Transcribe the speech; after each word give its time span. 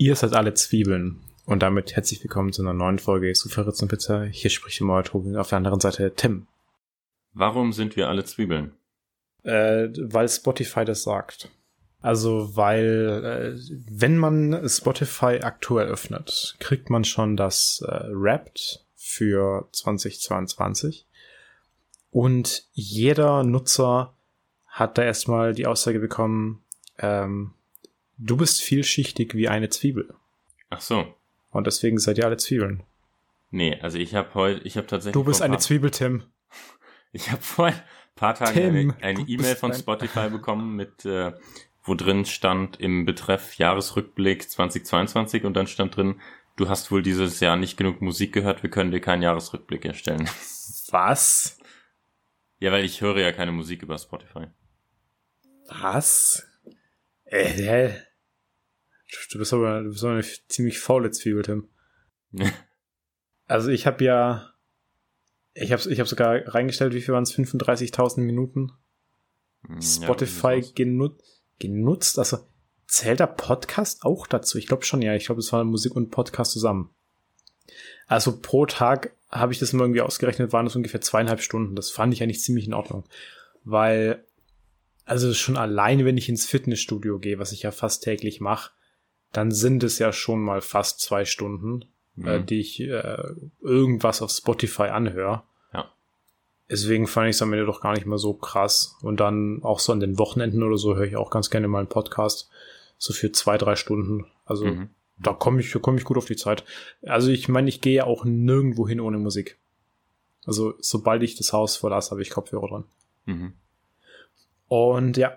Ihr 0.00 0.14
seid 0.14 0.32
alle 0.34 0.54
Zwiebeln. 0.54 1.18
Und 1.44 1.60
damit 1.60 1.96
herzlich 1.96 2.22
willkommen 2.22 2.52
zu 2.52 2.62
einer 2.62 2.72
neuen 2.72 3.00
Folge 3.00 3.34
Superritz 3.34 3.82
und 3.82 3.88
Pizza. 3.88 4.22
Hier 4.26 4.48
spricht 4.48 4.80
immer 4.80 5.02
Tobi, 5.02 5.36
auf 5.36 5.48
der 5.48 5.56
anderen 5.58 5.80
Seite 5.80 6.14
Tim. 6.14 6.46
Warum 7.32 7.72
sind 7.72 7.96
wir 7.96 8.08
alle 8.08 8.24
Zwiebeln? 8.24 8.74
Äh, 9.42 9.88
weil 9.98 10.28
Spotify 10.28 10.84
das 10.84 11.02
sagt. 11.02 11.50
Also, 12.00 12.54
weil, 12.54 13.56
äh, 13.58 13.60
wenn 13.90 14.18
man 14.18 14.68
Spotify 14.68 15.40
aktuell 15.42 15.88
öffnet, 15.88 16.54
kriegt 16.60 16.90
man 16.90 17.02
schon 17.02 17.36
das 17.36 17.84
äh, 17.84 18.04
Wrapped 18.12 18.86
für 18.94 19.68
2022. 19.72 21.06
Und 22.12 22.68
jeder 22.72 23.42
Nutzer 23.42 24.14
hat 24.64 24.96
da 24.96 25.02
erstmal 25.02 25.54
die 25.54 25.66
Aussage 25.66 25.98
bekommen, 25.98 26.62
ähm, 26.98 27.54
Du 28.18 28.36
bist 28.36 28.62
vielschichtig 28.62 29.34
wie 29.34 29.48
eine 29.48 29.68
Zwiebel. 29.68 30.12
Ach 30.70 30.80
so. 30.80 31.14
Und 31.50 31.66
deswegen 31.66 31.98
seid 31.98 32.18
ihr 32.18 32.26
alle 32.26 32.36
Zwiebeln. 32.36 32.82
Nee, 33.50 33.78
also 33.80 33.96
ich 33.98 34.14
habe 34.14 34.34
heute, 34.34 34.60
ich 34.64 34.76
habe 34.76 34.86
tatsächlich. 34.86 35.14
Du 35.14 35.24
bist 35.24 35.40
eine 35.40 35.58
Zwiebel, 35.58 35.90
Tim. 35.90 36.22
Ich 37.10 37.30
habe 37.32 37.40
vor 37.40 37.68
ein 37.68 37.82
paar 38.16 38.34
Tagen 38.34 38.94
eine 39.00 39.20
E-Mail 39.22 39.56
von 39.56 39.72
Spotify 39.72 40.28
bekommen 40.28 40.76
mit, 40.76 41.06
äh, 41.06 41.32
wo 41.82 41.94
drin 41.94 42.26
stand 42.26 42.78
im 42.78 43.06
Betreff 43.06 43.54
Jahresrückblick 43.54 44.48
2022 44.50 45.44
und 45.44 45.54
dann 45.54 45.66
stand 45.66 45.96
drin, 45.96 46.20
du 46.56 46.68
hast 46.68 46.90
wohl 46.90 47.02
dieses 47.02 47.40
Jahr 47.40 47.56
nicht 47.56 47.78
genug 47.78 48.02
Musik 48.02 48.34
gehört, 48.34 48.62
wir 48.62 48.68
können 48.68 48.90
dir 48.90 49.00
keinen 49.00 49.22
Jahresrückblick 49.22 49.86
erstellen. 49.86 50.28
Was? 50.90 51.58
Ja, 52.58 52.72
weil 52.72 52.84
ich 52.84 53.00
höre 53.00 53.18
ja 53.20 53.32
keine 53.32 53.52
Musik 53.52 53.82
über 53.82 53.96
Spotify. 53.96 54.48
Was? 55.70 56.46
Äh, 57.24 57.94
Du 59.32 59.38
bist 59.38 59.52
aber, 59.52 59.82
du 59.82 59.90
bist 59.90 60.04
aber 60.04 60.14
eine 60.14 60.24
ziemlich 60.48 60.78
faule 60.78 61.10
Zwiebel, 61.10 61.42
Tim. 61.42 61.68
also 63.46 63.70
ich 63.70 63.86
habe 63.86 64.04
ja, 64.04 64.52
ich 65.54 65.72
habe 65.72 65.82
ich 65.90 66.00
hab 66.00 66.08
sogar 66.08 66.46
reingestellt, 66.46 66.94
wie 66.94 67.00
viel 67.00 67.14
waren 67.14 67.22
es? 67.22 67.34
35.000 67.34 68.20
Minuten? 68.20 68.72
Hm, 69.66 69.80
Spotify 69.80 70.60
ja, 70.60 70.66
genut 70.74 71.20
genutzt. 71.58 72.18
Also 72.18 72.38
zählt 72.86 73.20
der 73.20 73.26
Podcast 73.26 74.04
auch 74.04 74.26
dazu? 74.26 74.58
Ich 74.58 74.66
glaube 74.66 74.84
schon, 74.84 75.02
ja. 75.02 75.14
Ich 75.14 75.26
glaube, 75.26 75.40
es 75.40 75.52
war 75.52 75.64
Musik 75.64 75.96
und 75.96 76.10
Podcast 76.10 76.52
zusammen. 76.52 76.90
Also 78.06 78.38
pro 78.40 78.66
Tag 78.66 79.12
habe 79.30 79.52
ich 79.52 79.58
das 79.58 79.72
mal 79.72 79.84
irgendwie 79.84 80.00
ausgerechnet, 80.00 80.52
waren 80.52 80.64
das 80.64 80.76
ungefähr 80.76 81.00
zweieinhalb 81.00 81.42
Stunden. 81.42 81.76
Das 81.76 81.90
fand 81.90 82.14
ich 82.14 82.22
eigentlich 82.22 82.40
ziemlich 82.40 82.66
in 82.66 82.74
Ordnung. 82.74 83.04
Weil, 83.64 84.24
also 85.04 85.34
schon 85.34 85.58
alleine, 85.58 86.04
wenn 86.04 86.16
ich 86.16 86.28
ins 86.28 86.46
Fitnessstudio 86.46 87.18
gehe, 87.18 87.38
was 87.38 87.52
ich 87.52 87.62
ja 87.62 87.70
fast 87.70 88.04
täglich 88.04 88.40
mache, 88.40 88.70
dann 89.32 89.50
sind 89.50 89.82
es 89.82 89.98
ja 89.98 90.12
schon 90.12 90.40
mal 90.42 90.60
fast 90.60 91.00
zwei 91.00 91.24
Stunden, 91.24 91.82
äh, 92.16 92.20
mhm. 92.20 92.26
äh, 92.26 92.42
die 92.42 92.60
ich 92.60 92.80
äh, 92.80 93.22
irgendwas 93.60 94.22
auf 94.22 94.30
Spotify 94.30 94.84
anhöre. 94.84 95.42
Ja. 95.72 95.92
Deswegen 96.70 97.06
fand 97.06 97.28
ich 97.28 97.36
es 97.36 97.42
am 97.42 97.52
Ende 97.52 97.66
doch 97.66 97.80
gar 97.80 97.94
nicht 97.94 98.06
mal 98.06 98.18
so 98.18 98.34
krass. 98.34 98.96
Und 99.02 99.20
dann 99.20 99.62
auch 99.62 99.80
so 99.80 99.92
an 99.92 100.00
den 100.00 100.18
Wochenenden 100.18 100.62
oder 100.62 100.78
so 100.78 100.96
höre 100.96 101.06
ich 101.06 101.16
auch 101.16 101.30
ganz 101.30 101.50
gerne 101.50 101.68
mal 101.68 101.80
einen 101.80 101.88
Podcast. 101.88 102.50
So 102.96 103.12
für 103.12 103.30
zwei, 103.32 103.58
drei 103.58 103.76
Stunden. 103.76 104.26
Also 104.44 104.66
mhm. 104.66 104.90
da 105.18 105.32
komme 105.32 105.60
ich, 105.60 105.72
komme 105.80 105.98
ich 105.98 106.04
gut 106.04 106.18
auf 106.18 106.26
die 106.26 106.36
Zeit. 106.36 106.64
Also 107.02 107.30
ich 107.30 107.48
meine, 107.48 107.68
ich 107.68 107.80
gehe 107.80 107.94
ja 107.94 108.04
auch 108.04 108.24
nirgendwo 108.24 108.88
hin 108.88 109.00
ohne 109.00 109.18
Musik. 109.18 109.58
Also 110.46 110.74
sobald 110.80 111.22
ich 111.22 111.36
das 111.36 111.52
Haus 111.52 111.76
verlasse, 111.76 112.10
habe 112.10 112.22
ich 112.22 112.30
Kopfhörer 112.30 112.68
dran. 112.68 112.84
Mhm. 113.26 113.52
Und 114.68 115.16
ja, 115.16 115.36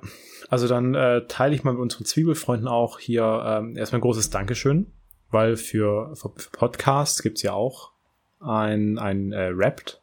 also 0.49 0.67
dann 0.67 0.93
äh, 0.93 1.25
teile 1.27 1.55
ich 1.55 1.63
mal 1.63 1.71
mit 1.71 1.81
unseren 1.81 2.05
Zwiebelfreunden 2.05 2.67
auch 2.67 2.99
hier 2.99 3.43
ähm, 3.45 3.77
erstmal 3.77 3.99
ein 3.99 4.03
großes 4.03 4.29
Dankeschön, 4.29 4.91
weil 5.29 5.55
für, 5.55 6.13
für 6.15 6.29
Podcasts 6.29 7.21
gibt's 7.21 7.41
ja 7.41 7.53
auch 7.53 7.91
ein, 8.39 8.99
ein 8.99 9.31
äh, 9.31 9.57
Wrapped. 9.57 10.01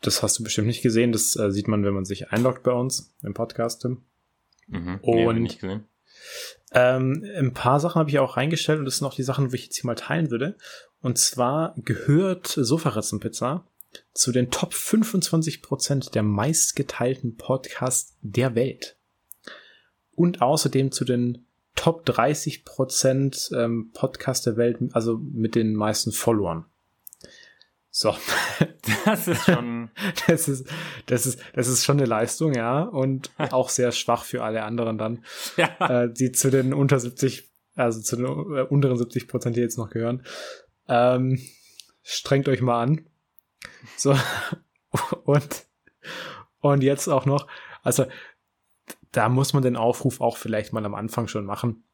Das 0.00 0.22
hast 0.22 0.38
du 0.38 0.44
bestimmt 0.44 0.68
nicht 0.68 0.82
gesehen. 0.82 1.12
Das 1.12 1.34
äh, 1.36 1.50
sieht 1.50 1.66
man, 1.66 1.84
wenn 1.84 1.94
man 1.94 2.04
sich 2.04 2.30
einloggt 2.30 2.62
bei 2.62 2.72
uns 2.72 3.12
im 3.22 3.34
Podcast, 3.34 3.82
Tim. 3.82 4.02
Mhm, 4.68 4.98
und 5.02 5.42
nicht 5.42 5.60
gesehen. 5.60 5.84
Ähm, 6.72 7.24
ein 7.36 7.54
paar 7.54 7.80
Sachen 7.80 7.98
habe 7.98 8.10
ich 8.10 8.18
auch 8.18 8.36
reingestellt 8.36 8.78
und 8.78 8.84
das 8.84 8.98
sind 8.98 9.06
auch 9.06 9.14
die 9.14 9.22
Sachen, 9.22 9.48
die 9.48 9.56
ich 9.56 9.64
jetzt 9.64 9.76
hier 9.76 9.86
mal 9.86 9.94
teilen 9.94 10.30
würde. 10.30 10.56
Und 11.00 11.18
zwar 11.18 11.74
gehört 11.76 12.46
Sofaritzenpizza 12.46 13.64
zu 14.12 14.32
den 14.32 14.50
Top 14.50 14.74
25 14.74 15.62
Prozent 15.62 16.14
der 16.14 16.22
meistgeteilten 16.22 17.36
Podcasts 17.36 18.16
der 18.22 18.54
Welt. 18.54 18.96
Und 20.14 20.42
außerdem 20.42 20.92
zu 20.92 21.04
den 21.04 21.46
Top 21.74 22.04
30 22.06 22.64
Prozent 22.64 23.50
ähm, 23.54 23.90
Podcast 23.92 24.46
der 24.46 24.56
Welt, 24.56 24.78
also 24.92 25.18
mit 25.18 25.54
den 25.54 25.74
meisten 25.74 26.12
Followern. 26.12 26.66
So. 27.90 28.14
Das 29.04 29.28
ist 29.28 29.44
schon. 29.44 29.90
das 30.26 30.48
ist, 30.48 30.66
das 31.06 31.26
ist, 31.26 31.40
das 31.54 31.68
ist 31.68 31.84
schon 31.84 31.98
eine 31.98 32.06
Leistung, 32.06 32.54
ja. 32.54 32.82
Und 32.82 33.30
auch 33.38 33.68
sehr 33.68 33.92
schwach 33.92 34.24
für 34.24 34.42
alle 34.42 34.62
anderen 34.62 34.98
dann. 34.98 35.24
Ja. 35.56 36.04
Äh, 36.04 36.12
die 36.12 36.32
zu 36.32 36.50
den 36.50 36.74
unter 36.74 36.98
70, 36.98 37.50
also 37.74 38.00
zu 38.00 38.16
den 38.16 38.26
äh, 38.26 38.62
unteren 38.62 38.96
70 38.96 39.28
Prozent, 39.28 39.56
die 39.56 39.60
jetzt 39.60 39.78
noch 39.78 39.90
gehören. 39.90 40.22
Ähm, 40.88 41.40
strengt 42.02 42.48
euch 42.48 42.60
mal 42.60 42.82
an. 42.82 43.06
So, 43.96 44.16
und, 45.24 45.66
und 46.60 46.82
jetzt 46.82 47.08
auch 47.08 47.26
noch, 47.26 47.46
also 47.82 48.06
da 49.12 49.28
muss 49.28 49.52
man 49.52 49.62
den 49.62 49.76
Aufruf 49.76 50.20
auch 50.20 50.36
vielleicht 50.36 50.72
mal 50.72 50.84
am 50.84 50.94
Anfang 50.94 51.28
schon 51.28 51.44
machen. 51.44 51.84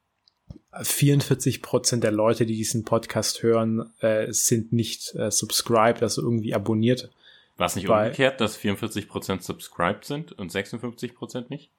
44 0.73 1.63
Prozent 1.63 2.05
der 2.05 2.13
Leute, 2.13 2.47
die 2.47 2.57
diesen 2.57 2.85
Podcast 2.85 3.43
hören, 3.43 3.93
äh, 4.01 4.33
sind 4.33 4.73
nicht 4.73 5.15
äh, 5.15 5.31
subscribed, 5.31 6.03
also 6.03 6.23
irgendwie 6.23 6.55
abonniert. 6.55 7.11
War 7.57 7.67
es 7.67 7.77
nicht 7.77 7.89
Bei, 7.89 8.05
umgekehrt, 8.05 8.41
dass 8.41 8.57
44 8.57 9.09
Prozent 9.09 9.43
subscribed 9.43 10.05
sind 10.05 10.33
und 10.33 10.51
56 10.51 11.15
Prozent 11.15 11.51
nicht? 11.51 11.71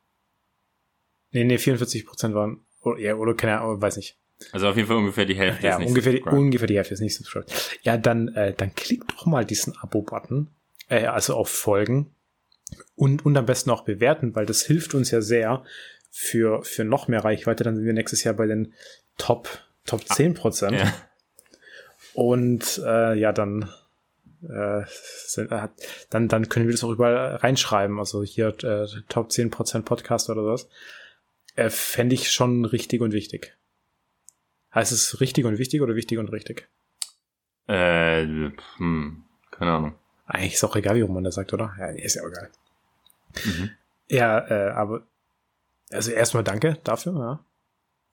Nee, 1.32 1.46
nee, 1.46 1.58
44 1.58 2.06
Prozent 2.06 2.36
waren, 2.36 2.66
oder, 2.82 3.00
ja, 3.00 3.16
oder 3.16 3.34
keine 3.34 3.60
Ahnung, 3.60 3.82
weiß 3.82 3.98
nicht. 3.98 4.18
Also 4.52 4.68
auf 4.68 4.76
jeden 4.76 4.88
Fall 4.88 4.98
ungefähr 4.98 5.26
die 5.26 5.36
Hälfte 5.36 5.66
ja, 5.66 5.74
ist 5.74 5.80
nicht 5.80 5.88
ungefähr 5.90 6.14
die, 6.14 6.22
ungefähr 6.24 6.68
die 6.68 6.78
Hälfte 6.78 6.94
ist 6.94 7.00
nicht 7.00 7.16
subscribed. 7.16 7.80
Ja, 7.84 7.98
dann, 7.98 8.30
äh, 8.30 8.54
dann 8.54 8.74
klickt 8.76 9.12
doch 9.12 9.26
mal 9.26 9.46
diesen 9.46 9.78
Abo-Button, 9.78 10.50
äh, 10.90 11.06
also 11.06 11.36
auf 11.36 11.50
Folgen 11.50 12.14
und, 12.96 13.26
und 13.26 13.38
am 13.38 13.46
besten 13.46 13.70
auch 13.70 13.84
bewerten, 13.84 14.36
weil 14.36 14.46
das 14.46 14.64
hilft 14.64 14.94
uns 14.94 15.12
ja 15.12 15.22
sehr 15.22 15.64
für, 16.10 16.64
für 16.64 16.84
noch 16.84 17.08
mehr 17.08 17.24
Reichweite. 17.24 17.64
Dann 17.64 17.76
sind 17.76 17.86
wir 17.86 17.94
nächstes 17.94 18.24
Jahr 18.24 18.34
bei 18.34 18.48
den 18.48 18.74
Top, 19.18 19.50
Top 19.86 20.08
10 20.08 20.34
Prozent. 20.34 20.74
Ah, 20.74 20.84
ja. 20.86 20.94
Und 22.14 22.82
äh, 22.86 23.18
ja, 23.18 23.32
dann, 23.32 23.70
äh, 24.48 24.82
äh, 24.82 25.68
dann, 26.10 26.28
dann 26.28 26.50
können 26.50 26.68
wir 26.68 26.74
das 26.74 26.84
auch 26.84 26.92
überall 26.92 27.36
reinschreiben. 27.38 28.00
Also 28.00 28.24
hier 28.24 28.50
äh, 28.64 28.88
Top 29.08 29.32
10 29.32 29.50
Prozent 29.50 29.86
Podcast 29.86 30.30
oder 30.30 30.46
was. 30.46 30.68
Äh, 31.56 31.70
Fände 31.70 32.16
ich 32.16 32.32
schon 32.32 32.66
richtig 32.66 33.02
und 33.02 33.14
wichtig. 33.14 33.58
Heißt 34.74 34.92
es 34.92 35.20
richtig 35.20 35.46
und 35.46 35.58
wichtig 35.58 35.82
oder 35.82 35.96
wichtig 35.96 36.18
und 36.18 36.32
richtig? 36.32 36.70
Äh, 37.68 38.52
hm, 38.78 39.24
keine 39.52 39.72
Ahnung. 39.72 39.96
Eigentlich 40.26 40.54
ist 40.54 40.64
auch 40.64 40.76
egal, 40.76 40.96
wie 40.96 41.02
rum 41.02 41.14
man 41.14 41.24
das 41.24 41.36
sagt, 41.36 41.54
oder? 41.54 41.74
Ja, 41.78 41.88
ist 41.88 42.16
ja 42.16 42.24
auch 42.24 42.28
egal. 42.28 42.50
Mhm. 43.46 43.72
Ja, 44.08 44.40
äh, 44.50 44.72
aber 44.72 45.08
also 45.92 46.12
erstmal 46.12 46.44
danke 46.44 46.78
dafür, 46.84 47.14
ja. 47.14 47.46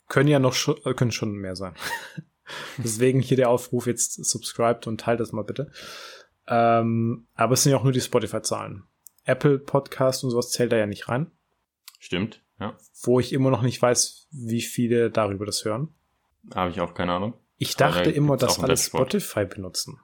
Können 0.08 0.28
ja 0.28 0.38
noch 0.38 0.54
schon, 0.54 0.80
können 0.96 1.12
schon 1.12 1.32
mehr 1.32 1.54
sein. 1.54 1.74
Deswegen 2.78 3.20
hier 3.20 3.36
der 3.36 3.50
Aufruf 3.50 3.86
jetzt 3.86 4.24
subscribed 4.24 4.86
und 4.86 5.00
teilt 5.00 5.20
das 5.20 5.32
mal 5.32 5.44
bitte. 5.44 5.70
Ähm, 6.46 7.26
aber 7.34 7.54
es 7.54 7.62
sind 7.62 7.72
ja 7.72 7.78
auch 7.78 7.84
nur 7.84 7.92
die 7.92 8.00
Spotify-Zahlen. 8.00 8.84
Apple 9.24 9.58
Podcast 9.58 10.24
und 10.24 10.30
sowas 10.30 10.50
zählt 10.50 10.72
da 10.72 10.76
ja 10.76 10.86
nicht 10.86 11.08
rein. 11.08 11.30
Stimmt, 11.98 12.42
ja. 12.58 12.76
Wo 13.02 13.20
ich 13.20 13.32
immer 13.32 13.50
noch 13.50 13.62
nicht 13.62 13.80
weiß, 13.80 14.28
wie 14.30 14.62
viele 14.62 15.10
darüber 15.10 15.44
das 15.44 15.64
hören. 15.64 15.94
Habe 16.54 16.70
ich 16.70 16.80
auch 16.80 16.94
keine 16.94 17.12
Ahnung. 17.12 17.34
Ich 17.58 17.76
dachte 17.76 18.10
immer, 18.10 18.36
dass 18.36 18.60
alle 18.60 18.76
Spotify 18.76 19.44
benutzen. 19.44 20.00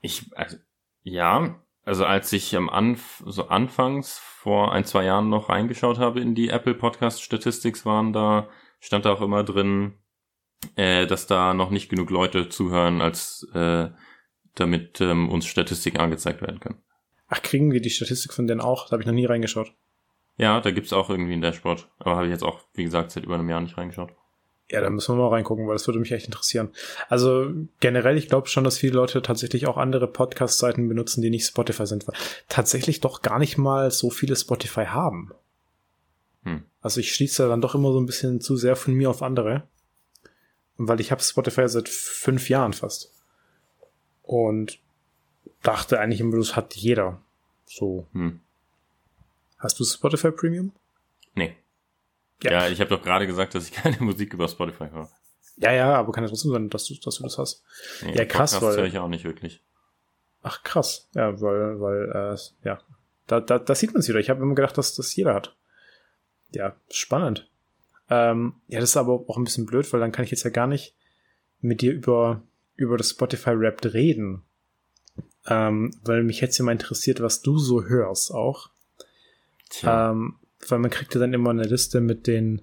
Ich, 0.00 0.30
also, 0.36 0.56
ja, 1.02 1.60
also 1.84 2.04
als 2.06 2.32
ich 2.32 2.56
am 2.56 2.70
Anf 2.70 3.22
so 3.26 3.48
anfangs 3.48 4.18
vor 4.18 4.72
ein, 4.72 4.84
zwei 4.84 5.04
Jahren 5.04 5.28
noch 5.28 5.48
reingeschaut 5.48 5.98
habe 5.98 6.20
in 6.20 6.34
die 6.34 6.48
Apple 6.48 6.74
Podcast 6.74 7.22
Statistics 7.22 7.84
waren 7.84 8.12
da, 8.12 8.48
stand 8.80 9.04
da 9.04 9.12
auch 9.12 9.20
immer 9.20 9.44
drin, 9.44 9.94
äh, 10.76 11.06
dass 11.06 11.26
da 11.26 11.54
noch 11.54 11.70
nicht 11.70 11.88
genug 11.88 12.10
Leute 12.10 12.48
zuhören, 12.48 13.00
als 13.00 13.46
äh, 13.54 13.90
damit 14.54 15.00
ähm, 15.00 15.28
uns 15.28 15.46
Statistiken 15.46 15.98
angezeigt 15.98 16.40
werden 16.40 16.60
können. 16.60 16.82
Ach, 17.28 17.42
kriegen 17.42 17.72
wir 17.72 17.80
die 17.80 17.90
Statistik 17.90 18.32
von 18.32 18.46
denen 18.46 18.60
auch? 18.60 18.86
Da 18.86 18.92
habe 18.92 19.02
ich 19.02 19.06
noch 19.06 19.14
nie 19.14 19.26
reingeschaut. 19.26 19.74
Ja, 20.36 20.60
da 20.60 20.70
gibt's 20.70 20.92
auch 20.92 21.10
irgendwie 21.10 21.32
ein 21.32 21.40
Dashboard. 21.40 21.90
Aber 21.98 22.16
habe 22.16 22.26
ich 22.26 22.32
jetzt 22.32 22.44
auch, 22.44 22.60
wie 22.74 22.84
gesagt, 22.84 23.10
seit 23.10 23.24
über 23.24 23.34
einem 23.34 23.48
Jahr 23.48 23.60
nicht 23.60 23.76
reingeschaut. 23.76 24.12
Ja, 24.70 24.80
da 24.80 24.88
müssen 24.88 25.14
wir 25.14 25.22
mal 25.22 25.28
reingucken, 25.28 25.66
weil 25.66 25.74
das 25.74 25.86
würde 25.86 26.00
mich 26.00 26.12
echt 26.12 26.26
interessieren. 26.26 26.70
Also 27.08 27.52
generell, 27.80 28.16
ich 28.16 28.28
glaube 28.28 28.48
schon, 28.48 28.64
dass 28.64 28.78
viele 28.78 28.94
Leute 28.94 29.20
tatsächlich 29.20 29.66
auch 29.66 29.76
andere 29.76 30.06
Podcast-Seiten 30.08 30.88
benutzen, 30.88 31.20
die 31.20 31.30
nicht 31.30 31.46
Spotify 31.46 31.86
sind, 31.86 32.08
weil 32.08 32.16
tatsächlich 32.48 33.00
doch 33.00 33.20
gar 33.20 33.38
nicht 33.38 33.58
mal 33.58 33.90
so 33.90 34.08
viele 34.08 34.36
Spotify 34.36 34.86
haben. 34.86 35.32
Hm. 36.44 36.62
Also 36.80 37.00
ich 37.00 37.14
schließe 37.14 37.46
dann 37.46 37.60
doch 37.60 37.74
immer 37.74 37.92
so 37.92 38.00
ein 38.00 38.06
bisschen 38.06 38.40
zu 38.40 38.56
sehr 38.56 38.76
von 38.76 38.94
mir 38.94 39.10
auf 39.10 39.22
andere. 39.22 39.64
Weil 40.76 41.00
ich 41.00 41.12
habe 41.12 41.22
Spotify 41.22 41.68
seit 41.68 41.88
fünf 41.88 42.48
Jahren 42.48 42.72
fast. 42.72 43.12
Und 44.22 44.80
dachte 45.62 46.00
eigentlich 46.00 46.20
immer, 46.20 46.38
das 46.38 46.56
hat 46.56 46.74
jeder. 46.74 47.20
So. 47.66 48.06
Hm. 48.12 48.40
Hast 49.58 49.78
du 49.78 49.84
Spotify 49.84 50.30
Premium? 50.30 50.72
Ja, 52.42 52.52
ja 52.52 52.68
ich 52.68 52.80
habe 52.80 52.90
doch 52.90 53.02
gerade 53.02 53.26
gesagt, 53.26 53.54
dass 53.54 53.68
ich 53.68 53.72
keine 53.72 53.98
Musik 54.00 54.34
über 54.34 54.48
Spotify 54.48 54.88
höre. 54.90 55.10
Ja, 55.56 55.72
ja, 55.72 55.94
aber 55.94 56.12
kann 56.12 56.24
ja 56.24 56.28
trotzdem 56.28 56.50
sein, 56.50 56.68
dass 56.68 56.86
du, 56.86 56.94
dass 56.94 57.16
du 57.16 57.22
das 57.22 57.38
hast. 57.38 57.62
Nee, 58.02 58.16
ja, 58.16 58.24
krass, 58.24 58.52
Podcast 58.52 58.62
weil. 58.62 58.76
höre 58.76 58.88
ich 58.88 58.98
auch 58.98 59.08
nicht 59.08 59.24
wirklich. 59.24 59.62
Ach, 60.42 60.62
krass. 60.62 61.08
Ja, 61.14 61.40
weil, 61.40 61.80
weil, 61.80 62.34
äh, 62.34 62.68
ja. 62.68 62.80
Da, 63.26 63.40
da, 63.40 63.58
da 63.58 63.74
sieht 63.74 63.92
man 63.92 64.00
es 64.00 64.08
wieder. 64.08 64.18
Ich 64.18 64.30
habe 64.30 64.42
immer 64.42 64.54
gedacht, 64.54 64.76
dass 64.76 64.94
das 64.94 65.14
jeder 65.14 65.32
hat. 65.32 65.56
Ja, 66.50 66.76
spannend. 66.90 67.48
Ähm, 68.10 68.54
ja, 68.68 68.80
das 68.80 68.90
ist 68.90 68.96
aber 68.96 69.24
auch 69.26 69.36
ein 69.38 69.44
bisschen 69.44 69.64
blöd, 69.64 69.90
weil 69.92 70.00
dann 70.00 70.12
kann 70.12 70.24
ich 70.24 70.30
jetzt 70.30 70.44
ja 70.44 70.50
gar 70.50 70.66
nicht 70.66 70.94
mit 71.60 71.80
dir 71.80 71.92
über, 71.92 72.42
über 72.76 72.98
das 72.98 73.10
Spotify 73.10 73.50
Rap 73.50 73.82
reden. 73.84 74.42
Ähm, 75.46 75.96
weil 76.04 76.22
mich 76.22 76.40
jetzt 76.40 76.58
ja 76.58 76.64
mal 76.64 76.72
interessiert, 76.72 77.22
was 77.22 77.42
du 77.42 77.58
so 77.58 77.84
hörst 77.84 78.32
auch. 78.32 78.70
Tja. 79.70 80.10
Ähm, 80.10 80.36
weil 80.70 80.78
man 80.78 80.90
kriegt 80.90 81.14
ja 81.14 81.20
dann 81.20 81.34
immer 81.34 81.50
eine 81.50 81.64
Liste 81.64 82.00
mit 82.00 82.26
den 82.26 82.62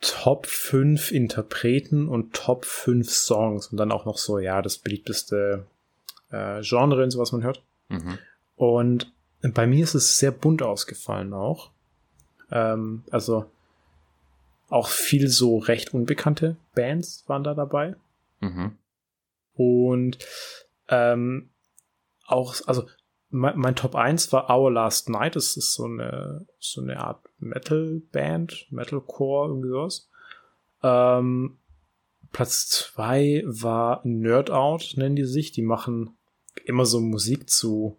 Top 0.00 0.46
5 0.46 1.10
Interpreten 1.10 2.08
und 2.08 2.34
Top 2.34 2.64
5 2.64 3.10
Songs 3.10 3.68
und 3.68 3.78
dann 3.78 3.90
auch 3.90 4.04
noch 4.04 4.18
so, 4.18 4.38
ja, 4.38 4.62
das 4.62 4.78
beliebteste 4.78 5.66
äh, 6.30 6.60
Genre 6.62 7.02
und 7.02 7.10
sowas 7.10 7.32
man 7.32 7.42
hört. 7.42 7.62
Mhm. 7.88 8.18
Und 8.56 9.12
bei 9.42 9.66
mir 9.66 9.84
ist 9.84 9.94
es 9.94 10.18
sehr 10.18 10.30
bunt 10.30 10.62
ausgefallen 10.62 11.32
auch. 11.32 11.70
Ähm, 12.50 13.04
also 13.10 13.46
auch 14.68 14.88
viel 14.88 15.28
so 15.28 15.58
recht 15.58 15.94
unbekannte 15.94 16.56
Bands 16.74 17.24
waren 17.26 17.44
da 17.44 17.54
dabei. 17.54 17.96
Mhm. 18.40 18.76
Und 19.54 20.18
ähm, 20.88 21.50
auch, 22.26 22.56
also 22.66 22.86
mein, 23.30 23.58
mein, 23.58 23.76
Top 23.76 23.94
1 23.94 24.32
war 24.32 24.50
Our 24.50 24.70
Last 24.70 25.08
Night. 25.08 25.36
Das 25.36 25.56
ist 25.56 25.74
so 25.74 25.84
eine, 25.84 26.46
so 26.58 26.80
eine 26.80 27.00
Art 27.00 27.20
Metal-Band, 27.38 28.68
Metalcore, 28.70 29.48
irgendwie 29.48 29.68
sowas. 29.68 30.08
Ähm, 30.82 31.58
Platz 32.32 32.68
2 32.68 33.42
war 33.46 34.00
Nerd 34.04 34.50
Out, 34.50 34.94
nennen 34.96 35.16
die 35.16 35.24
sich. 35.24 35.52
Die 35.52 35.62
machen 35.62 36.16
immer 36.64 36.86
so 36.86 37.00
Musik 37.00 37.48
zu 37.48 37.98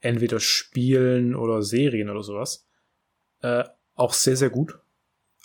entweder 0.00 0.40
Spielen 0.40 1.34
oder 1.34 1.62
Serien 1.62 2.10
oder 2.10 2.22
sowas. 2.22 2.66
Äh, 3.42 3.64
auch 3.94 4.12
sehr, 4.12 4.36
sehr 4.36 4.50
gut. 4.50 4.78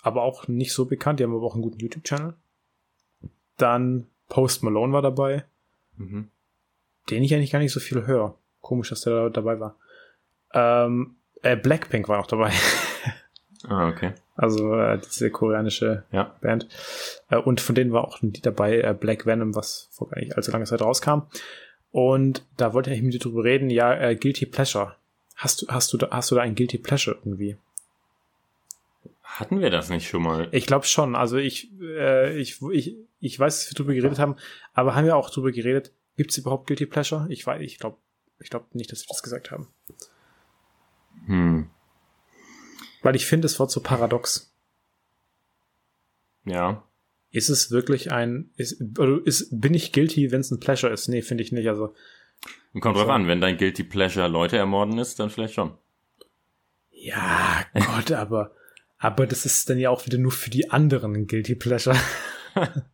Aber 0.02 0.22
auch 0.22 0.48
nicht 0.48 0.72
so 0.72 0.86
bekannt. 0.86 1.20
Die 1.20 1.24
haben 1.24 1.34
aber 1.34 1.46
auch 1.46 1.54
einen 1.54 1.62
guten 1.62 1.80
YouTube-Channel. 1.80 2.34
Dann 3.56 4.06
Post 4.28 4.62
Malone 4.62 4.92
war 4.92 5.02
dabei. 5.02 5.44
Mhm. 5.96 6.30
Den 7.10 7.22
ich 7.22 7.34
eigentlich 7.34 7.52
gar 7.52 7.58
nicht 7.58 7.72
so 7.72 7.80
viel 7.80 8.06
höre. 8.06 8.38
Komisch, 8.66 8.88
dass 8.88 9.02
der 9.02 9.14
da 9.14 9.28
dabei 9.28 9.60
war. 9.60 9.76
Ähm, 10.52 11.14
äh, 11.42 11.56
Blackpink 11.56 12.08
war 12.08 12.18
noch 12.18 12.26
dabei. 12.26 12.50
ah, 13.68 13.88
okay. 13.88 14.12
Also 14.34 14.74
äh, 14.74 14.98
diese 14.98 15.30
koreanische 15.30 16.02
ja. 16.10 16.34
Band. 16.40 16.66
Äh, 17.30 17.36
und 17.36 17.60
von 17.60 17.76
denen 17.76 17.92
war 17.92 18.02
auch 18.02 18.20
ein 18.22 18.32
Lied 18.32 18.44
dabei, 18.44 18.80
äh, 18.80 18.92
Black 18.92 19.24
Venom, 19.24 19.54
was 19.54 19.88
vor 19.92 20.08
gar 20.08 20.18
nicht 20.18 20.36
allzu 20.36 20.50
langer 20.50 20.64
Zeit 20.64 20.82
rauskam. 20.82 21.28
Und 21.92 22.44
da 22.56 22.74
wollte 22.74 22.92
ich 22.92 23.02
mit 23.02 23.14
dir 23.14 23.20
drüber 23.20 23.44
reden, 23.44 23.70
ja, 23.70 23.94
äh, 23.94 24.16
Guilty 24.16 24.46
Pleasure. 24.46 24.96
Hast 25.36 25.62
du, 25.62 25.68
hast 25.68 25.92
du 25.92 25.98
da, 25.98 26.10
hast 26.10 26.32
du 26.32 26.34
da 26.34 26.40
ein 26.40 26.56
Guilty 26.56 26.78
Pleasure 26.78 27.16
irgendwie? 27.20 27.56
Hatten 29.22 29.60
wir 29.60 29.70
das 29.70 29.90
nicht 29.90 30.08
schon 30.08 30.22
mal? 30.22 30.48
Ich 30.50 30.66
glaube 30.66 30.86
schon. 30.86 31.14
Also 31.14 31.36
ich, 31.36 31.70
äh, 31.80 32.36
ich, 32.36 32.60
ich, 32.72 32.96
ich 33.20 33.38
weiß, 33.38 33.60
dass 33.60 33.70
wir 33.70 33.76
drüber 33.76 33.94
geredet 33.94 34.18
haben, 34.18 34.34
aber 34.74 34.96
haben 34.96 35.04
wir 35.04 35.16
auch 35.16 35.30
drüber 35.30 35.52
geredet, 35.52 35.92
gibt 36.16 36.32
es 36.32 36.38
überhaupt 36.38 36.66
Guilty 36.66 36.86
Pleasure? 36.86 37.26
Ich 37.28 37.46
weiß, 37.46 37.60
ich 37.60 37.78
glaube, 37.78 37.98
ich 38.38 38.50
glaube 38.50 38.66
nicht, 38.72 38.92
dass 38.92 39.02
wir 39.02 39.08
das 39.08 39.22
gesagt 39.22 39.50
haben. 39.50 39.68
Hm. 41.26 41.70
Weil 43.02 43.16
ich 43.16 43.26
finde, 43.26 43.46
es 43.46 43.58
wird 43.58 43.70
so 43.70 43.80
paradox. 43.80 44.52
Ja. 46.44 46.82
Ist 47.30 47.48
es 47.48 47.70
wirklich 47.70 48.12
ein, 48.12 48.50
ist, 48.56 48.80
ist, 49.24 49.60
bin 49.60 49.74
ich 49.74 49.92
guilty, 49.92 50.30
wenn 50.32 50.40
es 50.40 50.50
ein 50.50 50.60
Pleasure 50.60 50.92
ist? 50.92 51.08
Nee, 51.08 51.22
finde 51.22 51.42
ich 51.42 51.52
nicht. 51.52 51.68
Also. 51.68 51.94
kommt 52.80 52.96
drauf 52.96 53.08
an, 53.08 53.26
wenn 53.26 53.40
dein 53.40 53.58
Guilty 53.58 53.84
Pleasure 53.84 54.28
Leute 54.28 54.56
ermorden 54.56 54.98
ist, 54.98 55.18
dann 55.20 55.30
vielleicht 55.30 55.54
schon. 55.54 55.76
Ja, 56.90 57.64
Gott, 57.74 58.12
aber, 58.12 58.52
aber 58.98 59.26
das 59.26 59.44
ist 59.44 59.68
dann 59.68 59.78
ja 59.78 59.90
auch 59.90 60.06
wieder 60.06 60.18
nur 60.18 60.32
für 60.32 60.50
die 60.50 60.70
anderen 60.70 61.14
ein 61.14 61.26
Guilty 61.26 61.56
Pleasure. 61.56 61.96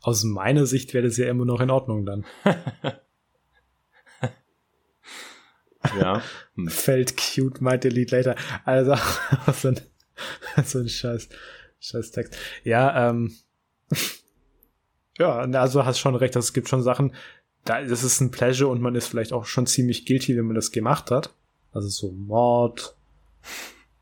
Aus 0.00 0.24
meiner 0.24 0.66
Sicht 0.66 0.94
wäre 0.94 1.06
das 1.06 1.16
ja 1.16 1.28
immer 1.28 1.44
noch 1.44 1.60
in 1.60 1.70
Ordnung 1.70 2.06
dann. 2.06 2.24
ja. 5.98 6.22
Hm. 6.54 6.68
Felt 6.68 7.16
cute, 7.16 7.60
meinte 7.60 7.88
Lied 7.88 8.10
later. 8.10 8.34
Also, 8.64 8.94
so 9.52 9.68
ein, 9.68 9.80
so 10.64 10.78
ein 10.78 10.88
Scheiß. 10.88 11.28
Scheiß 11.80 12.10
Text. 12.10 12.36
Ja, 12.64 13.10
ähm. 13.10 13.34
ja, 15.18 15.38
also 15.38 15.84
hast 15.84 15.98
schon 15.98 16.14
recht, 16.14 16.36
es 16.36 16.52
gibt 16.52 16.68
schon 16.68 16.82
Sachen, 16.82 17.14
da, 17.64 17.82
das 17.82 18.04
ist 18.04 18.20
ein 18.20 18.30
Pleasure 18.30 18.70
und 18.70 18.80
man 18.80 18.94
ist 18.94 19.08
vielleicht 19.08 19.32
auch 19.32 19.44
schon 19.44 19.66
ziemlich 19.66 20.06
guilty, 20.06 20.36
wenn 20.36 20.46
man 20.46 20.54
das 20.54 20.72
gemacht 20.72 21.10
hat. 21.10 21.34
Also 21.72 21.88
so 21.88 22.12
Mord, 22.12 22.96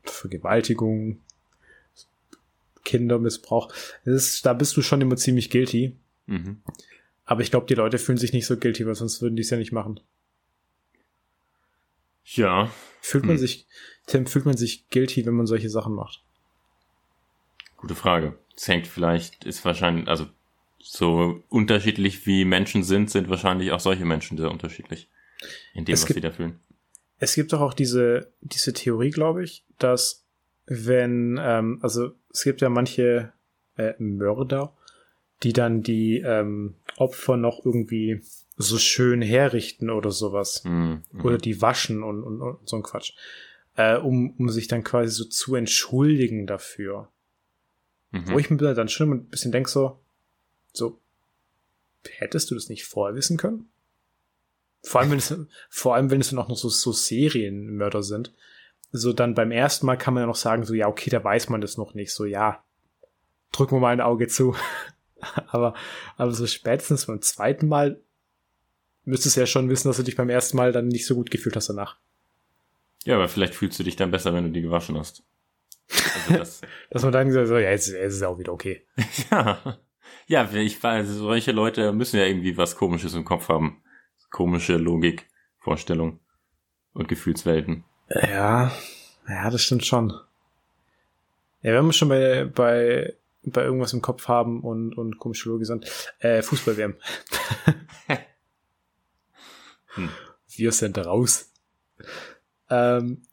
Vergewaltigung, 0.03 1.19
Kindermissbrauch. 2.83 3.73
Ist, 4.05 4.45
da 4.45 4.53
bist 4.53 4.75
du 4.77 4.81
schon 4.81 5.01
immer 5.01 5.17
ziemlich 5.17 5.49
guilty. 5.49 5.97
Mhm. 6.25 6.61
Aber 7.25 7.41
ich 7.41 7.51
glaube, 7.51 7.67
die 7.67 7.75
Leute 7.75 7.99
fühlen 7.99 8.17
sich 8.17 8.33
nicht 8.33 8.47
so 8.47 8.57
guilty, 8.57 8.87
weil 8.87 8.95
sonst 8.95 9.21
würden 9.21 9.35
die 9.35 9.43
es 9.43 9.49
ja 9.49 9.57
nicht 9.57 9.71
machen. 9.71 9.99
Ja. 12.35 12.71
Fühlt 13.01 13.25
man 13.25 13.35
hm. 13.35 13.39
sich, 13.39 13.67
Tim, 14.05 14.27
fühlt 14.27 14.45
man 14.45 14.57
sich 14.57 14.89
guilty, 14.89 15.25
wenn 15.25 15.35
man 15.35 15.47
solche 15.47 15.69
Sachen 15.69 15.93
macht? 15.93 16.21
Gute 17.77 17.95
Frage. 17.95 18.37
Es 18.55 18.67
hängt 18.67 18.87
vielleicht, 18.87 19.45
ist 19.45 19.63
wahrscheinlich, 19.63 20.07
also 20.07 20.27
so 20.81 21.41
unterschiedlich 21.49 22.25
wie 22.25 22.45
Menschen 22.45 22.83
sind, 22.83 23.09
sind 23.09 23.29
wahrscheinlich 23.29 23.71
auch 23.71 23.79
solche 23.79 24.05
Menschen 24.05 24.37
sehr 24.37 24.51
unterschiedlich 24.51 25.07
in 25.73 25.85
dem, 25.85 25.93
es 25.93 26.01
was 26.01 26.07
gibt, 26.07 26.15
sie 26.15 26.21
da 26.21 26.31
fühlen. 26.31 26.59
Es 27.19 27.35
gibt 27.35 27.53
doch 27.53 27.61
auch 27.61 27.73
diese, 27.73 28.31
diese 28.41 28.73
Theorie, 28.73 29.11
glaube 29.11 29.43
ich, 29.43 29.63
dass 29.77 30.25
wenn, 30.65 31.39
ähm, 31.41 31.79
also 31.81 32.11
es 32.31 32.43
gibt 32.43 32.61
ja 32.61 32.69
manche 32.69 33.33
äh, 33.77 33.93
Mörder, 33.97 34.73
die 35.43 35.53
dann 35.53 35.83
die 35.83 36.19
ähm, 36.19 36.75
Opfer 36.97 37.37
noch 37.37 37.65
irgendwie 37.65 38.21
so 38.61 38.77
schön 38.77 39.21
herrichten 39.21 39.89
oder 39.89 40.11
sowas. 40.11 40.63
Mhm. 40.65 41.03
Oder 41.23 41.37
die 41.37 41.61
waschen 41.61 42.03
und, 42.03 42.21
und, 42.21 42.41
und 42.41 42.67
so 42.67 42.75
ein 42.75 42.83
Quatsch. 42.83 43.13
Äh, 43.75 43.97
um, 43.97 44.35
um 44.37 44.49
sich 44.49 44.67
dann 44.67 44.83
quasi 44.83 45.11
so 45.11 45.23
zu 45.23 45.55
entschuldigen 45.55 46.45
dafür. 46.45 47.07
Mhm. 48.11 48.27
Wo 48.27 48.37
ich 48.37 48.49
mir 48.49 48.73
dann 48.73 48.89
schon 48.89 49.11
ein 49.11 49.25
bisschen 49.27 49.53
denke, 49.53 49.69
so, 49.69 49.97
so, 50.73 50.99
hättest 52.17 52.51
du 52.51 52.55
das 52.55 52.67
nicht 52.67 52.83
vorher 52.83 53.15
wissen 53.15 53.37
können? 53.37 53.69
Vor 54.83 54.99
allem, 54.99 55.11
wenn 55.11 55.19
es, 55.19 55.33
vor 55.69 55.95
allem, 55.95 56.11
wenn 56.11 56.19
es 56.19 56.29
dann 56.29 56.39
auch 56.39 56.49
noch 56.49 56.57
so, 56.57 56.67
so 56.67 56.91
Serienmörder 56.91 58.03
sind. 58.03 58.33
So 58.91 59.13
dann 59.13 59.35
beim 59.35 59.51
ersten 59.51 59.85
Mal 59.85 59.97
kann 59.97 60.13
man 60.13 60.23
ja 60.23 60.27
noch 60.27 60.35
sagen, 60.35 60.65
so, 60.65 60.73
ja, 60.73 60.87
okay, 60.87 61.09
da 61.09 61.23
weiß 61.23 61.47
man 61.47 61.61
das 61.61 61.77
noch 61.77 61.93
nicht. 61.93 62.11
So, 62.11 62.25
ja, 62.25 62.61
drücken 63.53 63.77
wir 63.77 63.79
mal 63.79 63.93
ein 63.93 64.01
Auge 64.01 64.27
zu. 64.27 64.53
aber, 65.47 65.75
aber 66.17 66.33
so 66.33 66.45
spätestens 66.45 67.05
beim 67.05 67.21
zweiten 67.21 67.69
Mal 67.69 68.01
müsstest 69.09 69.35
du 69.35 69.41
ja 69.41 69.47
schon 69.47 69.69
wissen, 69.69 69.87
dass 69.87 69.97
du 69.97 70.03
dich 70.03 70.15
beim 70.15 70.29
ersten 70.29 70.57
Mal 70.57 70.71
dann 70.71 70.87
nicht 70.87 71.05
so 71.05 71.15
gut 71.15 71.31
gefühlt 71.31 71.55
hast 71.55 71.69
danach. 71.69 71.97
Ja, 73.05 73.15
aber 73.15 73.27
vielleicht 73.27 73.55
fühlst 73.55 73.79
du 73.79 73.83
dich 73.83 73.95
dann 73.95 74.11
besser, 74.11 74.33
wenn 74.33 74.45
du 74.45 74.51
die 74.51 74.61
gewaschen 74.61 74.97
hast. 74.97 75.23
Also 75.89 76.37
das, 76.37 76.61
Dass 76.89 77.03
man 77.03 77.11
dann 77.11 77.31
so, 77.31 77.57
ja, 77.57 77.71
jetzt, 77.71 77.87
jetzt 77.87 77.97
ist 77.97 78.15
es 78.15 78.23
auch 78.23 78.37
wieder 78.37 78.53
okay. 78.53 78.85
ja. 79.31 79.79
Ja, 80.27 80.49
ich 80.51 80.81
weiß, 80.81 81.07
solche 81.07 81.51
Leute 81.51 81.91
müssen 81.91 82.17
ja 82.17 82.25
irgendwie 82.25 82.55
was 82.55 82.75
Komisches 82.75 83.15
im 83.15 83.25
Kopf 83.25 83.49
haben. 83.49 83.81
Komische 84.29 84.77
Logik, 84.77 85.27
Vorstellung 85.59 86.19
und 86.93 87.07
Gefühlswelten. 87.07 87.83
Ja, 88.09 88.71
ja, 89.27 89.49
das 89.49 89.63
stimmt 89.63 89.85
schon. 89.85 90.13
Ja, 91.61 91.73
wenn 91.73 91.85
wir 91.85 91.93
schon 91.93 92.09
bei, 92.09 92.45
bei, 92.45 93.15
bei 93.43 93.63
irgendwas 93.63 93.93
im 93.93 94.01
Kopf 94.01 94.27
haben 94.27 94.61
und, 94.61 94.97
und 94.97 95.17
komische 95.17 95.49
Logik 95.49 95.65
sind, 95.65 95.85
äh, 96.19 96.41
Fußball-WM. 96.41 96.95
hm. 99.95 100.09
Wir 100.55 100.71
sind 100.71 100.97
raus. 100.97 101.51
Ähm, 102.69 103.23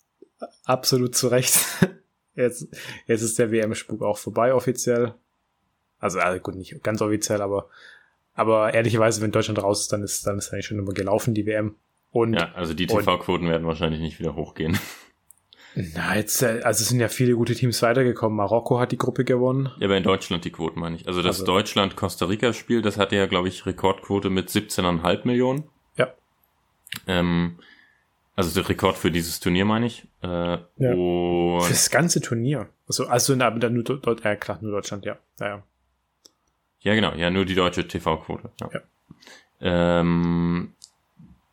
absolut 0.65 1.15
zu 1.15 1.29
Recht. 1.29 1.59
Jetzt, 2.37 2.69
jetzt 3.07 3.23
ist 3.23 3.39
der 3.39 3.51
WM-Spuk 3.51 4.03
auch 4.03 4.19
vorbei 4.19 4.53
offiziell. 4.53 5.15
Also, 5.99 6.19
also 6.19 6.39
gut, 6.39 6.55
nicht 6.55 6.83
ganz 6.83 7.01
offiziell, 7.01 7.41
aber, 7.41 7.71
aber 8.35 8.75
ehrlicherweise, 8.75 9.23
wenn 9.23 9.33
Deutschland 9.33 9.63
raus 9.63 9.81
ist, 9.81 9.93
dann 9.95 10.03
ist, 10.03 10.27
dann 10.27 10.37
ist 10.37 10.53
eigentlich 10.53 10.67
schon 10.67 10.79
immer 10.79 10.93
gelaufen, 10.93 11.33
die 11.33 11.47
WM. 11.47 11.77
Und, 12.11 12.35
ja, 12.35 12.53
also 12.53 12.75
die 12.75 12.87
TV-Quoten 12.87 13.49
werden 13.49 13.67
wahrscheinlich 13.67 14.03
nicht 14.03 14.21
wieder 14.21 14.37
hochgehen. 14.37 14.79
Na, 15.95 16.17
jetzt, 16.17 16.43
äh, 16.43 16.61
also 16.63 16.83
es 16.83 16.89
sind 16.89 17.01
ja 17.01 17.09
viele 17.09 17.35
gute 17.35 17.55
Teams 17.55 17.83
weitergekommen. 17.83 18.37
Marokko 18.37 18.81
hat 18.81 18.93
die 18.93 18.99
Gruppe 18.99 19.25
gewonnen. 19.25 19.71
Ja, 19.79 19.87
aber 19.87 19.97
in 19.97 20.03
Deutschland 20.03 20.45
die 20.45 20.51
Quoten 20.51 20.81
meine 20.81 20.97
ich. 20.97 21.07
Also 21.07 21.23
das 21.23 21.41
also, 21.41 21.47
Deutschland-Costa 21.47 22.27
Rica-Spiel, 22.27 22.81
das 22.81 22.97
hatte 22.97 23.17
ja, 23.17 23.27
glaube 23.27 23.49
ich, 23.49 23.67
Rekordquote 23.67 24.31
mit 24.31 24.49
17,5 24.49 25.27
Millionen. 25.27 25.65
Ähm, 27.07 27.59
also 28.35 28.55
der 28.61 28.69
Rekord 28.69 28.97
für 28.97 29.11
dieses 29.11 29.41
Turnier 29.41 29.65
meine 29.65 29.87
ich. 29.87 30.07
Äh, 30.23 30.29
ja. 30.29 30.61
Für 30.79 31.69
das 31.69 31.91
ganze 31.91 32.21
Turnier. 32.21 32.69
Also, 32.87 33.07
also 33.07 33.35
na, 33.35 33.51
dann 33.51 33.75
nur, 33.75 33.85
dort, 33.85 34.25
ja 34.25 34.37
klar, 34.37 34.59
nur 34.61 34.73
Deutschland, 34.73 35.05
ja. 35.05 35.17
ja. 35.41 35.47
Ja, 35.47 35.63
ja 36.81 36.95
genau, 36.95 37.15
ja, 37.15 37.31
nur 37.31 37.45
die 37.45 37.55
deutsche 37.55 37.89
TV-Quote. 37.89 38.51
Ja. 38.61 38.71
ja. 38.73 40.01
Ähm, 40.01 40.75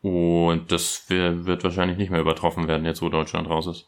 und 0.02 0.72
das 0.72 1.10
wird 1.10 1.64
wahrscheinlich 1.64 1.98
nicht 1.98 2.12
mehr 2.12 2.20
übertroffen 2.20 2.68
werden, 2.68 2.86
jetzt 2.86 3.02
wo 3.02 3.08
Deutschland 3.08 3.50
raus 3.50 3.68
ist. 3.68 3.88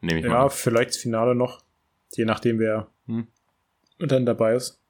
Nehme 0.00 0.18
ich 0.18 0.24
ja, 0.24 0.32
mal. 0.32 0.38
Ja, 0.38 0.48
vielleicht 0.48 0.90
das 0.90 0.96
Finale 0.96 1.36
noch. 1.36 1.62
Je 2.14 2.24
nachdem, 2.24 2.58
wer 2.58 2.88
hm. 3.06 3.28
dann 3.98 4.26
dabei 4.26 4.54
ist. 4.54 4.80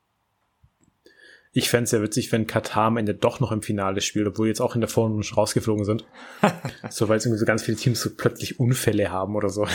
Ich 1.56 1.70
fände 1.70 1.84
es 1.84 1.92
ja 1.92 2.02
witzig, 2.02 2.30
wenn 2.32 2.46
Katar 2.46 2.88
am 2.88 2.98
Ende 2.98 3.14
doch 3.14 3.40
noch 3.40 3.50
im 3.50 3.62
Finale 3.62 4.02
spielt, 4.02 4.26
obwohl 4.26 4.46
jetzt 4.46 4.60
auch 4.60 4.74
in 4.74 4.82
der 4.82 4.90
Vorrunde 4.90 5.22
schon 5.22 5.38
rausgeflogen 5.38 5.86
sind. 5.86 6.04
so, 6.90 7.08
weil 7.08 7.16
es 7.16 7.24
irgendwie 7.24 7.38
so 7.38 7.46
ganz 7.46 7.62
viele 7.62 7.78
Teams 7.78 7.98
so 7.98 8.10
plötzlich 8.14 8.60
Unfälle 8.60 9.10
haben 9.10 9.34
oder 9.34 9.48
so. 9.48 9.66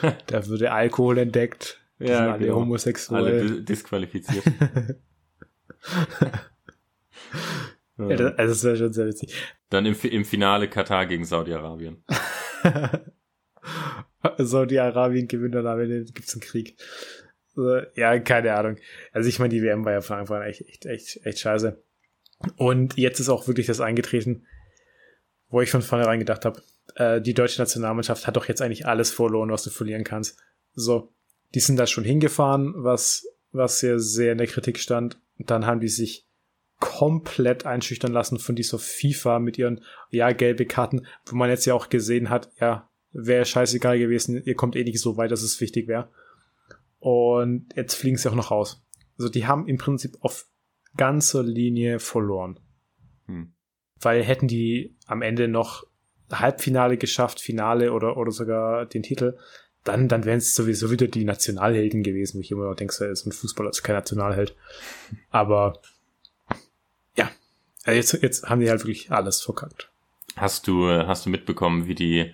da 0.28 0.46
würde 0.46 0.70
Alkohol 0.70 1.18
entdeckt. 1.18 1.80
Ja, 1.98 2.06
sind 2.06 2.16
alle 2.18 2.38
genau. 2.38 2.60
homosexuell. 2.60 3.40
Alle 3.40 3.62
disqualifiziert. 3.62 4.44
ja, 7.98 8.14
das, 8.14 8.38
also 8.38 8.52
das 8.52 8.62
wäre 8.62 8.76
schon 8.76 8.92
sehr 8.92 9.06
witzig. 9.08 9.34
Dann 9.70 9.86
im, 9.86 9.96
im 10.02 10.24
Finale 10.24 10.68
Katar 10.68 11.06
gegen 11.06 11.24
Saudi-Arabien. 11.24 12.04
Saudi-Arabien 14.38 15.26
gewinnt 15.26 15.56
dann, 15.56 15.66
aber 15.66 15.84
gibt's 15.84 16.32
einen 16.32 16.42
Krieg. 16.42 16.76
Ja, 17.94 18.18
keine 18.18 18.54
Ahnung. 18.54 18.76
Also 19.12 19.28
ich 19.28 19.38
meine, 19.38 19.50
die 19.50 19.62
WM 19.62 19.84
war 19.84 19.92
ja 19.92 20.00
von 20.00 20.18
Anfang 20.18 20.42
an 20.42 20.48
echt, 20.48 20.62
echt, 20.62 20.86
echt, 20.86 21.20
echt 21.24 21.38
scheiße. 21.40 21.82
Und 22.56 22.96
jetzt 22.96 23.20
ist 23.20 23.28
auch 23.28 23.46
wirklich 23.46 23.66
das 23.66 23.80
eingetreten, 23.80 24.46
wo 25.48 25.60
ich 25.60 25.70
von 25.70 25.82
vornherein 25.82 26.18
gedacht 26.18 26.44
habe, 26.44 26.62
äh, 26.96 27.20
die 27.20 27.34
deutsche 27.34 27.60
Nationalmannschaft 27.60 28.26
hat 28.26 28.36
doch 28.36 28.48
jetzt 28.48 28.62
eigentlich 28.62 28.86
alles 28.86 29.10
verloren, 29.10 29.50
was 29.50 29.64
du 29.64 29.70
verlieren 29.70 30.04
kannst. 30.04 30.38
So, 30.74 31.12
die 31.54 31.60
sind 31.60 31.78
da 31.78 31.86
schon 31.86 32.04
hingefahren, 32.04 32.72
was, 32.76 33.26
was 33.52 33.80
sehr, 33.80 33.98
sehr 33.98 34.32
in 34.32 34.38
der 34.38 34.46
Kritik 34.46 34.78
stand. 34.78 35.20
Dann 35.38 35.66
haben 35.66 35.80
die 35.80 35.88
sich 35.88 36.26
komplett 36.78 37.64
einschüchtern 37.64 38.12
lassen 38.12 38.38
von 38.38 38.56
dieser 38.56 38.78
FIFA 38.78 39.38
mit 39.38 39.56
ihren, 39.58 39.84
ja, 40.10 40.32
gelbe 40.32 40.66
Karten, 40.66 41.06
wo 41.26 41.36
man 41.36 41.50
jetzt 41.50 41.64
ja 41.64 41.74
auch 41.74 41.90
gesehen 41.90 42.28
hat, 42.28 42.50
ja, 42.60 42.88
wäre 43.12 43.44
scheißegal 43.44 43.98
gewesen, 43.98 44.42
ihr 44.44 44.54
kommt 44.54 44.74
eh 44.74 44.82
nicht 44.82 45.00
so 45.00 45.16
weit, 45.16 45.30
dass 45.30 45.42
es 45.42 45.60
wichtig 45.60 45.86
wäre. 45.86 46.08
Und 47.02 47.66
jetzt 47.74 47.94
fliegen 47.94 48.16
sie 48.16 48.30
auch 48.30 48.36
noch 48.36 48.52
raus. 48.52 48.80
Also 49.18 49.28
die 49.28 49.48
haben 49.48 49.66
im 49.66 49.76
Prinzip 49.76 50.16
auf 50.20 50.46
ganzer 50.96 51.42
Linie 51.42 51.98
verloren. 51.98 52.60
Hm. 53.26 53.52
Weil 54.00 54.22
hätten 54.22 54.46
die 54.46 54.94
am 55.06 55.20
Ende 55.20 55.48
noch 55.48 55.84
Halbfinale 56.30 56.96
geschafft, 56.96 57.40
Finale 57.40 57.92
oder, 57.92 58.16
oder 58.16 58.30
sogar 58.30 58.86
den 58.86 59.02
Titel, 59.02 59.36
dann, 59.82 60.06
dann 60.06 60.24
wären 60.24 60.38
es 60.38 60.54
sowieso 60.54 60.92
wieder 60.92 61.08
die 61.08 61.24
Nationalhelden 61.24 62.04
gewesen, 62.04 62.36
wo 62.36 62.40
ich 62.42 62.52
immer 62.52 62.68
noch 62.68 62.76
denke, 62.76 62.94
so 62.94 63.04
ein 63.04 63.32
Fußballer 63.32 63.70
ist 63.70 63.82
kein 63.82 63.96
Nationalheld. 63.96 64.54
Aber 65.30 65.82
ja, 67.16 67.28
jetzt, 67.84 68.12
jetzt 68.22 68.48
haben 68.48 68.60
die 68.60 68.70
halt 68.70 68.82
wirklich 68.82 69.10
alles 69.10 69.40
verkackt. 69.40 69.90
Hast 70.36 70.68
du, 70.68 70.86
äh, 70.86 71.04
hast 71.08 71.26
du 71.26 71.30
mitbekommen, 71.30 71.88
wie 71.88 71.96
die 71.96 72.32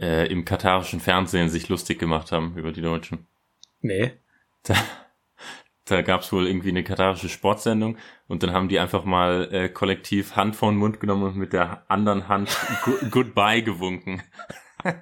äh, 0.00 0.26
im 0.32 0.46
katarischen 0.46 1.00
Fernsehen 1.00 1.50
sich 1.50 1.68
lustig 1.68 1.98
gemacht 1.98 2.32
haben 2.32 2.56
über 2.56 2.72
die 2.72 2.80
Deutschen? 2.80 3.26
Nee. 3.80 4.12
Da, 4.62 4.74
da 5.84 6.02
gab's 6.02 6.32
wohl 6.32 6.46
irgendwie 6.46 6.70
eine 6.70 6.84
katarische 6.84 7.28
Sportsendung 7.28 7.96
und 8.26 8.42
dann 8.42 8.52
haben 8.52 8.68
die 8.68 8.78
einfach 8.78 9.04
mal 9.04 9.48
äh, 9.52 9.68
kollektiv 9.68 10.36
Hand 10.36 10.56
vor 10.56 10.70
den 10.70 10.78
Mund 10.78 11.00
genommen 11.00 11.22
und 11.24 11.36
mit 11.36 11.52
der 11.52 11.88
anderen 11.90 12.28
Hand 12.28 12.56
Goodbye 13.10 13.62
gewunken. 13.62 14.22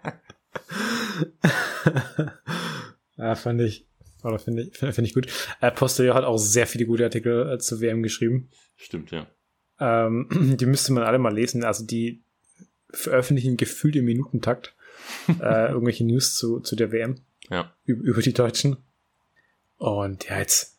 ja, 3.17 3.35
fand 3.35 3.61
ich, 3.61 3.87
oder 4.23 4.39
finde 4.39 4.63
ich, 4.63 4.77
finde 4.77 4.93
find 4.93 5.07
ich 5.07 5.15
gut. 5.15 5.27
Äh, 5.61 5.71
Posterior 5.71 6.15
hat 6.15 6.25
auch 6.25 6.39
sehr 6.39 6.67
viele 6.67 6.87
gute 6.87 7.05
Artikel 7.05 7.51
äh, 7.51 7.59
zur 7.59 7.81
WM 7.81 8.03
geschrieben. 8.03 8.51
Stimmt, 8.77 9.11
ja. 9.11 9.27
Ähm, 9.81 10.29
die 10.59 10.67
müsste 10.67 10.93
man 10.93 11.05
alle 11.05 11.19
mal 11.19 11.35
lesen. 11.35 11.65
Also 11.65 11.85
die 11.85 12.23
veröffentlichen 12.91 13.57
gefühlt 13.57 13.97
im 13.97 14.05
Minutentakt 14.05 14.75
äh, 15.29 15.69
irgendwelche 15.71 16.05
News 16.05 16.37
zu, 16.37 16.61
zu 16.61 16.77
der 16.77 16.93
WM. 16.93 17.17
Ja. 17.51 17.73
Über, 17.85 18.23
die 18.23 18.33
Deutschen. 18.33 18.77
Und 19.79 20.29
ja, 20.29 20.39
jetzt 20.39 20.79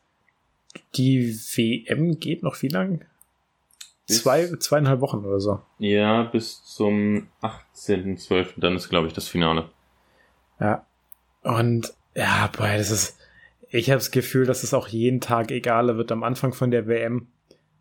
die 0.95 1.33
WM 1.55 2.19
geht 2.19 2.43
noch 2.43 2.61
wie 2.61 2.67
lang? 2.67 3.05
Bis 4.07 4.21
Zwei, 4.21 4.47
zweieinhalb 4.59 5.01
Wochen 5.01 5.25
oder 5.25 5.39
so. 5.39 5.61
Ja, 5.79 6.23
bis 6.23 6.63
zum 6.63 7.27
18.12. 7.41 8.53
Dann 8.57 8.75
ist, 8.75 8.89
glaube 8.89 9.07
ich, 9.07 9.13
das 9.13 9.27
Finale. 9.27 9.69
Ja. 10.59 10.85
Und 11.41 11.93
ja, 12.15 12.47
boy, 12.47 12.77
das 12.77 12.91
ist. 12.91 13.17
Ich 13.69 13.89
habe 13.89 13.97
das 13.97 14.11
Gefühl, 14.11 14.45
dass 14.45 14.63
es 14.63 14.73
auch 14.73 14.87
jeden 14.87 15.21
Tag 15.21 15.51
egaler 15.51 15.97
wird 15.97 16.11
am 16.11 16.23
Anfang 16.23 16.53
von 16.53 16.71
der 16.71 16.87
WM. 16.87 17.27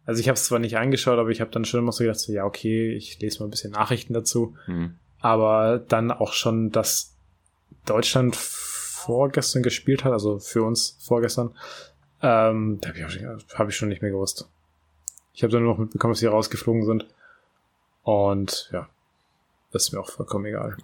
Also 0.07 0.21
ich 0.21 0.29
habe 0.29 0.35
es 0.35 0.45
zwar 0.45 0.59
nicht 0.59 0.77
angeschaut, 0.77 1.19
aber 1.19 1.31
ich 1.31 1.41
habe 1.41 1.51
dann 1.51 1.65
schon 1.65 1.81
immer 1.81 1.93
so 1.93 2.05
gedacht, 2.05 2.19
so, 2.19 2.33
ja, 2.33 2.45
okay, 2.45 2.93
ich 2.95 3.21
lese 3.21 3.39
mal 3.41 3.47
ein 3.47 3.51
bisschen 3.51 3.73
Nachrichten 3.73 4.13
dazu. 4.13 4.57
Hm. 4.65 4.97
Aber 5.21 5.79
dann 5.79 6.11
auch 6.11 6.33
schon, 6.33 6.71
dass 6.71 7.15
Deutschland 7.87 8.37
vorgestern 9.05 9.63
gespielt 9.63 10.05
hat, 10.05 10.13
also 10.13 10.39
für 10.39 10.63
uns 10.63 10.97
vorgestern, 11.01 11.55
ähm, 12.23 12.79
da 12.81 12.89
habe 12.89 12.99
ich, 12.99 13.55
hab 13.55 13.69
ich 13.69 13.77
schon 13.77 13.89
nicht 13.89 14.03
mehr 14.03 14.11
gewusst. 14.11 14.49
Ich 15.33 15.43
habe 15.43 15.53
dann 15.53 15.63
nur 15.63 15.73
noch 15.73 15.79
mitbekommen, 15.79 16.13
dass 16.13 16.21
sie 16.21 16.27
rausgeflogen 16.27 16.85
sind. 16.85 17.07
Und 18.03 18.71
ja, 18.73 18.89
das 19.73 19.85
ist 19.85 19.93
mir 19.93 20.01
auch 20.01 20.09
vollkommen 20.09 20.47
egal. 20.47 20.77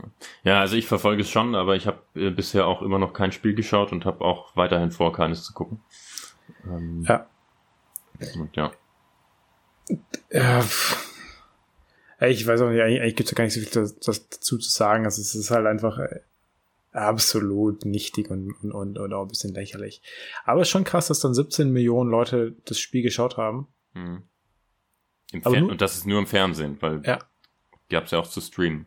Ja, 0.43 0.61
also 0.61 0.77
ich 0.77 0.87
verfolge 0.87 1.23
es 1.23 1.31
schon, 1.31 1.55
aber 1.55 1.77
ich 1.77 1.87
habe 1.87 2.00
äh, 2.15 2.31
bisher 2.31 2.67
auch 2.67 2.83
immer 2.83 2.99
noch 2.99 3.12
kein 3.12 3.33
Spiel 3.33 3.55
geschaut 3.55 3.93
und 3.93 4.05
habe 4.05 4.25
auch 4.25 4.57
weiterhin 4.57 4.91
vor, 4.91 5.12
keines 5.12 5.45
zu 5.45 5.53
gucken. 5.53 5.81
Ähm, 6.65 7.05
ja. 7.09 7.27
Und 8.35 8.57
ja. 8.57 8.73
Ja, 10.31 10.65
ich 12.27 12.47
weiß 12.47 12.61
auch 12.61 12.71
nicht, 12.71 12.83
eigentlich, 12.83 13.00
eigentlich 13.00 13.17
gibt 13.17 13.29
es 13.29 13.33
ja 13.33 13.37
gar 13.37 13.45
nicht 13.45 13.55
so 13.55 13.61
viel 13.61 13.71
das, 13.71 13.99
das 13.99 14.29
dazu 14.29 14.59
zu 14.59 14.69
sagen. 14.69 15.05
Also 15.05 15.23
es 15.23 15.35
ist 15.35 15.50
halt 15.50 15.67
einfach 15.67 15.99
äh, 15.99 16.21
absolut 16.93 17.85
nichtig 17.85 18.31
und, 18.31 18.53
und, 18.63 18.73
und, 18.73 18.99
und 18.99 19.13
auch 19.13 19.23
ein 19.23 19.29
bisschen 19.29 19.55
lächerlich. 19.55 20.03
Aber 20.45 20.61
es 20.61 20.69
ist 20.69 20.73
schon 20.73 20.85
krass, 20.85 21.09
dass 21.09 21.21
dann 21.21 21.35
17 21.35 21.71
Millionen 21.71 22.11
Leute 22.11 22.57
das 22.65 22.79
Spiel 22.79 23.03
geschaut 23.03 23.37
haben. 23.37 23.69
Mhm. 23.95 24.23
Nur, 25.33 25.71
und 25.71 25.81
das 25.81 25.97
ist 25.97 26.07
nur 26.07 26.19
im 26.19 26.27
Fernsehen, 26.27 26.77
weil 26.81 27.03
ja. 27.05 27.19
gab 27.89 28.05
es 28.05 28.11
ja 28.11 28.19
auch 28.19 28.29
zu 28.29 28.41
streamen. 28.41 28.87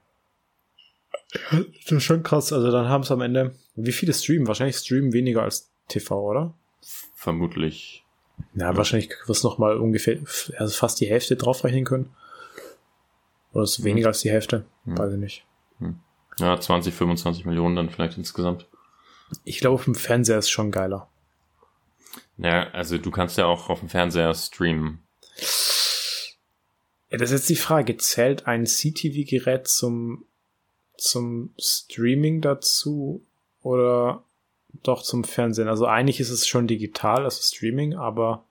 Das 1.52 1.92
ist 1.92 2.04
schon 2.04 2.24
krass. 2.24 2.52
Also 2.52 2.72
dann 2.72 2.90
haben 2.90 3.04
es 3.04 3.12
am 3.12 3.22
Ende, 3.22 3.56
wie 3.76 3.92
viele 3.92 4.14
streamen? 4.14 4.48
Wahrscheinlich 4.48 4.76
streamen 4.76 5.14
weniger 5.14 5.44
als 5.44 5.72
TV, 5.88 6.30
oder? 6.30 6.54
Vermutlich. 7.16 8.04
Ja, 8.56 8.72
ja. 8.72 8.78
wahrscheinlich 8.78 9.10
wirst 9.26 9.44
du 9.44 9.48
noch 9.48 9.58
mal 9.58 9.78
ungefähr, 9.78 10.20
also 10.58 10.74
fast 10.76 11.00
die 11.00 11.08
Hälfte 11.08 11.36
draufrechnen 11.36 11.86
können. 11.86 12.10
Oder 13.54 13.64
ist 13.64 13.84
weniger 13.84 14.08
hm. 14.08 14.10
als 14.10 14.22
die 14.22 14.32
Hälfte? 14.32 14.66
Hm. 14.86 14.98
Weiß 14.98 15.14
ich 15.14 15.20
nicht. 15.20 15.46
Hm. 15.80 16.00
Ja, 16.40 16.60
20, 16.60 16.94
25 16.94 17.46
Millionen 17.46 17.76
dann 17.76 17.90
vielleicht 17.90 18.18
insgesamt. 18.18 18.68
Ich 19.44 19.60
glaube, 19.60 19.76
auf 19.76 19.86
dem 19.86 19.96
Fernseher 19.96 20.40
ist 20.40 20.50
schon 20.50 20.72
geiler. 20.72 21.10
Ja, 22.38 22.70
also 22.72 22.98
du 22.98 23.12
kannst 23.12 23.38
ja 23.38 23.46
auch 23.46 23.70
auf 23.70 23.80
dem 23.80 23.90
Fernseher 23.90 24.34
streamen. 24.34 25.00
Ja, 27.10 27.18
das 27.18 27.32
ist 27.32 27.42
jetzt 27.42 27.50
die 27.50 27.56
Frage. 27.56 27.98
Zählt 27.98 28.48
ein 28.48 28.66
CTV-Gerät 28.66 29.68
zum, 29.68 30.26
zum 30.98 31.54
Streaming 31.60 32.42
dazu? 32.42 33.24
Oder 33.62 34.24
doch 34.82 35.04
zum 35.04 35.24
Fernsehen. 35.24 35.68
Also 35.68 35.86
eigentlich 35.86 36.20
ist 36.20 36.32
es 36.32 36.48
schon 36.48 36.68
digital, 36.68 37.24
also 37.24 37.42
Streaming, 37.42 37.94
aber 37.94 38.46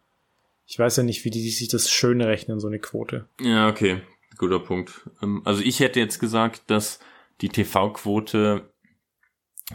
ich 0.66 0.78
weiß 0.78 0.96
ja 0.96 1.02
nicht, 1.02 1.24
wie 1.24 1.30
die 1.30 1.50
sich 1.50 1.68
das 1.68 1.90
schön 1.90 2.20
rechnen, 2.20 2.60
so 2.60 2.68
eine 2.68 2.78
Quote. 2.78 3.26
Ja, 3.40 3.68
okay. 3.68 4.00
Guter 4.38 4.60
Punkt. 4.60 5.08
Ähm, 5.22 5.42
also 5.44 5.62
ich 5.62 5.80
hätte 5.80 6.00
jetzt 6.00 6.18
gesagt, 6.18 6.62
dass 6.68 7.00
die 7.40 7.48
TV-Quote, 7.48 8.72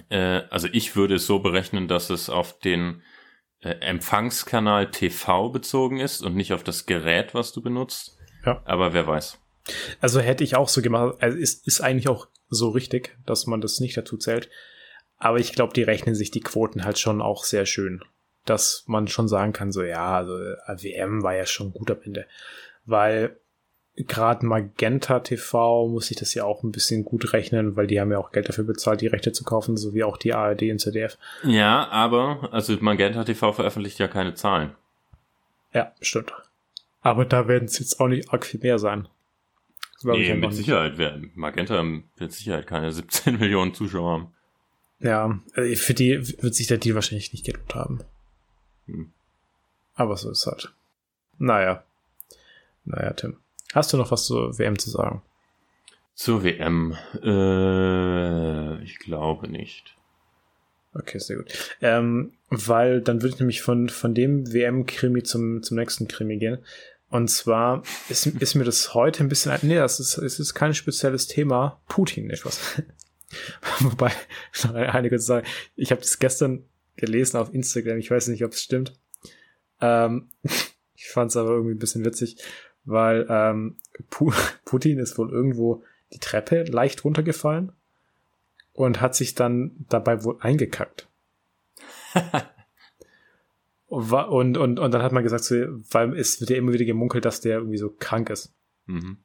äh, 0.10 0.42
also 0.50 0.68
ich 0.72 0.96
würde 0.96 1.16
es 1.16 1.26
so 1.26 1.40
berechnen, 1.40 1.88
dass 1.88 2.10
es 2.10 2.30
auf 2.30 2.60
den 2.60 3.02
äh, 3.62 3.70
Empfangskanal 3.80 4.92
TV 4.92 5.50
bezogen 5.50 6.00
ist 6.00 6.22
und 6.22 6.36
nicht 6.36 6.54
auf 6.54 6.64
das 6.64 6.86
Gerät, 6.86 7.34
was 7.34 7.54
du 7.54 7.62
benutzt. 7.62 8.18
Ja. 8.46 8.62
Aber 8.66 8.94
wer 8.94 9.08
weiß. 9.08 9.40
Also 10.00 10.20
hätte 10.20 10.44
ich 10.44 10.56
auch 10.56 10.70
so 10.70 10.82
gemacht. 10.82 11.18
Also 11.20 11.38
ist, 11.38 11.68
ist 11.68 11.82
eigentlich 11.82 12.08
auch 12.08 12.28
so 12.50 12.70
richtig, 12.70 13.18
dass 13.26 13.48
man 13.48 13.62
das 13.62 13.80
nicht 13.80 13.98
dazu 13.98 14.18
zählt. 14.18 14.50
Aber 15.18 15.40
ich 15.40 15.54
glaube, 15.54 15.74
die 15.74 15.84
rechnen 15.84 16.16
sich 16.16 16.32
die 16.32 16.42
Quoten 16.42 16.86
halt 16.86 17.00
schon 17.00 17.22
auch 17.22 17.44
sehr 17.44 17.66
schön. 17.66 18.02
Dass 18.46 18.84
man 18.88 19.08
schon 19.08 19.28
sagen 19.28 19.52
kann, 19.52 19.72
so 19.72 19.84
ja, 19.84 20.16
also 20.16 20.34
AWM 20.68 21.24
war 21.24 21.36
ja 21.36 21.46
schon 21.46 21.74
gut 21.74 21.92
am 21.92 22.02
Ende. 22.04 22.28
Weil 22.86 23.42
gerade 23.98 24.46
Magenta 24.46 25.20
TV 25.20 25.88
muss 25.88 26.12
ich 26.12 26.18
das 26.18 26.34
ja 26.34 26.44
auch 26.44 26.64
ein 26.64 26.72
bisschen 26.72 27.04
gut 27.04 27.34
rechnen, 27.34 27.76
weil 27.76 27.88
die 27.88 28.00
haben 28.00 28.12
ja 28.12 28.20
auch 28.20 28.32
Geld 28.32 28.48
dafür 28.48 28.64
bezahlt, 28.64 29.02
die 29.02 29.08
Rechte 29.08 29.32
zu 29.32 29.44
kaufen, 29.44 29.76
so 29.76 29.94
wie 29.94 30.04
auch 30.04 30.18
die 30.18 30.34
ARD 30.34 30.64
und 30.64 30.80
ZDF. 30.80 31.18
Ja, 31.44 31.88
aber, 31.90 32.50
also 32.52 32.78
Magenta 32.80 33.24
TV 33.24 33.54
veröffentlicht 33.54 33.98
ja 33.98 34.08
keine 34.08 34.36
Zahlen. 34.36 34.72
Ja, 35.74 35.94
stimmt. 36.02 36.32
Aber 37.02 37.26
da 37.26 37.48
werden 37.48 37.66
es 37.66 37.80
jetzt 37.80 38.00
auch 38.00 38.08
nicht 38.08 38.32
arg 38.32 38.46
viel 38.46 38.60
mehr 38.60 38.80
sein. 38.80 39.08
Nee, 40.04 40.36
mit 40.36 40.54
Sicherheit. 40.54 40.98
Wer, 40.98 41.20
Magenta 41.34 41.84
wird 42.18 42.32
Sicherheit 42.32 42.68
keine 42.68 42.92
17 42.94 43.40
Millionen 43.40 43.74
Zuschauer 43.74 44.12
haben. 44.12 44.34
Ja, 45.00 45.40
äh, 45.56 45.76
für 45.76 45.94
die 45.94 46.18
wird 46.42 46.54
sich 46.56 46.68
der 46.68 46.78
Deal 46.78 46.96
wahrscheinlich 46.96 47.34
nicht 47.34 47.46
gelohnt 47.46 47.76
haben. 47.76 48.00
Hm. 48.86 49.12
Aber 49.96 50.18
so 50.18 50.30
ist 50.30 50.46
halt. 50.46 50.72
Naja. 51.40 51.84
Naja, 52.86 53.14
Tim. 53.14 53.38
Hast 53.74 53.94
du 53.94 53.98
noch 53.98 54.12
was 54.12 54.26
zur 54.26 54.58
WM 54.58 54.80
zu 54.80 54.90
sagen? 54.90 55.22
Zur 56.16 56.44
WM? 56.44 56.98
Äh, 57.22 58.84
ich 58.84 59.00
glaube 59.00 59.48
nicht. 59.48 59.96
Okay, 60.94 61.20
sehr 61.20 61.38
gut. 61.38 61.54
Ähm, 61.82 62.34
weil 62.50 63.02
dann 63.02 63.22
würde 63.22 63.36
ich 63.36 63.40
nämlich 63.40 63.62
von, 63.62 63.90
von 63.90 64.16
dem 64.16 64.52
WM-Krimi 64.52 65.24
zum, 65.24 65.62
zum 65.62 65.78
nächsten 65.78 66.08
Krimi 66.08 66.38
gehen. 66.38 66.60
Und 67.10 67.30
zwar 67.30 67.84
ist, 68.10 68.26
ist 68.40 68.56
mir 68.56 68.64
das 68.64 68.94
heute 68.94 69.24
ein 69.24 69.30
bisschen, 69.30 69.58
nee, 69.62 69.76
das 69.76 70.00
ist, 70.00 70.18
es 70.18 70.40
ist 70.40 70.54
kein 70.54 70.74
spezielles 70.74 71.28
Thema. 71.28 71.80
Putin, 71.88 72.30
etwas. 72.30 72.82
Wobei, 73.80 74.12
einige 74.74 75.20
sagen, 75.20 75.46
ich 75.76 75.92
habe 75.92 76.02
das 76.02 76.20
gestern 76.20 76.64
gelesen 76.96 77.38
auf 77.38 77.54
Instagram, 77.54 78.00
ich 78.00 78.10
weiß 78.10 78.30
nicht, 78.30 78.44
ob 78.44 78.54
es 78.54 78.64
stimmt. 78.64 78.94
Ähm, 79.82 80.30
ich 80.96 81.10
fand 81.10 81.30
es 81.30 81.38
aber 81.38 81.52
irgendwie 81.52 81.76
ein 81.76 81.80
bisschen 81.80 82.06
witzig 82.06 82.38
weil 82.88 83.28
ähm, 83.30 83.76
Putin 84.66 84.98
ist 84.98 85.18
wohl 85.18 85.32
irgendwo 85.32 85.84
die 86.14 86.20
Treppe 86.20 86.64
leicht 86.64 87.04
runtergefallen 87.04 87.74
und 88.74 89.02
hat 89.02 89.16
sich 89.16 89.36
dann 89.36 89.86
dabei 89.90 90.24
wohl 90.24 90.38
eingekackt. 90.40 91.08
und, 93.88 94.58
und, 94.58 94.80
und 94.80 94.92
dann 94.92 95.04
hat 95.04 95.12
man 95.12 95.24
gesagt, 95.24 95.52
weil 95.52 96.18
es 96.18 96.40
wird 96.40 96.50
ja 96.50 96.58
immer 96.58 96.74
wieder 96.74 96.86
gemunkelt, 96.86 97.26
dass 97.26 97.42
der 97.42 97.58
irgendwie 97.58 97.78
so 97.78 97.90
krank 97.90 98.30
ist. 98.30 98.54
Mhm. 98.86 99.18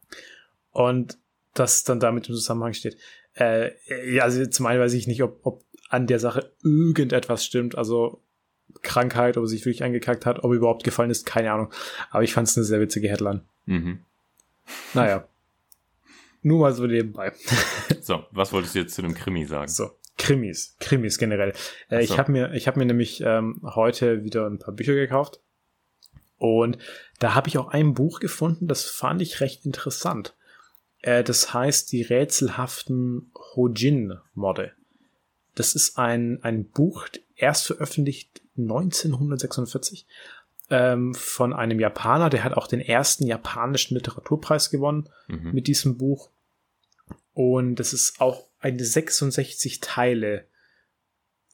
Und 0.70 1.18
das 1.54 1.84
dann 1.84 2.00
damit 2.00 2.28
im 2.28 2.34
Zusammenhang 2.34 2.72
steht. 2.72 2.96
Äh, 3.34 3.70
ja, 4.12 4.24
also 4.24 4.44
zum 4.46 4.66
einen 4.66 4.80
weiß 4.80 4.94
ich 4.94 5.06
nicht, 5.06 5.22
ob, 5.22 5.40
ob 5.44 5.64
an 5.88 6.06
der 6.06 6.18
Sache 6.18 6.50
irgendetwas 6.64 7.44
stimmt. 7.44 7.76
Also 7.76 8.22
Krankheit, 8.82 9.36
ob 9.36 9.44
er 9.44 9.48
sich 9.48 9.64
wirklich 9.64 9.84
eingekackt 9.84 10.26
hat, 10.26 10.44
ob 10.44 10.50
er 10.50 10.56
überhaupt 10.56 10.84
gefallen 10.84 11.10
ist, 11.10 11.26
keine 11.26 11.52
Ahnung. 11.52 11.72
Aber 12.10 12.22
ich 12.22 12.32
fand 12.32 12.48
es 12.48 12.56
eine 12.56 12.64
sehr 12.64 12.80
witzige 12.80 13.08
Headline. 13.08 13.42
Mhm. 13.66 14.00
Naja. 14.94 15.28
Nur 16.42 16.60
mal 16.60 16.72
so 16.72 16.86
nebenbei. 16.86 17.32
so, 18.00 18.24
was 18.32 18.52
wolltest 18.52 18.74
du 18.74 18.80
jetzt 18.80 18.94
zu 18.94 19.02
dem 19.02 19.14
Krimi 19.14 19.44
sagen? 19.44 19.68
So, 19.68 19.90
Krimis, 20.18 20.76
Krimis 20.80 21.18
generell. 21.18 21.52
Äh, 21.88 22.04
so. 22.04 22.14
Ich 22.14 22.18
habe 22.18 22.32
mir, 22.32 22.52
ich 22.54 22.66
habe 22.66 22.78
mir 22.78 22.86
nämlich 22.86 23.22
ähm, 23.24 23.60
heute 23.62 24.24
wieder 24.24 24.46
ein 24.46 24.58
paar 24.58 24.74
Bücher 24.74 24.94
gekauft 24.94 25.40
und 26.38 26.78
da 27.20 27.34
habe 27.34 27.48
ich 27.48 27.58
auch 27.58 27.68
ein 27.68 27.94
Buch 27.94 28.18
gefunden, 28.18 28.66
das 28.66 28.84
fand 28.84 29.22
ich 29.22 29.40
recht 29.40 29.64
interessant. 29.64 30.34
Äh, 31.00 31.22
das 31.22 31.54
heißt 31.54 31.92
die 31.92 32.02
rätselhaften 32.02 33.30
Hojin-Morde. 33.54 34.72
Das 35.54 35.74
ist 35.74 35.98
ein, 35.98 36.42
ein 36.42 36.68
Buch, 36.68 37.06
erst 37.36 37.66
veröffentlicht 37.66 38.41
1946 38.56 40.06
ähm, 40.70 41.14
von 41.14 41.52
einem 41.52 41.78
Japaner, 41.78 42.30
der 42.30 42.44
hat 42.44 42.54
auch 42.54 42.66
den 42.66 42.80
ersten 42.80 43.26
japanischen 43.26 43.94
Literaturpreis 43.94 44.70
gewonnen 44.70 45.08
mhm. 45.28 45.52
mit 45.52 45.66
diesem 45.66 45.98
Buch. 45.98 46.30
Und 47.34 47.80
es 47.80 47.92
ist 47.92 48.20
auch 48.20 48.46
ein 48.60 48.78
66 48.78 49.80
Teile 49.80 50.46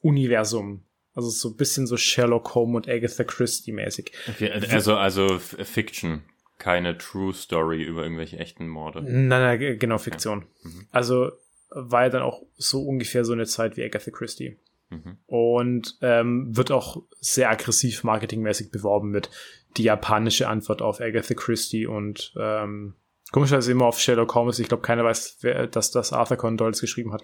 Universum. 0.01 0.83
Also 1.13 1.29
so 1.29 1.49
ein 1.49 1.57
bisschen 1.57 1.87
so 1.87 1.97
Sherlock 1.97 2.55
Holmes 2.55 2.75
und 2.75 2.89
Agatha 2.89 3.23
Christie 3.23 3.71
mäßig. 3.71 4.11
Okay, 4.29 4.51
also, 4.51 4.95
also 4.95 5.39
Fiction. 5.39 6.23
Keine 6.57 6.97
True 6.97 7.33
Story 7.33 7.83
über 7.83 8.03
irgendwelche 8.03 8.37
echten 8.37 8.67
Morde. 8.67 9.01
Nein, 9.01 9.29
nein, 9.29 9.79
genau, 9.79 9.97
Fiktion. 9.97 10.45
Ja. 10.63 10.69
Mhm. 10.69 10.87
Also 10.91 11.31
war 11.69 12.03
ja 12.03 12.09
dann 12.09 12.21
auch 12.21 12.43
so 12.57 12.83
ungefähr 12.83 13.23
so 13.23 13.33
eine 13.33 13.45
Zeit 13.45 13.77
wie 13.77 13.83
Agatha 13.83 14.11
Christie. 14.11 14.57
Mhm. 14.89 15.17
Und 15.27 15.97
ähm, 16.01 16.55
wird 16.55 16.71
auch 16.71 17.03
sehr 17.19 17.49
aggressiv 17.49 18.03
marketingmäßig 18.03 18.71
beworben 18.71 19.11
mit 19.11 19.29
die 19.77 19.83
japanische 19.83 20.47
Antwort 20.47 20.81
auf 20.81 20.99
Agatha 20.99 21.35
Christie 21.35 21.85
und 21.85 22.33
ähm, 22.39 22.95
komischerweise 23.31 23.71
immer 23.71 23.85
auf 23.85 23.99
Sherlock 23.99 24.33
Holmes. 24.33 24.59
Ich 24.59 24.67
glaube, 24.67 24.81
keiner 24.81 25.03
weiß, 25.03 25.37
wer, 25.41 25.67
dass 25.67 25.91
das 25.91 26.11
Arthur 26.11 26.37
Conan 26.37 26.57
Doyle 26.57 26.71
geschrieben 26.79 27.13
hat. 27.13 27.23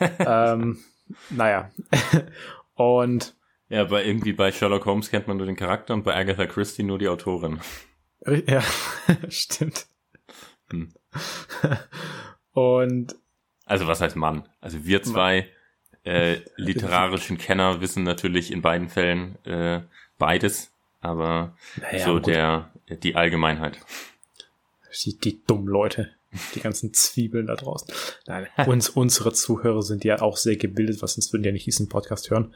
ähm, 0.18 0.78
naja. 1.30 1.70
und 2.74 3.34
ja, 3.68 3.84
bei 3.84 4.04
irgendwie 4.04 4.32
bei 4.32 4.52
Sherlock 4.52 4.86
Holmes 4.86 5.10
kennt 5.10 5.28
man 5.28 5.36
nur 5.36 5.46
den 5.46 5.56
Charakter 5.56 5.94
und 5.94 6.02
bei 6.04 6.14
Agatha 6.14 6.46
Christie 6.46 6.82
nur 6.82 6.98
die 6.98 7.08
Autorin. 7.08 7.60
Ja, 8.46 8.62
stimmt. 9.28 9.86
Hm. 10.70 10.92
Und 12.52 13.16
also 13.64 13.86
was 13.86 14.00
heißt 14.00 14.16
Mann? 14.16 14.48
Also 14.60 14.84
wir 14.84 15.02
zwei 15.02 15.48
äh, 16.04 16.38
literarischen 16.56 17.38
Kenner 17.38 17.80
wissen 17.80 18.02
natürlich 18.04 18.52
in 18.52 18.62
beiden 18.62 18.88
Fällen 18.88 19.36
äh, 19.44 19.82
beides, 20.18 20.72
aber 21.00 21.56
naja, 21.80 22.04
so 22.04 22.18
der 22.18 22.70
die 22.96 23.16
Allgemeinheit. 23.16 23.78
Die, 25.04 25.18
die 25.18 25.44
dummen 25.44 25.68
Leute, 25.68 26.10
die 26.54 26.60
ganzen 26.60 26.92
Zwiebeln 26.94 27.46
da 27.46 27.54
draußen. 27.54 27.92
Nein, 28.26 28.46
uns, 28.66 28.88
unsere 28.88 29.32
Zuhörer 29.32 29.82
sind 29.82 30.04
ja 30.04 30.20
auch 30.20 30.36
sehr 30.36 30.56
gebildet, 30.56 31.02
was 31.02 31.14
sonst 31.14 31.32
würden 31.32 31.44
ja 31.44 31.52
nicht 31.52 31.66
diesen 31.66 31.88
Podcast 31.88 32.30
hören. 32.30 32.54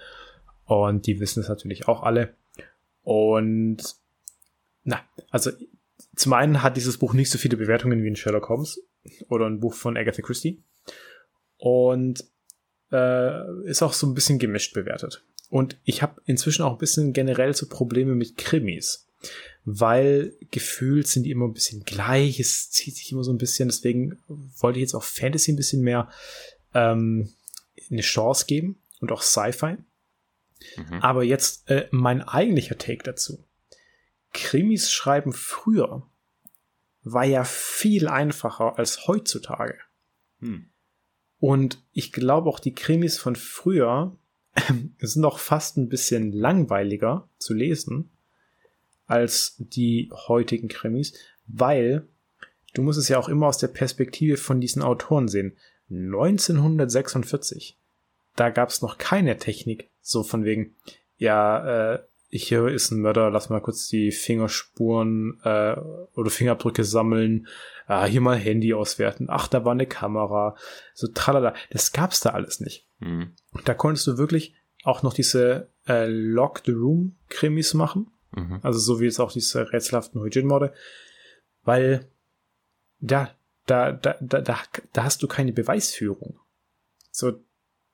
Und 0.64 1.06
die 1.06 1.20
wissen 1.20 1.40
es 1.40 1.48
natürlich 1.48 1.88
auch 1.88 2.02
alle. 2.02 2.34
Und 3.02 3.82
na, 4.82 5.00
also 5.30 5.50
zum 6.16 6.32
einen 6.32 6.62
hat 6.62 6.76
dieses 6.76 6.98
Buch 6.98 7.12
nicht 7.12 7.30
so 7.30 7.38
viele 7.38 7.56
Bewertungen 7.56 8.02
wie 8.02 8.08
ein 8.08 8.16
Sherlock 8.16 8.48
Holmes 8.48 8.82
oder 9.28 9.46
ein 9.46 9.60
Buch 9.60 9.74
von 9.74 9.96
Agatha 9.96 10.22
Christie. 10.22 10.62
Und 11.58 12.24
äh, 12.94 13.68
ist 13.68 13.82
auch 13.82 13.92
so 13.92 14.06
ein 14.06 14.14
bisschen 14.14 14.38
gemischt 14.38 14.72
bewertet. 14.72 15.24
Und 15.50 15.76
ich 15.84 16.02
habe 16.02 16.20
inzwischen 16.26 16.62
auch 16.62 16.72
ein 16.72 16.78
bisschen 16.78 17.12
generell 17.12 17.54
so 17.54 17.68
Probleme 17.68 18.14
mit 18.14 18.36
Krimis, 18.36 19.08
weil 19.64 20.32
gefühlt 20.50 21.08
sind 21.08 21.24
die 21.24 21.30
immer 21.30 21.46
ein 21.46 21.52
bisschen 21.52 21.84
gleich, 21.84 22.38
es 22.38 22.70
zieht 22.70 22.96
sich 22.96 23.10
immer 23.12 23.24
so 23.24 23.32
ein 23.32 23.38
bisschen, 23.38 23.68
deswegen 23.68 24.18
wollte 24.28 24.78
ich 24.78 24.82
jetzt 24.82 24.94
auch 24.94 25.02
Fantasy 25.02 25.52
ein 25.52 25.56
bisschen 25.56 25.82
mehr 25.82 26.08
ähm, 26.72 27.32
eine 27.90 28.02
Chance 28.02 28.46
geben 28.46 28.78
und 29.00 29.10
auch 29.12 29.22
Sci-Fi. 29.22 29.76
Mhm. 30.76 31.00
Aber 31.00 31.24
jetzt 31.24 31.68
äh, 31.68 31.88
mein 31.90 32.22
eigentlicher 32.22 32.78
Take 32.78 33.02
dazu. 33.02 33.44
Krimis 34.32 34.90
schreiben 34.90 35.32
früher 35.32 36.06
war 37.02 37.24
ja 37.24 37.44
viel 37.44 38.08
einfacher 38.08 38.78
als 38.78 39.06
heutzutage. 39.06 39.78
Hm. 40.40 40.70
Und 41.44 41.84
ich 41.92 42.10
glaube 42.10 42.48
auch 42.48 42.58
die 42.58 42.72
Krimis 42.72 43.18
von 43.18 43.36
früher 43.36 44.16
sind 44.98 45.26
auch 45.26 45.38
fast 45.38 45.76
ein 45.76 45.90
bisschen 45.90 46.32
langweiliger 46.32 47.28
zu 47.36 47.52
lesen 47.52 48.08
als 49.04 49.56
die 49.58 50.10
heutigen 50.10 50.68
Krimis, 50.68 51.12
weil 51.46 52.08
du 52.72 52.80
musst 52.80 52.98
es 52.98 53.10
ja 53.10 53.18
auch 53.18 53.28
immer 53.28 53.48
aus 53.48 53.58
der 53.58 53.68
Perspektive 53.68 54.38
von 54.38 54.58
diesen 54.58 54.80
Autoren 54.80 55.28
sehen. 55.28 55.54
1946, 55.90 57.76
da 58.36 58.48
gab 58.48 58.70
es 58.70 58.80
noch 58.80 58.96
keine 58.96 59.36
Technik, 59.36 59.90
so 60.00 60.22
von 60.22 60.46
wegen, 60.46 60.74
ja, 61.18 61.92
äh, 61.96 62.02
hier 62.38 62.66
ist 62.66 62.90
ein 62.90 63.00
Mörder, 63.00 63.30
lass 63.30 63.48
mal 63.48 63.60
kurz 63.60 63.88
die 63.88 64.10
Fingerspuren 64.10 65.40
äh, 65.44 65.76
oder 66.14 66.30
Fingerabdrücke 66.30 66.82
sammeln, 66.82 67.46
ah, 67.86 68.06
hier 68.06 68.20
mal 68.20 68.36
Handy 68.36 68.74
auswerten, 68.74 69.26
ach, 69.30 69.46
da 69.48 69.64
war 69.64 69.72
eine 69.72 69.86
Kamera, 69.86 70.56
so 70.94 71.06
tralala. 71.06 71.54
Das 71.70 71.92
gab's 71.92 72.20
da 72.20 72.30
alles 72.30 72.60
nicht. 72.60 72.88
Mhm. 72.98 73.34
Da 73.64 73.74
konntest 73.74 74.06
du 74.06 74.18
wirklich 74.18 74.54
auch 74.82 75.02
noch 75.02 75.14
diese 75.14 75.70
äh, 75.86 76.06
Lock 76.06 76.62
the 76.66 76.72
Room 76.72 77.16
Krimis 77.28 77.72
machen. 77.74 78.10
Mhm. 78.32 78.60
Also 78.62 78.78
so 78.78 79.00
wie 79.00 79.04
jetzt 79.04 79.20
auch 79.20 79.32
diese 79.32 79.72
rätselhaften 79.72 80.20
Hojin-Morde. 80.20 80.72
Weil 81.62 82.10
da, 83.00 83.30
da, 83.66 83.92
da, 83.92 84.16
da, 84.20 84.40
da, 84.40 84.58
da 84.92 85.04
hast 85.04 85.22
du 85.22 85.28
keine 85.28 85.52
Beweisführung. 85.52 86.38
So, 87.10 87.40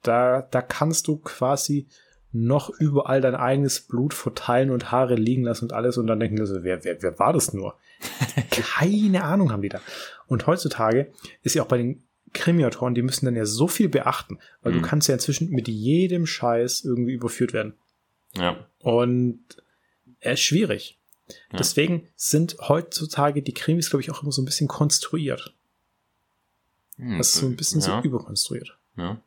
da, 0.03 0.43
da 0.43 0.63
kannst 0.63 1.09
du 1.09 1.19
quasi 1.19 1.89
noch 2.33 2.71
überall 2.71 3.21
dein 3.21 3.35
eigenes 3.35 3.81
Blut 3.81 4.15
verteilen 4.15 4.71
und 4.71 4.93
Haare 4.93 5.15
liegen 5.15 5.43
lassen 5.43 5.65
und 5.65 5.73
alles 5.73 5.99
und 5.99 6.07
dann 6.07 6.21
denken 6.21 6.37
die 6.37 6.47
so, 6.47 6.63
wer, 6.63 6.85
wer, 6.85 7.03
wer 7.03 7.19
war 7.19 7.33
das 7.33 7.53
nur? 7.53 7.77
Keine 8.51 9.25
Ahnung 9.25 9.51
haben 9.53 9.63
die 9.63 9.69
da. 9.69 9.81
Und 10.27 10.47
heutzutage 10.47 11.13
ist 11.43 11.55
ja 11.55 11.63
auch 11.63 11.69
bei 11.69 11.79
den 11.79 12.03
Krimiautoren, 12.33 12.95
die 12.95 13.03
müssen 13.03 13.25
dann 13.25 13.35
ja 13.35 13.45
so 13.45 13.67
viel 13.67 13.89
beachten, 13.89 14.39
weil 14.63 14.73
mhm. 14.73 14.83
du 14.83 14.83
kannst 14.83 15.09
ja 15.09 15.15
inzwischen 15.15 15.51
mit 15.51 15.67
jedem 15.67 16.27
Scheiß 16.27 16.85
irgendwie 16.85 17.13
überführt 17.13 17.53
werden. 17.53 17.75
Ja. 18.37 18.65
Und 18.79 19.41
er 20.21 20.35
ist 20.35 20.41
schwierig. 20.41 20.99
Ja. 21.51 21.59
Deswegen 21.59 22.09
sind 22.15 22.57
heutzutage 22.61 23.43
die 23.43 23.55
Krimis, 23.55 23.91
glaube 23.91 24.03
ich, 24.03 24.11
auch 24.11 24.23
immer 24.23 24.33
so 24.33 24.43
ein 24.43 24.45
bisschen 24.45 24.69
konstruiert. 24.69 25.55
Hm, 26.97 27.19
das 27.19 27.35
ist 27.35 27.41
so 27.41 27.47
ein 27.47 27.57
bisschen 27.57 27.81
ja. 27.81 28.01
so 28.01 28.07
überkonstruiert. 28.07 28.77
Ja. 28.97 29.21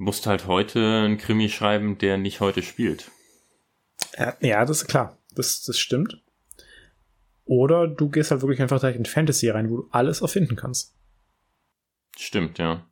Du 0.00 0.04
musst 0.04 0.26
halt 0.26 0.46
heute 0.46 0.78
einen 0.78 1.18
Krimi 1.18 1.50
schreiben, 1.50 1.98
der 1.98 2.16
nicht 2.16 2.40
heute 2.40 2.62
spielt. 2.62 3.10
Ja, 4.16 4.34
ja 4.40 4.64
das 4.64 4.80
ist 4.80 4.88
klar. 4.88 5.18
Das, 5.34 5.62
das 5.62 5.78
stimmt. 5.78 6.22
Oder 7.44 7.86
du 7.86 8.08
gehst 8.08 8.30
halt 8.30 8.40
wirklich 8.40 8.62
einfach 8.62 8.80
direkt 8.80 8.98
in 8.98 9.04
Fantasy 9.04 9.50
rein, 9.50 9.68
wo 9.68 9.76
du 9.76 9.88
alles 9.90 10.22
erfinden 10.22 10.56
kannst. 10.56 10.94
Stimmt, 12.16 12.58
ja. 12.58 12.86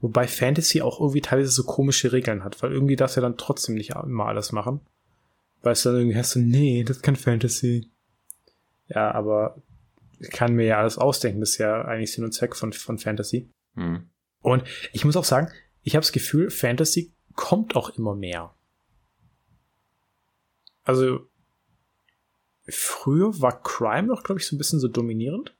Wobei 0.00 0.26
Fantasy 0.26 0.80
auch 0.80 0.98
irgendwie 0.98 1.20
teilweise 1.20 1.50
so 1.50 1.64
komische 1.64 2.10
Regeln 2.10 2.42
hat, 2.42 2.62
weil 2.62 2.72
irgendwie 2.72 2.96
darfst 2.96 3.18
du 3.18 3.20
ja 3.20 3.28
dann 3.28 3.36
trotzdem 3.36 3.74
nicht 3.74 3.90
immer 3.90 4.28
alles 4.28 4.50
machen. 4.50 4.80
Weil 5.60 5.74
es 5.74 5.82
dann 5.82 5.94
irgendwie 5.94 6.16
hast 6.16 6.34
du, 6.36 6.38
nee, 6.38 6.84
das 6.84 6.96
ist 6.96 7.02
kein 7.02 7.16
Fantasy. 7.16 7.90
Ja, 8.88 9.10
aber 9.10 9.60
ich 10.20 10.30
kann 10.30 10.54
mir 10.54 10.64
ja 10.64 10.78
alles 10.78 10.96
ausdenken. 10.96 11.40
Das 11.40 11.50
ist 11.50 11.58
ja 11.58 11.82
eigentlich 11.84 12.12
Sinn 12.12 12.24
und 12.24 12.32
Zweck 12.32 12.56
von, 12.56 12.72
von 12.72 12.96
Fantasy. 12.96 13.50
Hm. 13.74 14.08
Und 14.40 14.64
ich 14.94 15.04
muss 15.04 15.14
auch 15.14 15.24
sagen, 15.24 15.52
ich 15.82 15.94
habe 15.94 16.02
das 16.02 16.12
Gefühl, 16.12 16.50
Fantasy 16.50 17.12
kommt 17.34 17.76
auch 17.76 17.90
immer 17.90 18.14
mehr. 18.14 18.54
Also, 20.84 21.28
früher 22.66 23.40
war 23.40 23.62
Crime 23.62 24.08
noch, 24.08 24.22
glaube 24.22 24.40
ich, 24.40 24.46
so 24.46 24.56
ein 24.56 24.58
bisschen 24.58 24.80
so 24.80 24.88
dominierend. 24.88 25.54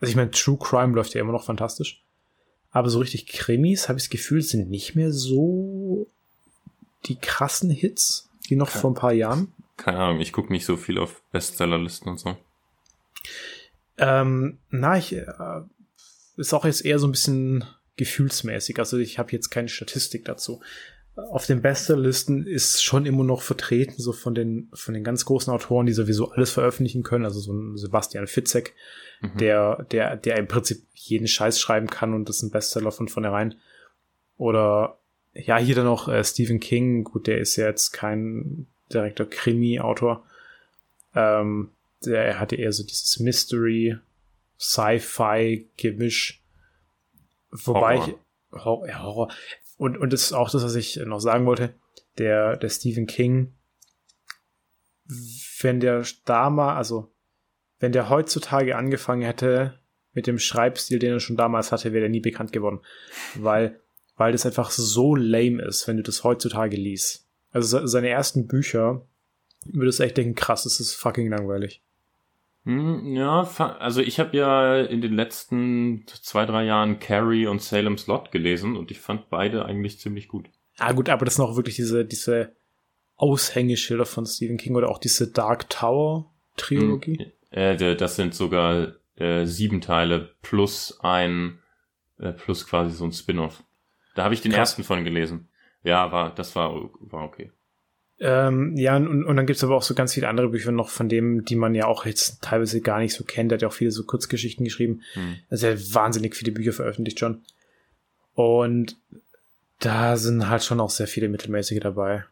Also 0.00 0.10
ich 0.10 0.16
meine, 0.16 0.30
True 0.30 0.58
Crime 0.58 0.94
läuft 0.94 1.14
ja 1.14 1.20
immer 1.20 1.32
noch 1.32 1.44
fantastisch. 1.44 2.02
Aber 2.70 2.90
so 2.90 2.98
richtig 2.98 3.26
Krimis, 3.26 3.88
habe 3.88 3.98
ich 3.98 4.04
das 4.04 4.10
Gefühl, 4.10 4.42
sind 4.42 4.68
nicht 4.68 4.94
mehr 4.94 5.12
so 5.12 6.08
die 7.06 7.16
krassen 7.16 7.70
Hits, 7.70 8.28
wie 8.48 8.56
noch 8.56 8.70
Keine, 8.70 8.80
vor 8.80 8.90
ein 8.90 8.94
paar 8.94 9.12
Jahren. 9.12 9.52
Keine 9.76 9.98
Ahnung, 9.98 10.20
ich 10.20 10.32
gucke 10.32 10.52
nicht 10.52 10.66
so 10.66 10.76
viel 10.76 10.98
auf 10.98 11.22
Bestsellerlisten 11.30 12.10
und 12.10 12.18
so. 12.18 12.36
Ähm, 13.96 14.58
na, 14.70 14.98
ich 14.98 15.14
äh, 15.14 15.26
ist 16.36 16.52
auch 16.52 16.64
jetzt 16.64 16.84
eher 16.84 16.98
so 16.98 17.06
ein 17.06 17.12
bisschen 17.12 17.64
gefühlsmäßig. 17.96 18.78
Also 18.78 18.98
ich 18.98 19.18
habe 19.18 19.32
jetzt 19.32 19.50
keine 19.50 19.68
Statistik 19.68 20.24
dazu 20.24 20.60
auf 21.16 21.46
den 21.46 21.62
Bestsellerlisten 21.62 22.46
ist 22.46 22.82
schon 22.82 23.06
immer 23.06 23.22
noch 23.22 23.40
vertreten, 23.40 23.94
so 23.98 24.12
von 24.12 24.34
den, 24.34 24.68
von 24.74 24.94
den 24.94 25.04
ganz 25.04 25.24
großen 25.24 25.52
Autoren, 25.52 25.86
die 25.86 25.92
sowieso 25.92 26.30
alles 26.32 26.50
veröffentlichen 26.50 27.04
können. 27.04 27.24
Also 27.24 27.40
so 27.40 27.52
ein 27.52 27.76
Sebastian 27.76 28.26
Fitzek, 28.26 28.74
mhm. 29.20 29.38
der, 29.38 29.84
der, 29.92 30.16
der 30.16 30.38
im 30.38 30.48
Prinzip 30.48 30.82
jeden 30.94 31.28
Scheiß 31.28 31.60
schreiben 31.60 31.86
kann 31.86 32.14
und 32.14 32.28
das 32.28 32.38
ist 32.38 32.42
ein 32.42 32.50
Bestseller 32.50 32.90
von 32.90 33.08
vornherein. 33.08 33.54
Oder, 34.36 34.98
ja, 35.34 35.56
hier 35.58 35.76
dann 35.76 35.84
noch 35.84 36.08
äh, 36.08 36.24
Stephen 36.24 36.58
King. 36.58 37.04
Gut, 37.04 37.28
der 37.28 37.38
ist 37.38 37.54
ja 37.56 37.66
jetzt 37.66 37.92
kein 37.92 38.66
direkter 38.92 39.26
Krimi-Autor. 39.26 40.24
Ähm, 41.14 41.70
der 42.04 42.40
hatte 42.40 42.56
eher 42.56 42.72
so 42.72 42.82
dieses 42.82 43.20
Mystery, 43.20 43.96
Sci-Fi-Gemisch. 44.58 46.40
Wobei 47.54 47.98
Horror. 47.98 48.08
ich, 48.08 48.64
Horror, 48.64 48.88
ja, 48.88 49.02
Horror 49.02 49.32
und, 49.76 49.98
und 49.98 50.12
das 50.12 50.22
ist 50.22 50.32
auch 50.32 50.50
das, 50.50 50.62
was 50.62 50.74
ich 50.74 50.96
noch 50.96 51.20
sagen 51.20 51.46
wollte. 51.46 51.74
Der, 52.18 52.56
der 52.56 52.68
Stephen 52.68 53.06
King, 53.06 53.54
wenn 55.60 55.80
der 55.80 56.04
da 56.24 56.50
mal, 56.50 56.76
also, 56.76 57.12
wenn 57.80 57.92
der 57.92 58.08
heutzutage 58.08 58.76
angefangen 58.76 59.22
hätte 59.22 59.80
mit 60.12 60.26
dem 60.26 60.38
Schreibstil, 60.38 60.98
den 60.98 61.12
er 61.12 61.20
schon 61.20 61.36
damals 61.36 61.72
hatte, 61.72 61.92
wäre 61.92 62.04
er 62.04 62.10
nie 62.10 62.20
bekannt 62.20 62.52
geworden. 62.52 62.80
Weil, 63.34 63.80
weil 64.16 64.32
das 64.32 64.46
einfach 64.46 64.70
so 64.70 65.16
lame 65.16 65.62
ist, 65.62 65.88
wenn 65.88 65.96
du 65.96 66.02
das 66.04 66.22
heutzutage 66.22 66.76
liest. 66.76 67.26
Also 67.50 67.86
seine 67.86 68.08
ersten 68.08 68.46
Bücher, 68.46 69.06
würdest 69.64 69.98
du 69.98 70.04
echt 70.04 70.16
denken, 70.16 70.34
krass, 70.34 70.64
das 70.64 70.78
ist 70.78 70.94
fucking 70.94 71.28
langweilig. 71.28 71.82
Hm, 72.64 73.14
ja, 73.14 73.42
also 73.78 74.00
ich 74.00 74.18
habe 74.18 74.36
ja 74.36 74.80
in 74.80 75.02
den 75.02 75.12
letzten 75.12 76.06
zwei, 76.06 76.46
drei 76.46 76.64
Jahren 76.64 76.98
Carrie 76.98 77.46
und 77.46 77.60
Salem's 77.60 78.06
Lot 78.06 78.32
gelesen 78.32 78.76
und 78.76 78.90
ich 78.90 79.00
fand 79.00 79.28
beide 79.28 79.66
eigentlich 79.66 79.98
ziemlich 79.98 80.28
gut. 80.28 80.48
Ah 80.78 80.92
gut, 80.92 81.08
aber 81.08 81.24
das 81.24 81.34
sind 81.34 81.44
auch 81.44 81.56
wirklich 81.56 81.76
diese, 81.76 82.04
diese 82.04 82.56
Aushängeschilder 83.16 84.06
von 84.06 84.26
Stephen 84.26 84.56
King 84.56 84.74
oder 84.76 84.88
auch 84.88 84.98
diese 84.98 85.30
Dark 85.30 85.68
Tower 85.68 86.32
Trilogie. 86.56 87.18
Hm, 87.18 87.32
äh, 87.50 87.96
das 87.96 88.16
sind 88.16 88.34
sogar 88.34 88.94
äh, 89.16 89.44
sieben 89.44 89.80
Teile 89.80 90.34
plus 90.42 90.98
ein, 91.00 91.58
äh, 92.18 92.32
plus 92.32 92.66
quasi 92.66 92.96
so 92.96 93.04
ein 93.04 93.12
Spin-off. 93.12 93.62
Da 94.14 94.24
habe 94.24 94.34
ich 94.34 94.40
den 94.40 94.52
Krass. 94.52 94.70
ersten 94.70 94.84
von 94.84 95.04
gelesen. 95.04 95.48
Ja, 95.82 96.10
war, 96.12 96.34
das 96.34 96.56
war, 96.56 96.90
war 97.00 97.24
okay. 97.24 97.52
Ähm, 98.20 98.76
ja, 98.76 98.96
und, 98.96 99.24
und 99.24 99.36
dann 99.36 99.46
gibt's 99.46 99.64
aber 99.64 99.76
auch 99.76 99.82
so 99.82 99.94
ganz 99.94 100.14
viele 100.14 100.28
andere 100.28 100.48
Bücher 100.48 100.72
noch 100.72 100.88
von 100.88 101.08
dem, 101.08 101.44
die 101.44 101.56
man 101.56 101.74
ja 101.74 101.86
auch 101.86 102.06
jetzt 102.06 102.42
teilweise 102.42 102.80
gar 102.80 103.00
nicht 103.00 103.14
so 103.14 103.24
kennt. 103.24 103.50
Der 103.50 103.56
hat 103.56 103.62
ja 103.62 103.68
auch 103.68 103.72
viele 103.72 103.90
so 103.90 104.04
Kurzgeschichten 104.04 104.64
geschrieben. 104.64 105.02
Hm. 105.14 105.36
Also 105.50 105.66
er 105.66 105.74
hat 105.74 105.94
wahnsinnig 105.94 106.36
viele 106.36 106.52
Bücher 106.52 106.72
veröffentlicht 106.72 107.18
schon. 107.18 107.42
Und 108.34 108.96
da 109.80 110.16
sind 110.16 110.48
halt 110.48 110.64
schon 110.64 110.80
auch 110.80 110.90
sehr 110.90 111.08
viele 111.08 111.28
mittelmäßige 111.28 111.80
dabei. 111.80 112.24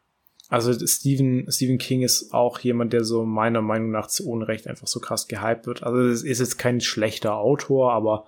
Also 0.49 0.75
Stephen, 0.87 1.51
Stephen 1.51 1.79
King 1.79 2.03
ist 2.03 2.33
auch 2.35 2.59
jemand, 2.61 2.92
der 2.92 3.05
so 3.05 3.25
meiner 3.25 3.62
Meinung 3.62 3.90
nach 3.90 4.07
zu 4.07 4.29
Unrecht 4.29 4.66
einfach 4.66 4.87
so 4.87 5.01
krass 5.01 5.27
gehypt 5.27 5.66
wird. 5.66 5.83
Also 5.83 6.01
es 6.01 6.23
ist 6.23 6.40
jetzt 6.40 6.59
kein 6.59 6.81
schlechter 6.81 7.37
Autor, 7.37 7.92
aber, 7.92 8.27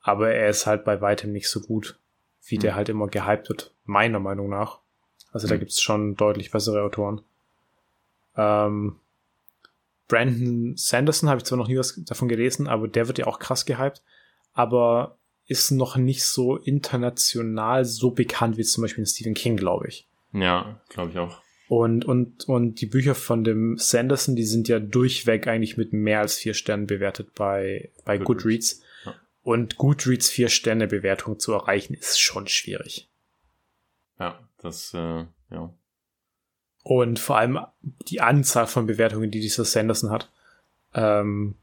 aber 0.00 0.32
er 0.32 0.50
ist 0.50 0.66
halt 0.66 0.84
bei 0.84 1.00
weitem 1.00 1.32
nicht 1.32 1.48
so 1.48 1.60
gut, 1.60 1.98
wie 2.44 2.56
hm. 2.56 2.62
der 2.62 2.74
halt 2.74 2.88
immer 2.88 3.08
gehypt 3.08 3.48
wird, 3.48 3.74
meiner 3.84 4.20
Meinung 4.20 4.50
nach. 4.50 4.80
Also 5.36 5.48
da 5.48 5.58
gibt's 5.58 5.82
schon 5.82 6.16
deutlich 6.16 6.50
bessere 6.50 6.82
Autoren. 6.82 7.20
Ähm, 8.38 8.96
Brandon 10.08 10.74
Sanderson 10.78 11.28
habe 11.28 11.40
ich 11.40 11.44
zwar 11.44 11.58
noch 11.58 11.68
nie 11.68 11.76
was 11.76 12.02
davon 12.06 12.26
gelesen, 12.26 12.68
aber 12.68 12.88
der 12.88 13.06
wird 13.06 13.18
ja 13.18 13.26
auch 13.26 13.38
krass 13.38 13.66
gehypt, 13.66 14.00
aber 14.54 15.18
ist 15.46 15.72
noch 15.72 15.98
nicht 15.98 16.24
so 16.24 16.56
international 16.56 17.84
so 17.84 18.12
bekannt 18.12 18.56
wie 18.56 18.64
zum 18.64 18.80
Beispiel 18.80 19.04
Stephen 19.04 19.34
King, 19.34 19.58
glaube 19.58 19.88
ich. 19.88 20.08
Ja, 20.32 20.80
glaube 20.88 21.10
ich 21.10 21.18
auch. 21.18 21.42
Und, 21.68 22.06
und, 22.06 22.48
und 22.48 22.80
die 22.80 22.86
Bücher 22.86 23.14
von 23.14 23.44
dem 23.44 23.76
Sanderson, 23.76 24.36
die 24.36 24.44
sind 24.44 24.68
ja 24.68 24.78
durchweg 24.78 25.48
eigentlich 25.48 25.76
mit 25.76 25.92
mehr 25.92 26.20
als 26.20 26.36
vier 26.36 26.54
Sternen 26.54 26.86
bewertet 26.86 27.34
bei, 27.34 27.90
bei 28.06 28.16
Goodreads. 28.16 28.80
Goodreads. 28.80 28.82
Ja. 29.04 29.14
Und 29.42 29.76
Goodreads 29.76 30.30
vier 30.30 30.48
Sterne 30.48 30.86
Bewertung 30.86 31.38
zu 31.38 31.52
erreichen 31.52 31.92
ist 31.92 32.18
schon 32.18 32.48
schwierig. 32.48 33.10
Ja, 34.18 34.45
das, 34.66 34.92
äh, 34.94 35.24
ja. 35.50 35.72
Und 36.82 37.18
vor 37.18 37.38
allem 37.38 37.58
die 37.82 38.20
Anzahl 38.20 38.66
von 38.66 38.86
Bewertungen, 38.86 39.30
die 39.30 39.40
dieser 39.40 39.64
Sanderson 39.64 40.10
hat, 40.10 40.30
ähm, 40.94 41.56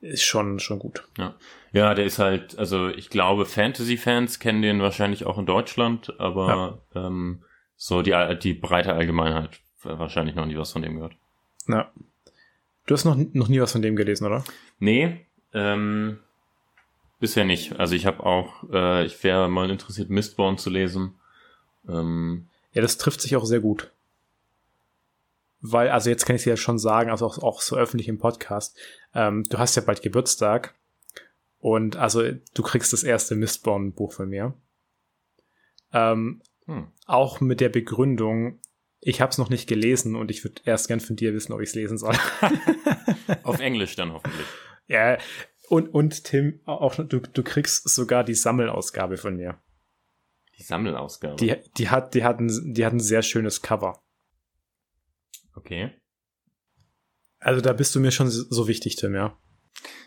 ist 0.00 0.22
schon, 0.22 0.58
schon 0.58 0.78
gut. 0.78 1.06
Ja. 1.16 1.34
ja, 1.72 1.94
der 1.94 2.04
ist 2.04 2.18
halt, 2.18 2.58
also 2.58 2.88
ich 2.88 3.10
glaube, 3.10 3.46
Fantasy-Fans 3.46 4.38
kennen 4.38 4.62
den 4.62 4.80
wahrscheinlich 4.80 5.26
auch 5.26 5.38
in 5.38 5.46
Deutschland, 5.46 6.18
aber 6.18 6.80
ja. 6.94 7.06
ähm, 7.06 7.42
so 7.76 8.02
die, 8.02 8.14
die 8.42 8.54
breite 8.54 8.94
Allgemeinheit 8.94 9.60
wahrscheinlich 9.82 10.34
noch 10.34 10.46
nie 10.46 10.56
was 10.56 10.72
von 10.72 10.82
dem 10.82 10.96
gehört. 10.96 11.14
Ja. 11.68 11.90
Du 12.86 12.94
hast 12.94 13.04
noch, 13.04 13.16
noch 13.32 13.48
nie 13.48 13.60
was 13.60 13.72
von 13.72 13.82
dem 13.82 13.96
gelesen, 13.96 14.26
oder? 14.26 14.44
Nee, 14.78 15.26
ähm, 15.52 16.18
bisher 17.20 17.44
nicht. 17.44 17.78
Also 17.78 17.94
ich 17.94 18.06
habe 18.06 18.24
auch, 18.24 18.64
äh, 18.72 19.04
ich 19.04 19.22
wäre 19.22 19.48
mal 19.48 19.70
interessiert, 19.70 20.10
Mistborn 20.10 20.58
zu 20.58 20.70
lesen. 20.70 21.17
Ähm, 21.88 22.48
ja, 22.72 22.82
das 22.82 22.98
trifft 22.98 23.20
sich 23.20 23.36
auch 23.36 23.44
sehr 23.44 23.60
gut. 23.60 23.90
Weil, 25.60 25.88
also 25.88 26.10
jetzt 26.10 26.24
kann 26.24 26.36
ich 26.36 26.44
dir 26.44 26.50
ja 26.50 26.56
schon 26.56 26.78
sagen, 26.78 27.10
also 27.10 27.26
auch, 27.26 27.38
auch 27.38 27.60
so 27.60 27.76
öffentlich 27.76 28.08
im 28.08 28.18
Podcast, 28.18 28.76
ähm, 29.14 29.44
du 29.44 29.58
hast 29.58 29.74
ja 29.74 29.82
bald 29.82 30.02
Geburtstag 30.02 30.74
und 31.58 31.96
also 31.96 32.22
du 32.54 32.62
kriegst 32.62 32.92
das 32.92 33.02
erste 33.02 33.34
Mistborn-Buch 33.34 34.12
von 34.12 34.28
mir. 34.28 34.54
Ähm, 35.92 36.42
hm. 36.66 36.88
Auch 37.06 37.40
mit 37.40 37.60
der 37.60 37.70
Begründung, 37.70 38.60
ich 39.00 39.20
habe 39.20 39.30
es 39.30 39.38
noch 39.38 39.50
nicht 39.50 39.68
gelesen 39.68 40.14
und 40.14 40.30
ich 40.30 40.44
würde 40.44 40.62
erst 40.64 40.86
gern 40.86 41.00
von 41.00 41.16
dir 41.16 41.34
wissen, 41.34 41.52
ob 41.52 41.60
ich 41.60 41.70
es 41.70 41.74
lesen 41.74 41.98
soll. 41.98 42.14
Auf 43.42 43.58
Englisch 43.58 43.96
dann 43.96 44.12
hoffentlich. 44.12 44.46
Ja, 44.86 45.18
und, 45.68 45.88
und 45.88 46.24
Tim, 46.24 46.60
auch 46.64 46.94
du, 46.94 47.20
du 47.20 47.42
kriegst 47.42 47.88
sogar 47.88 48.22
die 48.24 48.34
Sammelausgabe 48.34 49.16
von 49.16 49.36
mir. 49.36 49.58
Die 50.58 50.62
Sammelausgabe. 50.64 51.36
Die, 51.36 51.54
die 51.76 51.88
hat, 51.88 52.14
die 52.14 52.24
hat 52.24 52.40
ein, 52.40 52.74
die 52.74 52.84
hat 52.84 52.92
ein 52.92 53.00
sehr 53.00 53.22
schönes 53.22 53.62
Cover. 53.62 54.02
Okay. 55.54 55.92
Also 57.38 57.60
da 57.60 57.72
bist 57.72 57.94
du 57.94 58.00
mir 58.00 58.10
schon 58.10 58.28
so 58.28 58.68
wichtig, 58.68 58.96
Tim, 58.96 59.14
ja. 59.14 59.36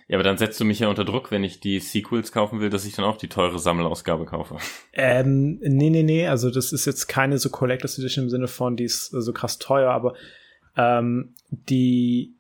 Ja, 0.07 0.17
aber 0.17 0.23
dann 0.23 0.37
setzt 0.37 0.59
du 0.59 0.65
mich 0.65 0.79
ja 0.79 0.89
unter 0.89 1.05
Druck, 1.05 1.31
wenn 1.31 1.45
ich 1.45 1.61
die 1.61 1.79
Sequels 1.79 2.33
kaufen 2.33 2.59
will, 2.59 2.69
dass 2.69 2.85
ich 2.85 2.93
dann 2.93 3.05
auch 3.05 3.15
die 3.15 3.29
teure 3.29 3.59
Sammelausgabe 3.59 4.25
kaufe. 4.25 4.57
Ähm, 4.91 5.59
nee, 5.61 5.89
nee, 5.89 6.03
nee, 6.03 6.27
also 6.27 6.51
das 6.51 6.73
ist 6.73 6.85
jetzt 6.85 7.07
keine 7.07 7.37
so 7.37 7.49
Collectors 7.49 7.97
Edition 7.97 8.25
im 8.25 8.29
Sinne 8.29 8.49
von, 8.49 8.75
die 8.75 8.83
ist 8.83 9.05
so 9.05 9.31
krass 9.31 9.57
teuer, 9.59 9.91
aber 9.91 10.15
ähm, 10.75 11.35
die, 11.49 12.35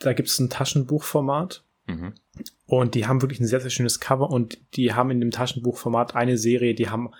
da 0.00 0.12
gibt 0.14 0.28
es 0.28 0.40
ein 0.40 0.50
Taschenbuchformat 0.50 1.64
mhm. 1.86 2.14
und 2.66 2.96
die 2.96 3.06
haben 3.06 3.22
wirklich 3.22 3.38
ein 3.38 3.46
sehr, 3.46 3.60
sehr 3.60 3.70
schönes 3.70 4.00
Cover 4.00 4.30
und 4.30 4.58
die 4.74 4.92
haben 4.92 5.12
in 5.12 5.20
dem 5.20 5.30
Taschenbuchformat 5.30 6.16
eine 6.16 6.36
Serie, 6.36 6.74
die 6.74 6.88
haben 6.88 7.12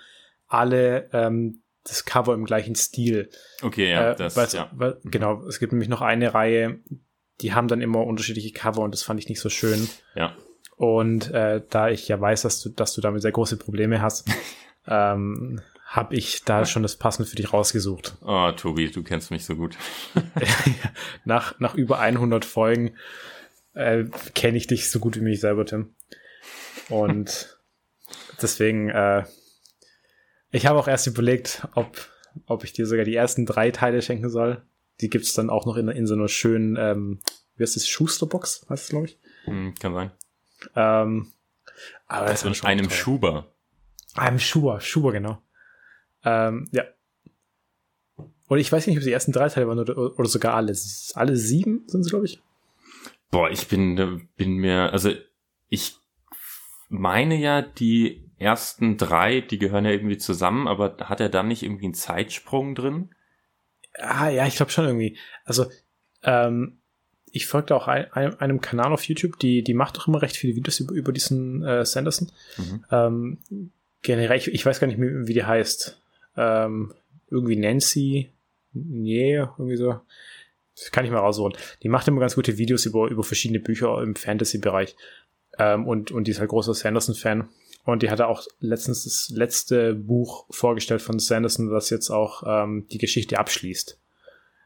alle 0.47 1.09
ähm, 1.13 1.63
das 1.83 2.05
Cover 2.05 2.33
im 2.33 2.45
gleichen 2.45 2.75
Stil. 2.75 3.29
Okay, 3.61 3.91
ja, 3.91 4.11
äh, 4.11 4.15
das, 4.15 4.53
ja. 4.53 4.69
Weil, 4.73 4.99
mhm. 5.03 5.11
Genau, 5.11 5.43
es 5.43 5.59
gibt 5.59 5.71
nämlich 5.71 5.89
noch 5.89 6.01
eine 6.01 6.33
Reihe, 6.33 6.79
die 7.41 7.53
haben 7.53 7.67
dann 7.67 7.81
immer 7.81 8.05
unterschiedliche 8.05 8.51
Cover 8.51 8.81
und 8.81 8.93
das 8.93 9.03
fand 9.03 9.19
ich 9.19 9.29
nicht 9.29 9.39
so 9.39 9.49
schön. 9.49 9.87
Ja. 10.15 10.35
Und 10.75 11.31
äh, 11.31 11.61
da 11.69 11.89
ich 11.89 12.07
ja 12.07 12.19
weiß, 12.19 12.43
dass 12.43 12.61
du, 12.61 12.69
dass 12.69 12.93
du 12.93 13.01
damit 13.01 13.21
sehr 13.21 13.31
große 13.31 13.57
Probleme 13.57 14.01
hast, 14.01 14.29
ähm, 14.87 15.61
habe 15.85 16.15
ich 16.15 16.43
da 16.43 16.65
schon 16.65 16.83
das 16.83 16.97
Passende 16.97 17.29
für 17.29 17.37
dich 17.37 17.53
rausgesucht. 17.53 18.17
Oh, 18.21 18.51
Tobi, 18.51 18.91
du 18.91 19.03
kennst 19.03 19.31
mich 19.31 19.45
so 19.45 19.55
gut. 19.55 19.77
nach, 21.25 21.57
nach 21.59 21.75
über 21.75 21.99
100 21.99 22.43
Folgen 22.43 22.95
äh, 23.73 24.05
kenne 24.35 24.57
ich 24.57 24.67
dich 24.67 24.89
so 24.89 24.99
gut 24.99 25.15
wie 25.15 25.21
mich 25.21 25.39
selber, 25.39 25.65
Tim. 25.65 25.95
Und 26.89 27.57
deswegen, 28.41 28.89
äh, 28.89 29.23
ich 30.51 30.65
habe 30.65 30.79
auch 30.79 30.87
erst 30.87 31.07
überlegt, 31.07 31.67
ob, 31.75 32.09
ob 32.45 32.63
ich 32.63 32.73
dir 32.73 32.85
sogar 32.85 33.05
die 33.05 33.15
ersten 33.15 33.45
drei 33.45 33.71
Teile 33.71 34.01
schenken 34.01 34.29
soll. 34.29 34.63
Die 35.01 35.09
gibt's 35.09 35.33
dann 35.33 35.49
auch 35.49 35.65
noch 35.65 35.77
in, 35.77 35.89
in 35.89 36.07
so 36.07 36.15
einer 36.15 36.27
schönen, 36.27 36.75
ähm, 36.77 37.19
wie 37.55 37.63
heißt 37.63 37.75
das, 37.75 37.87
Schusterbox, 37.87 38.65
heißt 38.69 38.83
es, 38.85 38.89
glaube 38.89 39.05
ich. 39.05 39.19
Hm, 39.45 39.75
kann 39.75 39.93
sein. 39.93 40.11
Ähm, 40.75 41.31
aber 42.07 42.27
das 42.27 42.43
Also 42.43 42.49
ist 42.49 42.61
in 42.61 42.67
einem 42.67 42.89
Schuber. 42.89 43.53
Einem 44.15 44.39
Schuber, 44.39 44.79
Schuber, 44.81 45.11
genau. 45.11 45.41
Ähm, 46.23 46.67
ja. 46.71 46.83
Und 48.47 48.59
ich 48.59 48.71
weiß 48.71 48.87
nicht, 48.87 48.97
ob 48.97 49.03
die 49.03 49.11
ersten 49.11 49.31
drei 49.33 49.49
Teile 49.49 49.67
waren 49.67 49.79
oder, 49.79 49.97
oder 49.97 50.27
sogar 50.27 50.55
alle. 50.55 50.75
Alle 51.13 51.35
sieben 51.35 51.83
sind 51.87 52.03
sie, 52.03 52.09
glaube 52.09 52.25
ich. 52.25 52.41
Boah, 53.29 53.51
ich 53.51 53.67
bin, 53.67 54.27
bin 54.37 54.55
mir, 54.55 54.93
also 54.93 55.11
ich 55.69 55.97
meine 56.89 57.35
ja, 57.35 57.61
die 57.61 58.26
ersten 58.39 58.97
drei, 58.97 59.41
die 59.41 59.57
gehören 59.57 59.85
ja 59.85 59.91
irgendwie 59.91 60.17
zusammen, 60.17 60.67
aber 60.67 60.97
hat 61.01 61.19
er 61.19 61.29
dann 61.29 61.47
nicht 61.47 61.63
irgendwie 61.63 61.85
einen 61.85 61.93
Zeitsprung 61.93 62.75
drin? 62.75 63.09
Ah, 63.99 64.29
ja, 64.29 64.45
ich 64.45 64.55
glaube 64.55 64.71
schon 64.71 64.85
irgendwie. 64.85 65.17
Also, 65.43 65.65
ähm, 66.23 66.77
ich 67.31 67.47
folgte 67.47 67.75
auch 67.75 67.87
ein, 67.87 68.11
ein, 68.13 68.39
einem 68.39 68.61
Kanal 68.61 68.93
auf 68.93 69.03
YouTube, 69.03 69.39
die, 69.39 69.63
die 69.63 69.73
macht 69.73 69.99
auch 69.99 70.07
immer 70.07 70.21
recht 70.21 70.37
viele 70.37 70.55
Videos 70.55 70.79
über, 70.79 70.93
über 70.93 71.11
diesen 71.11 71.63
äh, 71.63 71.85
Sanderson. 71.85 72.31
Mhm. 72.57 72.85
Ähm, 72.91 73.71
generell, 74.01 74.37
ich, 74.37 74.47
ich 74.47 74.65
weiß 74.65 74.79
gar 74.79 74.87
nicht 74.87 74.97
mehr, 74.97 75.27
wie 75.27 75.33
die 75.33 75.43
heißt. 75.43 76.01
Ähm, 76.35 76.93
irgendwie 77.29 77.55
Nancy, 77.55 78.31
nee, 78.73 79.35
irgendwie 79.35 79.75
so. 79.75 79.99
Das 80.75 80.91
kann 80.91 81.05
ich 81.05 81.11
mal 81.11 81.19
rausholen. 81.19 81.57
Die 81.81 81.89
macht 81.89 82.07
immer 82.07 82.21
ganz 82.21 82.35
gute 82.35 82.57
Videos 82.57 82.85
über, 82.85 83.07
über 83.07 83.23
verschiedene 83.23 83.59
Bücher 83.59 84.01
im 84.01 84.15
Fantasy-Bereich. 84.15 84.95
Ähm, 85.57 85.87
und, 85.87 86.11
und 86.11 86.25
die 86.25 86.31
ist 86.31 86.39
halt 86.39 86.49
großer 86.49 86.75
Sanderson-Fan. 86.75 87.49
Und 87.87 88.03
die 88.03 88.09
hatte 88.09 88.27
auch 88.27 88.45
letztens 88.59 89.05
das 89.05 89.29
letzte 89.33 89.93
Buch 89.95 90.45
vorgestellt 90.49 91.01
von 91.01 91.19
Sanderson, 91.19 91.69
das 91.69 91.89
jetzt 91.89 92.09
auch 92.09 92.43
ähm, 92.45 92.85
die 92.91 92.97
Geschichte 92.97 93.39
abschließt. 93.39 93.97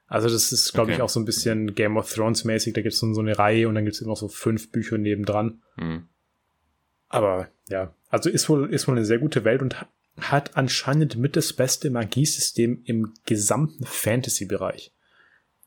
Also 0.07 0.27
das 0.27 0.51
ist, 0.51 0.73
glaube 0.73 0.87
Okay. 0.87 0.95
ich, 0.97 1.01
auch 1.03 1.09
so 1.09 1.19
ein 1.19 1.25
bisschen 1.25 1.75
Game 1.75 1.97
of 1.97 2.11
Thrones 2.11 2.43
mäßig. 2.43 2.73
Da 2.73 2.81
gibt 2.81 2.93
es 2.93 2.99
so 2.99 3.19
eine 3.19 3.37
Reihe 3.37 3.67
und 3.69 3.75
dann 3.75 3.85
gibt 3.85 3.95
es 3.95 4.01
immer 4.01 4.15
so 4.15 4.27
fünf 4.27 4.71
Bücher 4.71 4.97
nebendran. 4.97 5.61
Hm. 5.75 6.07
Aber 7.09 7.47
ja, 7.69 7.93
also 8.09 8.29
ist 8.29 8.49
wohl, 8.49 8.73
ist 8.73 8.87
wohl 8.87 8.95
eine 8.97 9.05
sehr 9.05 9.19
gute 9.19 9.43
Welt 9.45 9.61
und 9.61 9.79
ha- 9.79 9.87
hat 10.19 10.57
anscheinend 10.57 11.15
mit 11.15 11.35
das 11.35 11.53
beste 11.53 11.89
Magiesystem 11.91 12.81
im 12.85 13.13
gesamten 13.25 13.85
Fantasy-Bereich. 13.85 14.91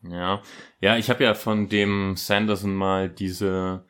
Ja, 0.03 0.43
ja, 0.81 0.97
ich 0.99 1.09
habe 1.09 1.25
ja 1.25 1.35
von 1.35 1.69
dem 1.69 2.17
Sanderson 2.17 2.75
mal 2.75 3.09
diese, 3.09 3.85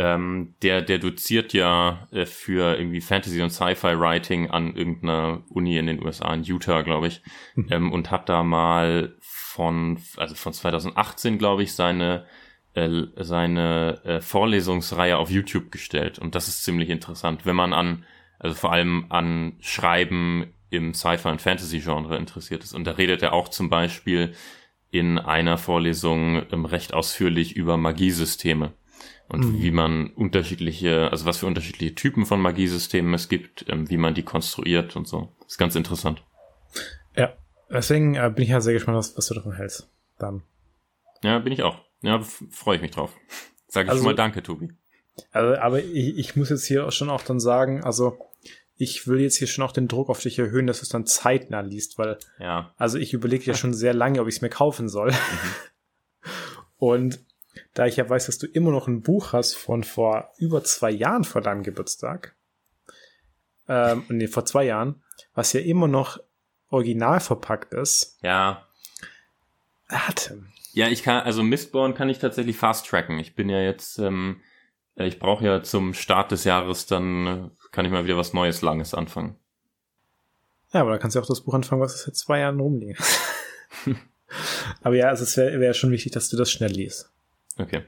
ähm, 0.00 0.54
der, 0.62 0.80
der 0.80 0.98
doziert 0.98 1.52
ja 1.52 2.08
äh, 2.10 2.24
für 2.24 2.78
irgendwie 2.78 3.02
Fantasy 3.02 3.42
und 3.42 3.50
Sci-Fi 3.50 4.00
Writing 4.00 4.50
an 4.50 4.74
irgendeiner 4.74 5.42
Uni 5.50 5.76
in 5.76 5.86
den 5.86 6.02
USA, 6.02 6.32
in 6.32 6.42
Utah, 6.42 6.80
glaube 6.80 7.08
ich, 7.08 7.20
ähm, 7.68 7.92
und 7.92 8.10
hat 8.10 8.30
da 8.30 8.42
mal 8.42 9.14
von, 9.20 10.00
also 10.16 10.34
von 10.34 10.54
2018, 10.54 11.36
glaube 11.36 11.62
ich, 11.62 11.74
seine 11.74 12.24
äh, 12.72 13.08
seine 13.16 14.00
äh, 14.04 14.20
Vorlesungsreihe 14.22 15.18
auf 15.18 15.28
YouTube 15.28 15.70
gestellt. 15.70 16.18
Und 16.18 16.34
das 16.34 16.48
ist 16.48 16.64
ziemlich 16.64 16.88
interessant, 16.88 17.44
wenn 17.44 17.56
man 17.56 17.74
an, 17.74 18.06
also 18.38 18.56
vor 18.56 18.72
allem 18.72 19.04
an 19.10 19.56
Schreiben 19.60 20.54
im 20.70 20.94
Sci-Fi 20.94 21.28
und 21.28 21.42
Fantasy 21.42 21.80
Genre 21.80 22.16
interessiert 22.16 22.64
ist. 22.64 22.72
Und 22.72 22.84
da 22.84 22.92
redet 22.92 23.22
er 23.22 23.34
auch 23.34 23.48
zum 23.48 23.68
Beispiel 23.68 24.32
in 24.90 25.18
einer 25.18 25.58
Vorlesung 25.58 26.42
ähm, 26.52 26.64
recht 26.64 26.94
ausführlich 26.94 27.54
über 27.54 27.76
Magiesysteme 27.76 28.72
und 29.30 29.40
Mhm. 29.44 29.62
wie 29.62 29.70
man 29.70 30.10
unterschiedliche, 30.10 31.10
also 31.10 31.24
was 31.24 31.38
für 31.38 31.46
unterschiedliche 31.46 31.94
Typen 31.94 32.26
von 32.26 32.40
Magiesystemen 32.40 33.14
es 33.14 33.28
gibt, 33.28 33.64
ähm, 33.68 33.88
wie 33.88 33.96
man 33.96 34.14
die 34.14 34.22
konstruiert 34.22 34.96
und 34.96 35.08
so. 35.08 35.32
ist 35.46 35.58
ganz 35.58 35.74
interessant. 35.74 36.22
Ja, 37.16 37.32
deswegen 37.70 38.14
äh, 38.14 38.30
bin 38.34 38.44
ich 38.44 38.50
ja 38.50 38.60
sehr 38.60 38.74
gespannt, 38.74 38.98
was, 38.98 39.16
was 39.16 39.26
du 39.26 39.34
davon 39.34 39.52
hältst. 39.54 39.88
Dann. 40.18 40.42
Ja, 41.22 41.38
bin 41.38 41.52
ich 41.52 41.62
auch. 41.62 41.78
Ja, 42.02 42.20
freue 42.50 42.76
ich 42.76 42.82
mich 42.82 42.90
drauf. 42.92 43.12
Sag 43.68 43.84
ich 43.86 43.90
Also- 43.90 44.02
schon 44.02 44.12
mal 44.12 44.16
Danke, 44.16 44.42
Tobi. 44.42 44.70
Also, 45.32 45.60
aber 45.60 45.82
ich, 45.82 46.16
ich 46.18 46.36
muss 46.36 46.50
jetzt 46.50 46.64
hier 46.66 46.90
schon 46.92 47.10
auch 47.10 47.22
dann 47.22 47.40
sagen, 47.40 47.82
also 47.84 48.16
ich 48.76 49.06
will 49.06 49.20
jetzt 49.20 49.36
hier 49.36 49.46
schon 49.48 49.62
auch 49.64 49.72
den 49.72 49.86
Druck 49.88 50.08
auf 50.08 50.20
dich 50.22 50.38
erhöhen, 50.38 50.66
dass 50.66 50.78
du 50.78 50.84
es 50.84 50.88
dann 50.88 51.04
zeitnah 51.04 51.60
liest, 51.60 51.98
weil 51.98 52.16
Ja, 52.38 52.72
Also 52.78 52.96
ich 52.96 53.12
überlege 53.12 53.44
ja 53.44 53.54
schon 53.54 53.74
sehr 53.74 53.92
lange, 53.92 54.20
ob 54.22 54.28
ich 54.28 54.36
es 54.36 54.40
mir 54.40 54.48
kaufen 54.48 54.88
soll. 54.88 55.12
Und 56.78 57.20
da 57.74 57.86
ich 57.86 57.96
ja 57.96 58.08
weiß, 58.08 58.26
dass 58.26 58.38
du 58.38 58.46
immer 58.46 58.70
noch 58.70 58.88
ein 58.88 59.02
Buch 59.02 59.32
hast 59.32 59.54
von 59.54 59.84
vor 59.84 60.32
über 60.38 60.64
zwei 60.64 60.90
Jahren 60.90 61.24
vor 61.24 61.40
deinem 61.40 61.62
Geburtstag, 61.62 62.34
ähm, 63.68 64.04
nee, 64.08 64.26
vor 64.26 64.44
zwei 64.44 64.64
Jahren, 64.64 65.02
was 65.34 65.52
ja 65.52 65.60
immer 65.60 65.86
noch 65.86 66.18
original 66.70 67.20
verpackt 67.20 67.72
ist, 67.74 68.18
ja. 68.22 68.66
hatte. 69.88 70.42
Ja, 70.72 70.88
ich 70.88 71.02
kann, 71.02 71.22
also 71.22 71.42
Mistborn 71.42 71.94
kann 71.94 72.08
ich 72.08 72.18
tatsächlich 72.18 72.56
fast 72.56 72.86
tracken. 72.86 73.18
Ich 73.18 73.34
bin 73.34 73.48
ja 73.48 73.60
jetzt, 73.60 73.98
ähm, 73.98 74.40
äh, 74.96 75.06
ich 75.06 75.18
brauche 75.18 75.44
ja 75.44 75.62
zum 75.62 75.94
Start 75.94 76.30
des 76.30 76.44
Jahres, 76.44 76.86
dann 76.86 77.26
äh, 77.26 77.50
kann 77.72 77.84
ich 77.84 77.92
mal 77.92 78.04
wieder 78.04 78.16
was 78.16 78.32
Neues, 78.32 78.62
Langes 78.62 78.94
anfangen. 78.94 79.36
Ja, 80.72 80.82
aber 80.82 80.92
da 80.92 80.98
kannst 80.98 81.16
du 81.16 81.20
auch 81.20 81.26
das 81.26 81.40
Buch 81.40 81.54
anfangen, 81.54 81.80
was 81.80 82.02
seit 82.02 82.14
zwei 82.16 82.40
Jahren 82.40 82.60
rumliegt. 82.60 83.02
aber 84.82 84.94
ja, 84.94 85.08
also 85.08 85.24
es 85.24 85.36
wäre 85.36 85.58
wär 85.58 85.74
schon 85.74 85.90
wichtig, 85.90 86.12
dass 86.12 86.28
du 86.28 86.36
das 86.36 86.50
schnell 86.50 86.70
liest. 86.70 87.10
Okay. 87.58 87.82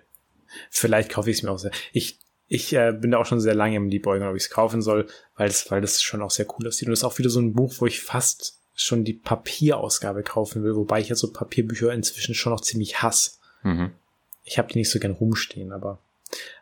Vielleicht 0.71 1.11
kaufe 1.11 1.31
ich 1.31 1.39
es 1.39 1.43
mir 1.43 1.51
auch 1.51 1.59
sehr. 1.59 1.71
Ich, 1.93 2.19
ich 2.47 2.73
äh, 2.75 2.93
bin 2.93 3.13
da 3.13 3.19
auch 3.19 3.27
schon 3.27 3.41
sehr 3.41 3.55
lange 3.55 3.77
im 3.77 3.89
Liebäugeln, 3.89 4.29
ob 4.29 4.37
ich 4.37 4.45
es 4.45 4.51
kaufen 4.51 4.83
soll, 4.83 5.07
weil 5.37 5.49
das, 5.49 5.71
weil 5.71 5.81
das 5.81 6.03
schon 6.03 6.23
auch 6.23 6.31
sehr 6.31 6.47
cool 6.55 6.67
aussieht. 6.67 6.89
Und 6.89 6.93
das 6.93 7.01
ist 7.01 7.05
auch 7.05 7.19
wieder 7.19 7.31
so 7.31 7.41
ein 7.41 7.55
Buch, 7.55 7.75
wo 7.79 7.87
ich 7.87 8.01
fast 8.01 8.61
schon 8.75 9.05
die 9.05 9.15
Papierausgabe 9.15 10.23
kaufen 10.23 10.63
will, 10.63 10.77
wobei 10.77 11.01
ich 11.01 11.09
ja 11.09 11.15
so 11.15 11.33
Papierbücher 11.33 11.93
inzwischen 11.93 12.35
schon 12.35 12.53
noch 12.53 12.61
ziemlich 12.61 13.03
hasse. 13.03 13.33
Mhm. 13.63 13.93
Ich 14.45 14.59
habe 14.59 14.73
die 14.73 14.79
nicht 14.79 14.91
so 14.91 14.99
gern 14.99 15.13
rumstehen, 15.13 15.73
aber 15.73 16.01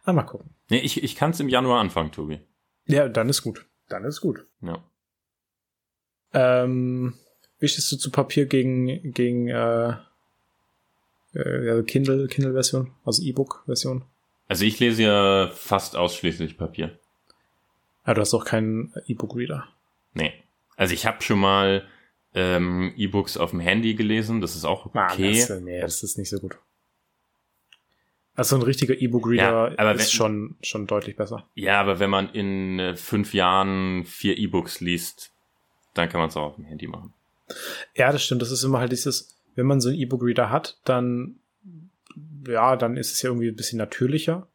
ah, 0.05 0.13
mal 0.13 0.23
gucken. 0.23 0.51
Nee, 0.69 0.81
ich, 0.81 1.03
ich 1.03 1.17
kann 1.17 1.31
es 1.31 1.41
im 1.41 1.49
Januar 1.49 1.81
anfangen, 1.81 2.13
Tobi. 2.13 2.41
Ja, 2.87 3.09
dann 3.09 3.29
ist 3.29 3.43
gut. 3.43 3.67
Dann 3.89 4.05
ist 4.05 4.21
gut. 4.21 4.47
Ja. 4.61 4.85
Ähm, 6.33 7.15
wie 7.59 7.69
stehst 7.69 7.91
du 7.93 7.97
zu 7.97 8.11
Papier 8.11 8.47
gegen, 8.47 9.13
gegen 9.13 9.49
äh, 9.49 9.95
äh, 11.35 11.83
Kindle, 11.83 12.27
Kindle-Version, 12.29 12.91
also 13.05 13.23
E-Book-Version? 13.23 14.05
Also 14.49 14.65
ich 14.65 14.81
lese 14.81 15.03
ja 15.05 15.51
fast 15.55 15.97
ausschließlich 15.97 16.59
Papier. 16.59 16.99
Ah, 18.05 18.15
du 18.15 18.21
hast 18.21 18.35
auch 18.35 18.45
keinen 18.45 18.93
E-Book-Reader. 19.07 19.69
Nee. 20.15 20.33
Also 20.77 20.95
ich 20.95 21.07
habe 21.07 21.23
schon 21.23 21.39
mal 21.39 21.87
ähm, 22.35 22.93
E-Books 22.97 23.37
auf 23.37 23.51
dem 23.51 23.61
Handy 23.61 23.95
gelesen, 23.95 24.41
das 24.41 24.57
ist 24.57 24.65
auch 24.65 24.87
okay. 24.87 24.99
Ah, 24.99 25.17
das, 25.17 25.61
nee, 25.61 25.81
das 25.81 26.03
ist 26.03 26.19
nicht 26.19 26.31
so 26.31 26.39
gut. 26.41 26.57
Also 28.35 28.57
ein 28.57 28.63
richtiger 28.63 28.99
E-Book-Reader 29.01 29.75
Ja, 29.79 29.91
ist 29.93 29.99
wenn- 29.99 30.07
schon, 30.07 30.57
schon 30.63 30.87
deutlich 30.87 31.17
besser. 31.17 31.47
Ja, 31.55 31.81
aber 31.81 31.99
wenn 32.01 32.11
man 32.11 32.31
in 32.33 32.79
äh, 32.79 32.97
fünf 32.97 33.35
Jahren 33.35 34.05
vier 34.05 34.39
E-Books 34.39 34.81
liest, 34.81 35.33
dann 35.95 36.09
kann 36.09 36.21
man 36.21 36.29
es 36.31 36.37
auch 36.37 36.45
auf 36.51 36.55
dem 36.57 36.65
Handy 36.65 36.87
machen. 36.87 37.13
Ja, 37.95 38.13
das 38.13 38.23
stimmt. 38.25 38.41
Das 38.43 38.51
ist 38.51 38.63
immer 38.63 38.79
halt 38.79 38.93
dieses, 38.93 39.37
wenn 39.61 39.67
man 39.67 39.81
so 39.83 39.91
einen 39.91 39.99
E-Book-Reader 39.99 40.49
hat, 40.49 40.79
dann, 40.87 41.37
ja, 42.49 42.77
dann 42.77 42.97
ist 42.97 43.13
es 43.13 43.21
ja 43.21 43.29
irgendwie 43.29 43.49
ein 43.49 43.57
bisschen 43.57 43.77
natürlicher. 43.77 44.47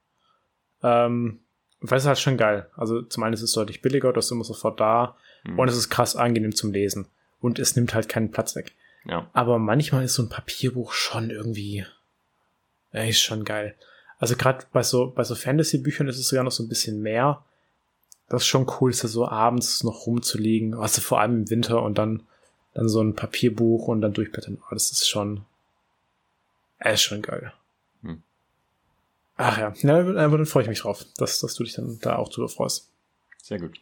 Ähm, 0.82 1.39
weil 1.80 1.98
es 1.98 2.04
ist 2.04 2.08
halt 2.08 2.20
schon 2.20 2.38
geil. 2.38 2.68
Also 2.76 3.04
zum 3.04 3.22
einen 3.22 3.36
ist 3.36 3.44
es 3.44 3.52
deutlich 3.52 3.84
billiger, 3.84 4.12
das 4.12 4.26
ist 4.26 4.32
immer 4.32 4.44
sofort 4.44 4.80
da 4.80 5.15
Hm. 5.44 5.60
und 5.60 5.68
es 5.70 5.78
ist 5.78 5.89
krass 5.89 6.15
angenehm 6.15 6.56
zum 6.56 6.72
Lesen. 6.72 7.06
Und 7.39 7.60
es 7.60 7.76
nimmt 7.76 7.94
halt 7.94 8.10
keinen 8.10 8.32
Platz 8.32 8.56
weg. 8.56 8.74
Ja. 9.06 9.30
Aber 9.34 9.60
manchmal 9.60 10.04
ist 10.04 10.15
so 10.15 10.24
ein 10.24 10.30
Papierbuch 10.30 10.91
schon 10.94 11.30
irgendwie, 11.30 11.86
ja, 12.91 13.04
ist 13.04 13.22
schon 13.22 13.44
geil. 13.44 13.76
Also 14.18 14.36
gerade 14.36 14.65
bei 14.74 14.82
so, 14.82 15.12
bei 15.12 15.24
so 15.24 15.36
Fantasy-Büchern 15.36 16.08
ist 16.08 16.18
es 16.18 16.30
sogar 16.30 16.44
noch 16.44 16.52
so 16.52 16.63
ein 16.63 16.70
bisschen 16.70 17.02
mehr. 17.04 17.44
Das 18.30 18.41
ist 18.41 18.48
schon 18.48 18.65
cool, 18.80 18.89
ist 18.89 19.04
da 19.04 19.08
so 19.08 19.28
abends 19.28 19.84
noch 19.84 20.08
rumzulegen. 20.08 20.74
Also 20.74 21.02
vor 21.02 21.22
allem 21.22 21.41
im 21.41 21.50
Winter 21.52 21.84
und 21.84 22.00
dann, 22.00 22.24
dann 22.75 22.89
so 22.89 23.01
ein 23.01 23.15
Papierbuch 23.15 23.88
und 23.88 24.01
dann 24.01 24.13
durchblättern. 24.13 24.61
Oh, 24.61 24.73
das 24.73 24.91
ist 24.91 25.07
schon, 25.07 25.45
äh, 26.77 26.93
ist 26.93 27.01
schon 27.01 27.23
geil. 27.23 27.51
Hm. 28.03 28.21
Ach 29.38 29.57
ja, 29.57 29.73
ja, 29.75 29.97
aber 29.97 30.38
dann 30.38 30.45
freue 30.45 30.63
ich 30.63 30.69
mich 30.69 30.81
drauf, 30.81 31.03
dass, 31.17 31.39
dass 31.39 31.55
du 31.55 31.63
dich 31.63 31.73
dann 31.73 31.97
da 32.01 32.17
auch 32.17 32.29
drüber 32.29 32.49
freust. 32.49 32.91
Sehr 33.41 33.59
gut. 33.59 33.79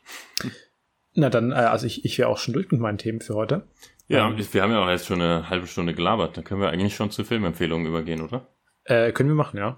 Na 1.16 1.30
dann, 1.30 1.52
äh, 1.52 1.56
also 1.56 1.86
ich, 1.86 2.06
ich 2.06 2.18
wäre 2.18 2.30
auch 2.30 2.38
schon 2.38 2.54
durch 2.54 2.72
mit 2.72 2.80
meinen 2.80 2.98
Themen 2.98 3.20
für 3.20 3.34
heute. 3.34 3.68
Ja, 4.08 4.30
Ähm, 4.30 4.38
wir 4.38 4.62
haben 4.62 4.72
ja 4.72 4.84
auch 4.84 4.90
jetzt 4.90 5.08
schon 5.08 5.22
eine 5.22 5.50
halbe 5.50 5.68
Stunde 5.68 5.94
gelabert. 5.96 6.38
Da 6.38 6.42
können 6.44 6.62
wir 6.62 6.70
eigentlich 6.70 6.96
schon 6.96 7.12
zu 7.12 7.24
Filmempfehlungen 7.24 7.88
übergehen, 7.88 8.22
oder? 8.22 8.48
Äh, 8.84 9.12
können 9.12 9.30
wir 9.30 9.36
machen, 9.36 9.58
ja. 9.58 9.78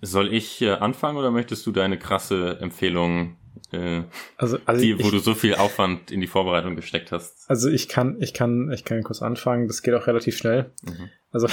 Soll 0.00 0.32
ich 0.32 0.62
äh, 0.62 0.70
anfangen 0.72 1.16
oder 1.16 1.30
möchtest 1.30 1.66
du 1.66 1.72
deine 1.72 1.98
krasse 1.98 2.58
Empfehlung, 2.60 3.36
äh, 3.72 4.02
also, 4.36 4.58
also 4.64 4.82
die, 4.82 4.98
wo 4.98 5.06
ich, 5.06 5.10
du 5.10 5.18
so 5.18 5.34
viel 5.34 5.54
Aufwand 5.54 6.10
in 6.10 6.20
die 6.20 6.26
Vorbereitung 6.26 6.76
gesteckt 6.76 7.12
hast? 7.12 7.48
Also 7.48 7.68
ich 7.68 7.88
kann, 7.88 8.20
ich 8.20 8.34
kann, 8.34 8.70
ich 8.72 8.84
kann 8.84 9.02
kurz 9.02 9.22
anfangen. 9.22 9.68
Das 9.68 9.82
geht 9.82 9.94
auch 9.94 10.06
relativ 10.06 10.36
schnell. 10.36 10.72
Mhm. 10.82 11.10
Also, 11.32 11.48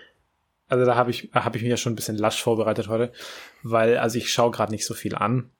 also 0.68 0.84
da 0.84 0.96
habe 0.96 1.10
ich, 1.10 1.30
habe 1.32 1.56
ich 1.56 1.62
mich 1.62 1.70
ja 1.70 1.76
schon 1.76 1.92
ein 1.92 1.96
bisschen 1.96 2.16
lasch 2.16 2.42
vorbereitet 2.42 2.88
heute, 2.88 3.12
weil 3.62 3.98
also 3.98 4.18
ich 4.18 4.32
schaue 4.32 4.50
gerade 4.50 4.72
nicht 4.72 4.86
so 4.86 4.94
viel 4.94 5.14
an 5.14 5.50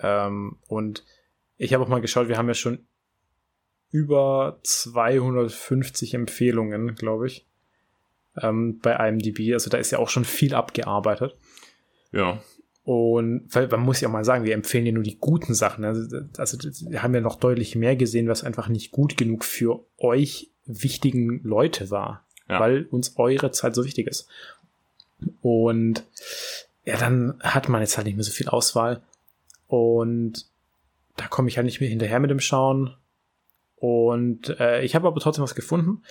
ähm, 0.00 0.58
und 0.66 1.04
ich 1.56 1.74
habe 1.74 1.84
auch 1.84 1.88
mal 1.88 2.00
geschaut. 2.00 2.28
Wir 2.28 2.38
haben 2.38 2.48
ja 2.48 2.54
schon 2.54 2.86
über 3.90 4.60
250 4.62 6.14
Empfehlungen, 6.14 6.94
glaube 6.94 7.26
ich, 7.26 7.46
ähm, 8.40 8.78
bei 8.80 9.08
IMDb. 9.08 9.52
Also 9.52 9.68
da 9.68 9.78
ist 9.78 9.90
ja 9.90 9.98
auch 9.98 10.08
schon 10.08 10.24
viel 10.24 10.54
abgearbeitet. 10.54 11.36
Ja. 12.12 12.42
Und 12.84 13.44
weil 13.50 13.68
man 13.68 13.80
muss 13.80 14.00
ja 14.00 14.08
auch 14.08 14.12
mal 14.12 14.24
sagen, 14.24 14.44
wir 14.44 14.54
empfehlen 14.54 14.86
ja 14.86 14.92
nur 14.92 15.02
die 15.02 15.18
guten 15.18 15.54
Sachen. 15.54 15.84
Also, 15.84 16.18
also 16.38 16.58
wir 16.90 17.02
haben 17.02 17.14
ja 17.14 17.20
noch 17.20 17.36
deutlich 17.36 17.76
mehr 17.76 17.94
gesehen, 17.94 18.28
was 18.28 18.42
einfach 18.42 18.68
nicht 18.68 18.90
gut 18.90 19.16
genug 19.16 19.44
für 19.44 19.84
euch 19.98 20.50
wichtigen 20.66 21.40
Leute 21.42 21.90
war, 21.90 22.24
Ja. 22.48 22.58
weil 22.60 22.84
uns 22.90 23.16
eure 23.16 23.50
Zeit 23.50 23.74
so 23.74 23.84
wichtig 23.84 24.06
ist. 24.06 24.28
Und 25.42 26.04
ja, 26.84 26.96
dann 26.96 27.38
hat 27.40 27.68
man 27.68 27.82
jetzt 27.82 27.96
halt 27.96 28.06
nicht 28.06 28.16
mehr 28.16 28.24
so 28.24 28.32
viel 28.32 28.48
Auswahl. 28.48 29.02
Und 29.68 30.46
da 31.16 31.26
komme 31.28 31.48
ich 31.48 31.56
halt 31.58 31.66
nicht 31.66 31.80
mehr 31.80 31.90
hinterher 31.90 32.18
mit 32.18 32.30
dem 32.30 32.40
Schauen. 32.40 32.94
Und 33.80 34.60
äh, 34.60 34.82
ich 34.82 34.94
habe 34.94 35.08
aber 35.08 35.18
trotzdem 35.20 35.42
was 35.42 35.54
gefunden. 35.54 36.02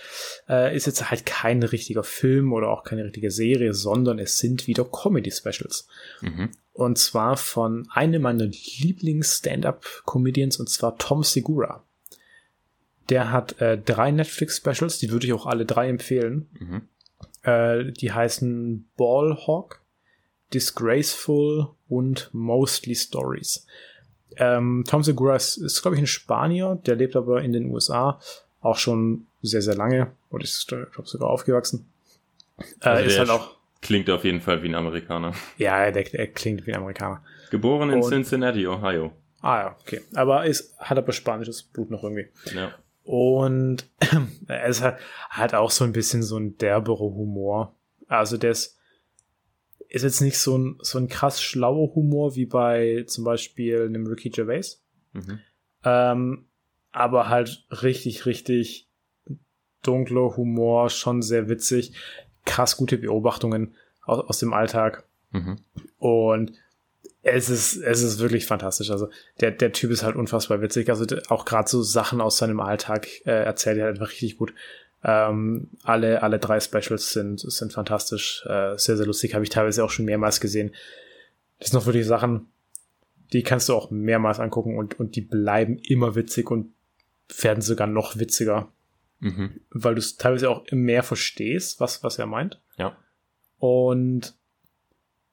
Äh, 0.49 0.75
ist 0.75 0.88
jetzt 0.88 1.12
halt 1.12 1.27
kein 1.27 1.62
richtiger 1.62 2.03
Film 2.03 2.51
oder 2.51 2.71
auch 2.71 2.84
keine 2.84 3.03
richtige 3.03 3.29
Serie, 3.29 3.75
sondern 3.75 4.17
es 4.17 4.39
sind 4.39 4.65
wieder 4.65 4.86
Comedy-Specials. 4.86 5.88
Mhm. 6.21 6.49
Und 6.73 6.97
zwar 6.97 7.38
von 7.38 7.88
einem 7.91 8.23
meiner 8.23 8.47
Lieblings-Stand-Up-Comedians, 8.47 10.60
und 10.60 10.67
zwar 10.67 10.97
Tom 10.97 11.21
Segura. 11.21 11.84
Der 13.10 13.32
hat 13.32 13.62
äh, 13.62 13.77
drei 13.77 14.10
Netflix-Specials, 14.10 14.97
die 14.97 15.12
würde 15.12 15.27
ich 15.27 15.34
auch 15.34 15.45
alle 15.45 15.67
drei 15.67 15.89
empfehlen. 15.89 16.49
Mhm. 16.60 16.82
Äh, 17.43 17.91
die 17.91 18.12
heißen 18.12 18.89
Ballhawk, 18.97 19.84
Disgraceful 20.55 21.67
und 21.88 22.32
Mostly 22.34 22.95
Stories. 22.95 23.67
Ähm, 24.39 24.84
Tom 24.88 25.04
Segura 25.04 25.36
ist, 25.36 25.58
ist 25.58 25.82
glaube 25.82 25.95
ich, 25.97 26.02
ein 26.04 26.08
Spanier, 26.08 26.80
der 26.86 26.95
lebt 26.95 27.15
aber 27.15 27.41
in 27.41 27.54
den 27.54 27.71
USA 27.71 28.19
auch 28.62 28.78
schon 28.78 29.28
sehr, 29.41 29.62
sehr 29.62 29.75
lange 29.75 30.12
und 30.30 30.43
ist, 30.43 30.67
glaube 30.67 30.89
sogar 31.06 31.30
aufgewachsen. 31.30 31.89
Äh, 32.82 32.89
Also 32.89 33.06
ist 33.06 33.19
halt 33.19 33.30
auch, 33.30 33.56
Klingt 33.82 34.10
auf 34.10 34.25
jeden 34.25 34.41
Fall 34.41 34.62
wie 34.62 34.67
ein 34.67 34.75
Amerikaner. 34.75 35.34
ja, 35.58 35.89
der, 35.91 36.04
der 36.04 36.28
klingt 36.28 36.65
wie 36.67 36.73
ein 36.73 36.80
Amerikaner. 36.82 37.23
Geboren 37.49 37.89
in 37.91 38.02
Und- 38.02 38.10
Cincinnati, 38.10 38.67
Ohio. 38.67 39.12
Ah 39.41 39.60
ja, 39.60 39.75
okay. 39.82 40.02
Aber 40.15 40.45
ist, 40.45 40.73
hat 40.80 40.97
aber 40.97 41.13
spanisches 41.13 41.63
Blut 41.63 41.89
noch 41.89 42.04
irgendwie. 42.04 42.28
Ja. 42.54 42.73
Und 43.06 43.88
es 44.47 44.82
hat, 44.82 44.97
hat 45.30 45.54
auch 45.54 45.71
so 45.71 45.86
ein 45.86 45.93
bisschen 45.93 46.23
so 46.23 46.38
ein 46.38 46.58
derberer 46.58 46.99
Humor. 46.99 47.73
Also 48.10 48.36
der 48.38 48.52
ist, 48.52 48.78
ist 49.89 50.04
jetzt 50.04 50.21
nicht 50.21 50.38
so 50.38 50.58
ein, 50.58 50.78
so 50.82 50.99
ein 50.99 51.08
krass 51.08 51.41
schlauer 51.41 51.95
Humor 51.95 52.36
wie 52.36 52.45
bei 52.45 53.04
zum 53.08 53.23
Beispiel 53.23 53.86
einem 53.86 54.06
Ricky 54.06 54.30
Gervais. 54.30 54.82
Mhm. 55.13 55.39
Ähm, 55.84 56.45
aber 56.91 57.30
halt 57.30 57.65
richtig, 57.69 58.25
richtig 58.25 58.88
dunkler 59.82 60.38
Humor, 60.38 60.89
schon 60.89 61.21
sehr 61.21 61.49
witzig. 61.49 61.93
Krass 62.45 62.78
gute 62.78 62.97
Beobachtungen 62.97 63.75
aus, 64.04 64.19
aus 64.19 64.39
dem 64.39 64.54
Alltag. 64.54 65.08
Mhm. 65.32 65.58
Und 65.97 66.54
es 67.21 67.49
ist, 67.49 67.78
es 67.78 68.02
ist 68.02 68.19
wirklich 68.19 68.45
fantastisch. 68.45 68.91
Also 68.91 69.10
der, 69.41 69.52
der 69.52 69.71
Typ 69.71 69.91
ist 69.91 70.04
halt 70.04 70.15
unfassbar 70.15 70.62
witzig. 70.62 70.89
Also 70.89 71.06
auch 71.30 71.45
gerade 71.45 71.69
so 71.69 71.82
Sachen 71.82 72.21
aus 72.21 72.38
seinem 72.38 72.60
Alltag 72.60 73.08
äh, 73.25 73.43
erzählt 73.43 73.78
er 73.78 73.86
halt 73.86 73.99
einfach 73.99 74.12
richtig 74.12 74.38
gut. 74.38 74.54
Ähm, 75.04 75.70
alle, 75.84 76.24
alle 76.24 76.40
drei 76.40 76.60
Specials 76.60 77.14
sind, 77.14 77.40
sind 77.40 77.74
fantastisch. 77.74 78.44
Äh, 78.46 78.78
sehr, 78.78 78.98
sehr 78.98 79.06
lustig. 79.06 79.34
Habe 79.34 79.44
ich 79.44 79.50
teilweise 79.50 79.84
auch 79.84 79.90
schon 79.90 80.06
mehrmals 80.06 80.40
gesehen. 80.42 80.76
Das 81.60 81.70
sind 81.70 81.80
noch 81.80 81.86
wirklich 81.86 82.06
Sachen, 82.06 82.48
die 83.34 83.44
kannst 83.44 83.70
du 83.70 83.76
auch 83.76 83.92
mehrmals 83.92 84.40
angucken 84.40 84.78
und, 84.78 85.00
und 85.00 85.16
die 85.16 85.22
bleiben 85.22 85.78
immer 85.78 86.16
witzig 86.16 86.50
und 86.50 86.74
werden 87.42 87.62
sogar 87.62 87.88
noch 87.88 88.18
witziger, 88.18 88.72
Mhm. 89.22 89.60
weil 89.70 89.96
du 89.96 90.00
es 90.00 90.16
teilweise 90.16 90.50
auch 90.50 90.64
mehr 90.72 91.04
verstehst, 91.04 91.82
was, 91.82 92.04
was 92.04 92.18
er 92.18 92.26
meint. 92.26 92.60
Ja. 92.78 92.96
Und 93.58 94.34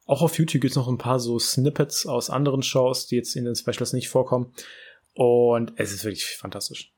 auch 0.07 0.23
auf 0.23 0.39
YouTube 0.39 0.63
gibt's 0.63 0.77
noch 0.77 0.89
ein 0.89 0.99
paar 0.99 1.21
so 1.21 1.39
Snippets 1.39 2.05
aus 2.07 2.29
anderen 2.29 2.63
Shows, 2.63 3.07
die 3.07 3.17
jetzt 3.17 3.37
in 3.37 3.45
den 3.45 3.55
Specials 3.55 3.93
nicht 3.93 4.09
vorkommen. 4.09 4.53
Und 5.15 5.73
es 5.77 5.93
ist 5.93 6.05
wirklich 6.05 6.27
fantastisch. 6.27 6.93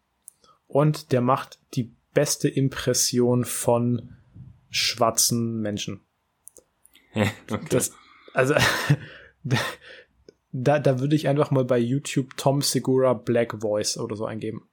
Und 0.67 1.13
der 1.13 1.21
macht 1.21 1.59
die 1.75 1.93
beste 2.19 2.49
Impression 2.49 3.45
von 3.45 4.17
schwarzen 4.71 5.61
Menschen. 5.61 6.01
okay. 7.15 7.31
Das, 7.71 7.93
also, 8.35 8.55
da, 10.53 10.81
da 10.81 10.99
würde 10.99 11.15
ich 11.15 11.29
einfach 11.29 11.53
mal 11.53 11.65
bei 11.65 11.79
YouTube 11.79 12.37
Tom 12.37 12.61
Segura 12.61 13.13
Black 13.15 13.61
Voice 13.61 13.99
oder 13.99 14.17
so 14.17 14.27
eingeben. 14.27 14.69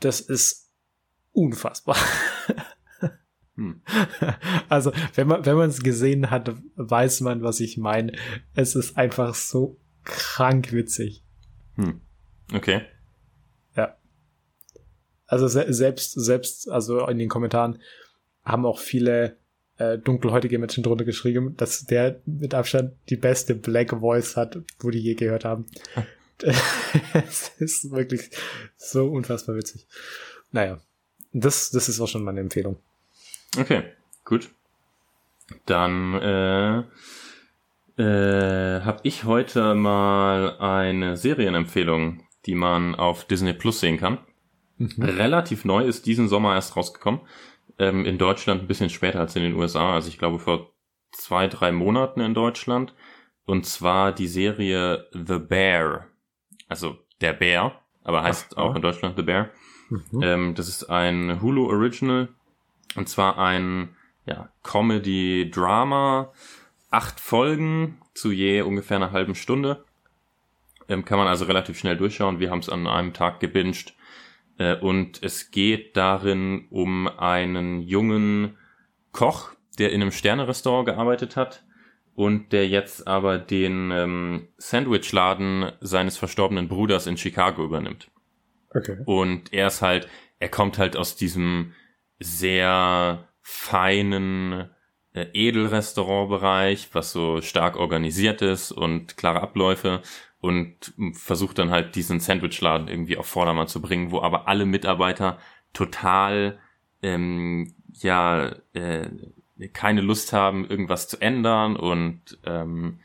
Das 0.00 0.20
ist 0.20 0.72
unfassbar. 1.32 1.98
Hm. 3.58 3.80
Also, 4.68 4.92
wenn 5.14 5.28
man, 5.28 5.46
wenn 5.46 5.56
man 5.56 5.70
es 5.70 5.82
gesehen 5.82 6.30
hat, 6.30 6.54
weiß 6.74 7.22
man, 7.22 7.42
was 7.42 7.60
ich 7.60 7.78
meine. 7.78 8.12
Es 8.52 8.76
ist 8.76 8.98
einfach 8.98 9.34
so 9.34 9.80
krank 10.04 10.72
witzig. 10.72 11.24
Hm. 11.76 12.02
Okay. 12.52 12.82
Also 15.26 15.48
se 15.48 15.72
selbst, 15.72 16.12
selbst, 16.12 16.70
also 16.70 17.06
in 17.08 17.18
den 17.18 17.28
Kommentaren 17.28 17.80
haben 18.44 18.64
auch 18.64 18.78
viele 18.78 19.36
äh, 19.78 19.98
dunkelhäutige 19.98 20.58
Menschen 20.58 20.82
drunter 20.82 21.04
geschrieben, 21.04 21.56
dass 21.56 21.84
der 21.84 22.20
mit 22.24 22.54
Abstand 22.54 22.92
die 23.08 23.16
beste 23.16 23.54
Black 23.54 23.90
Voice 23.90 24.36
hat, 24.36 24.58
wo 24.78 24.90
die 24.90 25.00
je 25.00 25.14
gehört 25.14 25.44
haben. 25.44 25.66
es 27.12 27.48
ist 27.58 27.90
wirklich 27.90 28.30
so 28.76 29.08
unfassbar 29.08 29.56
witzig. 29.56 29.86
Naja, 30.52 30.78
das, 31.32 31.70
das 31.70 31.88
ist 31.88 32.00
auch 32.00 32.08
schon 32.08 32.24
meine 32.24 32.40
Empfehlung. 32.40 32.76
Okay, 33.58 33.84
gut. 34.24 34.50
Dann 35.64 36.14
äh, 36.14 36.78
äh, 38.02 38.80
habe 38.82 39.00
ich 39.04 39.24
heute 39.24 39.74
mal 39.74 40.58
eine 40.58 41.16
Serienempfehlung, 41.16 42.22
die 42.44 42.54
man 42.54 42.94
auf 42.94 43.24
Disney 43.24 43.52
Plus 43.52 43.80
sehen 43.80 43.96
kann. 43.96 44.18
Relativ 44.78 45.64
neu 45.64 45.84
ist 45.84 46.06
diesen 46.06 46.28
Sommer 46.28 46.54
erst 46.54 46.76
rausgekommen. 46.76 47.20
Ähm, 47.78 48.04
in 48.04 48.18
Deutschland 48.18 48.62
ein 48.62 48.66
bisschen 48.66 48.90
später 48.90 49.20
als 49.20 49.36
in 49.36 49.42
den 49.42 49.54
USA. 49.54 49.94
Also 49.94 50.08
ich 50.08 50.18
glaube 50.18 50.38
vor 50.38 50.72
zwei, 51.12 51.46
drei 51.46 51.72
Monaten 51.72 52.20
in 52.20 52.34
Deutschland. 52.34 52.94
Und 53.44 53.64
zwar 53.64 54.12
die 54.12 54.26
Serie 54.26 55.08
The 55.12 55.38
Bear. 55.38 56.06
Also 56.68 56.98
der 57.20 57.32
Bär, 57.32 57.80
aber 58.02 58.22
heißt 58.22 58.54
Ach, 58.56 58.62
auch 58.62 58.70
ja. 58.70 58.76
in 58.76 58.82
Deutschland 58.82 59.16
The 59.16 59.22
Bear. 59.22 59.50
Mhm. 59.88 60.22
Ähm, 60.22 60.54
das 60.54 60.68
ist 60.68 60.84
ein 60.90 61.40
Hulu 61.40 61.68
Original. 61.68 62.28
Und 62.96 63.08
zwar 63.08 63.38
ein 63.38 63.94
ja, 64.26 64.50
Comedy-Drama. 64.62 66.32
Acht 66.90 67.20
Folgen 67.20 67.98
zu 68.14 68.32
je 68.32 68.62
ungefähr 68.62 68.96
einer 68.96 69.12
halben 69.12 69.34
Stunde. 69.34 69.84
Ähm, 70.88 71.04
kann 71.04 71.18
man 71.18 71.28
also 71.28 71.44
relativ 71.44 71.78
schnell 71.78 71.96
durchschauen. 71.96 72.40
Wir 72.40 72.50
haben 72.50 72.60
es 72.60 72.68
an 72.68 72.86
einem 72.86 73.12
Tag 73.12 73.40
gebinged. 73.40 73.94
Äh, 74.58 74.76
und 74.76 75.22
es 75.22 75.50
geht 75.50 75.96
darin 75.96 76.66
um 76.70 77.08
einen 77.08 77.82
jungen 77.82 78.56
Koch, 79.12 79.50
der 79.78 79.92
in 79.92 80.02
einem 80.02 80.12
Sternerestaurant 80.12 80.86
gearbeitet 80.86 81.36
hat 81.36 81.64
und 82.14 82.52
der 82.52 82.66
jetzt 82.66 83.06
aber 83.06 83.38
den 83.38 83.90
ähm, 83.90 84.48
Sandwichladen 84.56 85.72
seines 85.80 86.16
verstorbenen 86.16 86.68
Bruders 86.68 87.06
in 87.06 87.16
Chicago 87.16 87.64
übernimmt. 87.64 88.10
Okay. 88.74 88.98
Und 89.04 89.52
er 89.52 89.68
ist 89.68 89.82
halt, 89.82 90.08
er 90.38 90.48
kommt 90.48 90.78
halt 90.78 90.96
aus 90.96 91.16
diesem 91.16 91.72
sehr 92.18 93.28
feinen 93.42 94.70
äh, 95.12 95.26
Edelrestaurantbereich, 95.32 96.88
was 96.92 97.12
so 97.12 97.40
stark 97.40 97.76
organisiert 97.76 98.42
ist 98.42 98.72
und 98.72 99.16
klare 99.16 99.40
Abläufe 99.40 100.02
und 100.40 100.94
versucht 101.12 101.58
dann 101.58 101.70
halt 101.70 101.94
diesen 101.94 102.20
Sandwichladen 102.20 102.88
irgendwie 102.88 103.16
auf 103.16 103.26
Vordermann 103.26 103.68
zu 103.68 103.80
bringen, 103.80 104.10
wo 104.10 104.20
aber 104.20 104.48
alle 104.48 104.66
Mitarbeiter 104.66 105.38
total 105.72 106.58
ähm, 107.02 107.74
ja 107.92 108.54
äh, 108.72 109.08
keine 109.72 110.02
Lust 110.02 110.32
haben, 110.32 110.68
irgendwas 110.68 111.08
zu 111.08 111.20
ändern 111.20 111.76
und 111.76 112.38
ähm, 112.44 113.00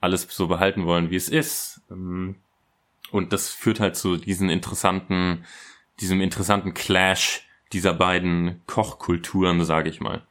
alles 0.00 0.26
so 0.28 0.48
behalten 0.48 0.84
wollen, 0.84 1.10
wie 1.10 1.16
es 1.16 1.28
ist. 1.28 1.80
Ähm, 1.90 2.36
und 3.10 3.32
das 3.32 3.50
führt 3.50 3.78
halt 3.78 3.96
zu 3.96 4.16
diesen 4.16 4.50
interessanten, 4.50 5.44
diesem 6.00 6.20
interessanten 6.20 6.74
Clash 6.74 7.46
dieser 7.72 7.94
beiden 7.94 8.60
Kochkulturen, 8.66 9.64
sage 9.64 9.90
ich 9.90 10.00
mal. 10.00 10.22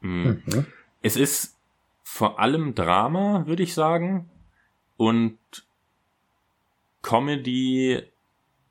Mm. 0.00 0.28
Mhm. 0.28 0.66
es 1.02 1.16
ist 1.16 1.56
vor 2.04 2.38
allem 2.38 2.74
Drama, 2.74 3.46
würde 3.46 3.62
ich 3.62 3.74
sagen. 3.74 4.30
Und 4.98 5.38
Comedy, 7.02 8.02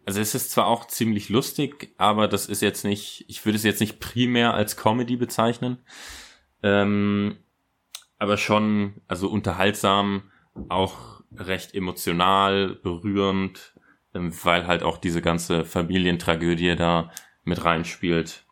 also 0.05 0.19
es 0.19 0.35
ist 0.35 0.51
zwar 0.51 0.67
auch 0.67 0.85
ziemlich 0.85 1.29
lustig, 1.29 1.95
aber 1.97 2.27
das 2.27 2.47
ist 2.47 2.61
jetzt 2.61 2.83
nicht, 2.83 3.25
ich 3.29 3.45
würde 3.45 3.55
es 3.55 3.63
jetzt 3.63 3.79
nicht 3.79 3.99
primär 3.99 4.53
als 4.53 4.75
Comedy 4.75 5.15
bezeichnen. 5.15 5.79
Ähm, 6.61 7.37
aber 8.19 8.35
schon, 8.35 8.95
also 9.07 9.29
unterhaltsam, 9.29 10.29
auch 10.67 11.23
recht 11.33 11.73
emotional, 11.73 12.75
berührend, 12.75 13.73
ähm, 14.13 14.33
weil 14.43 14.67
halt 14.67 14.83
auch 14.83 14.97
diese 14.97 15.21
ganze 15.21 15.63
Familientragödie 15.63 16.75
da 16.75 17.09
mit 17.45 17.63
reinspielt. 17.63 18.43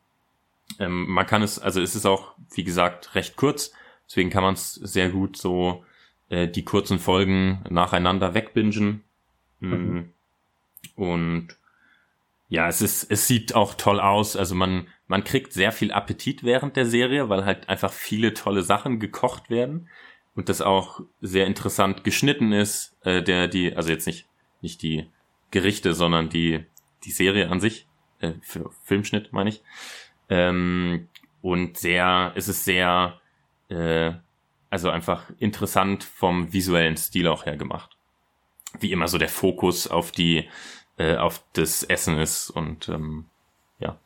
Ähm, 0.80 1.10
man 1.10 1.26
kann 1.26 1.42
es, 1.42 1.60
also 1.60 1.82
es 1.82 1.94
ist 1.94 2.06
auch, 2.06 2.36
wie 2.54 2.64
gesagt, 2.64 3.16
recht 3.16 3.36
kurz, 3.36 3.74
deswegen 4.08 4.30
kann 4.30 4.44
man 4.44 4.54
es 4.54 4.76
sehr 4.76 5.10
gut 5.10 5.36
so 5.36 5.84
äh, 6.30 6.48
die 6.48 6.66
kurzen 6.66 7.00
Folgen 7.00 7.64
nacheinander 7.70 8.34
wegbingen. 8.34 9.04
Mhm. 9.60 10.14
Und 10.96 11.58
ja, 12.48 12.68
es 12.68 12.82
ist, 12.82 13.10
es 13.12 13.28
sieht 13.28 13.56
auch 13.56 13.74
toll 13.74 14.00
aus. 14.00 14.36
Also 14.36 14.56
man, 14.56 14.88
man 15.08 15.24
kriegt 15.24 15.54
sehr 15.54 15.72
viel 15.72 15.92
Appetit 15.92 16.44
während 16.44 16.76
der 16.76 16.86
Serie, 16.86 17.30
weil 17.30 17.46
halt 17.46 17.70
einfach 17.70 17.92
viele 17.92 18.34
tolle 18.34 18.62
Sachen 18.62 19.00
gekocht 19.00 19.50
werden 19.50 19.90
und 20.36 20.50
das 20.50 20.62
auch 20.62 21.02
sehr 21.22 21.48
interessant 21.48 22.04
geschnitten 22.04 22.52
ist. 22.52 22.96
Äh, 23.04 23.24
der, 23.24 23.48
die, 23.48 23.76
also 23.76 23.90
jetzt 23.90 24.08
nicht, 24.08 24.28
nicht 24.62 24.82
die 24.82 25.08
Gerichte, 25.52 25.94
sondern 25.94 26.30
die, 26.30 26.66
die 27.04 27.12
Serie 27.12 27.50
an 27.50 27.60
sich, 27.60 27.88
äh, 28.20 28.34
für 28.42 28.70
Filmschnitt 28.84 29.34
meine 29.34 29.50
ich. 29.50 29.64
Ähm, 30.30 31.08
und 31.42 31.78
sehr, 31.78 32.34
es 32.36 32.48
ist 32.48 32.66
sehr, 32.66 33.20
äh, 33.70 34.14
also 34.70 34.90
einfach 34.90 35.30
interessant 35.40 36.04
vom 36.04 36.52
visuellen 36.54 36.98
Stil 36.98 37.28
auch 37.28 37.46
her 37.46 37.58
gemacht. 37.58 37.98
Wie 38.80 38.92
immer 38.92 39.08
so 39.08 39.18
der 39.18 39.30
Fokus 39.30 39.88
auf 39.88 40.12
die, 40.12 40.50
äh, 40.98 41.16
auf 41.16 41.44
das 41.54 41.84
Essen 41.84 42.18
ist 42.18 42.50
und 42.50 42.90
ähm, 42.90 43.26
ja. 43.80 44.00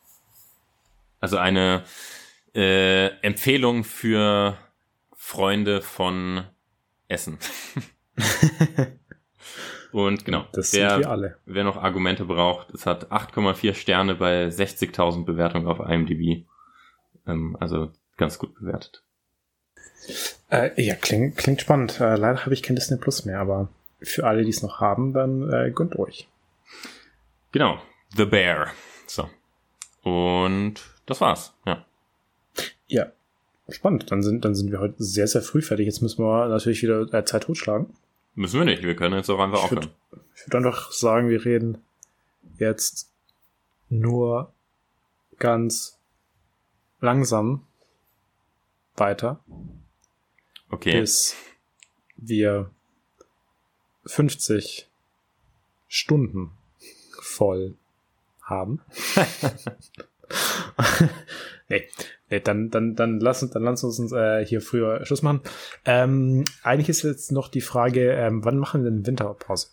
Also 1.20 1.38
eine 1.38 1.84
äh, 2.56 3.08
Empfehlung 3.22 3.84
für 3.84 4.58
Freunde 5.16 5.82
von 5.82 6.46
Essen. 7.08 7.40
Und 9.92 10.24
genau, 10.24 10.46
das 10.54 10.74
wer, 10.74 10.92
sind 10.92 11.00
wir 11.00 11.10
alle. 11.10 11.40
wer 11.46 11.64
noch 11.64 11.78
Argumente 11.78 12.26
braucht, 12.26 12.70
es 12.72 12.86
hat 12.86 13.12
8,4 13.12 13.74
Sterne 13.74 14.16
bei 14.16 14.48
60.000 14.48 15.26
Bewertungen 15.26 15.68
auf 15.68 15.80
IMDb. 15.80 16.46
Ähm, 17.26 17.58
also 17.60 17.92
ganz 18.18 18.38
gut 18.38 18.54
bewertet. 18.56 19.04
Äh, 20.50 20.82
ja, 20.82 20.96
klingt, 20.96 21.38
klingt 21.38 21.62
spannend. 21.62 22.00
Äh, 22.00 22.16
leider 22.16 22.44
habe 22.46 22.54
ich 22.54 22.64
kein 22.64 22.76
Disney 22.76 22.98
Plus 22.98 23.26
mehr, 23.26 23.40
aber 23.40 23.70
für 24.02 24.26
alle, 24.26 24.44
die 24.44 24.50
es 24.50 24.62
noch 24.62 24.80
haben, 24.80 25.14
dann 25.14 25.52
äh, 25.52 25.72
gönnt 25.72 25.98
euch. 25.98 26.28
Genau, 27.52 27.80
The 28.16 28.26
Bear. 28.26 28.68
So. 29.06 29.30
Und 30.04 30.76
das 31.06 31.22
war's, 31.22 31.54
ja. 31.66 31.86
Ja, 32.88 33.12
spannend. 33.70 34.12
Dann 34.12 34.24
sind, 34.24 34.46
dann 34.46 34.56
sind 34.56 34.72
wir 34.72 34.80
heute 34.80 35.04
sehr, 35.04 35.28
sehr 35.28 35.42
früh 35.42 35.62
fertig. 35.62 35.86
Jetzt 35.86 36.02
müssen 36.02 36.24
wir 36.24 36.48
natürlich 36.48 36.82
wieder 36.82 37.14
äh, 37.14 37.26
Zeit 37.26 37.44
totschlagen. 37.44 37.88
Müssen 38.36 38.60
wir 38.60 38.66
nicht, 38.66 38.84
wir 38.84 38.96
können 38.96 39.16
jetzt 39.16 39.30
auch 39.30 39.40
einfach 39.40 39.64
aufhören. 39.64 39.90
ich 40.36 40.48
würde 40.48 40.58
einfach 40.58 40.92
sagen, 40.92 41.30
wir 41.30 41.44
reden 41.44 41.80
jetzt 42.58 43.12
nur 43.90 44.54
ganz 45.38 45.98
langsam 47.02 47.66
weiter. 48.96 49.40
Okay. 50.70 51.00
Bis 51.00 51.36
wir 52.18 52.72
50 54.06 54.88
Stunden 55.88 56.52
voll 57.22 57.76
haben. 58.42 58.82
nee, 61.70 61.88
nee, 62.30 62.40
dann, 62.40 62.70
dann, 62.70 62.96
dann 62.96 63.20
lass 63.20 63.44
uns, 63.44 63.52
dann 63.52 63.64
lass 63.64 63.84
uns 63.84 64.12
äh, 64.12 64.46
hier 64.46 64.62
früher 64.62 65.06
Schluss 65.06 65.22
machen. 65.22 65.42
Ähm, 65.86 66.46
eigentlich 66.64 66.90
ist 66.90 67.04
jetzt 67.04 67.32
noch 67.32 67.48
die 67.48 67.62
Frage, 67.62 68.12
ähm, 68.12 68.44
wann 68.44 68.58
machen 68.58 68.84
wir 68.84 68.92
denn 68.92 69.06
Winterpause? 69.06 69.70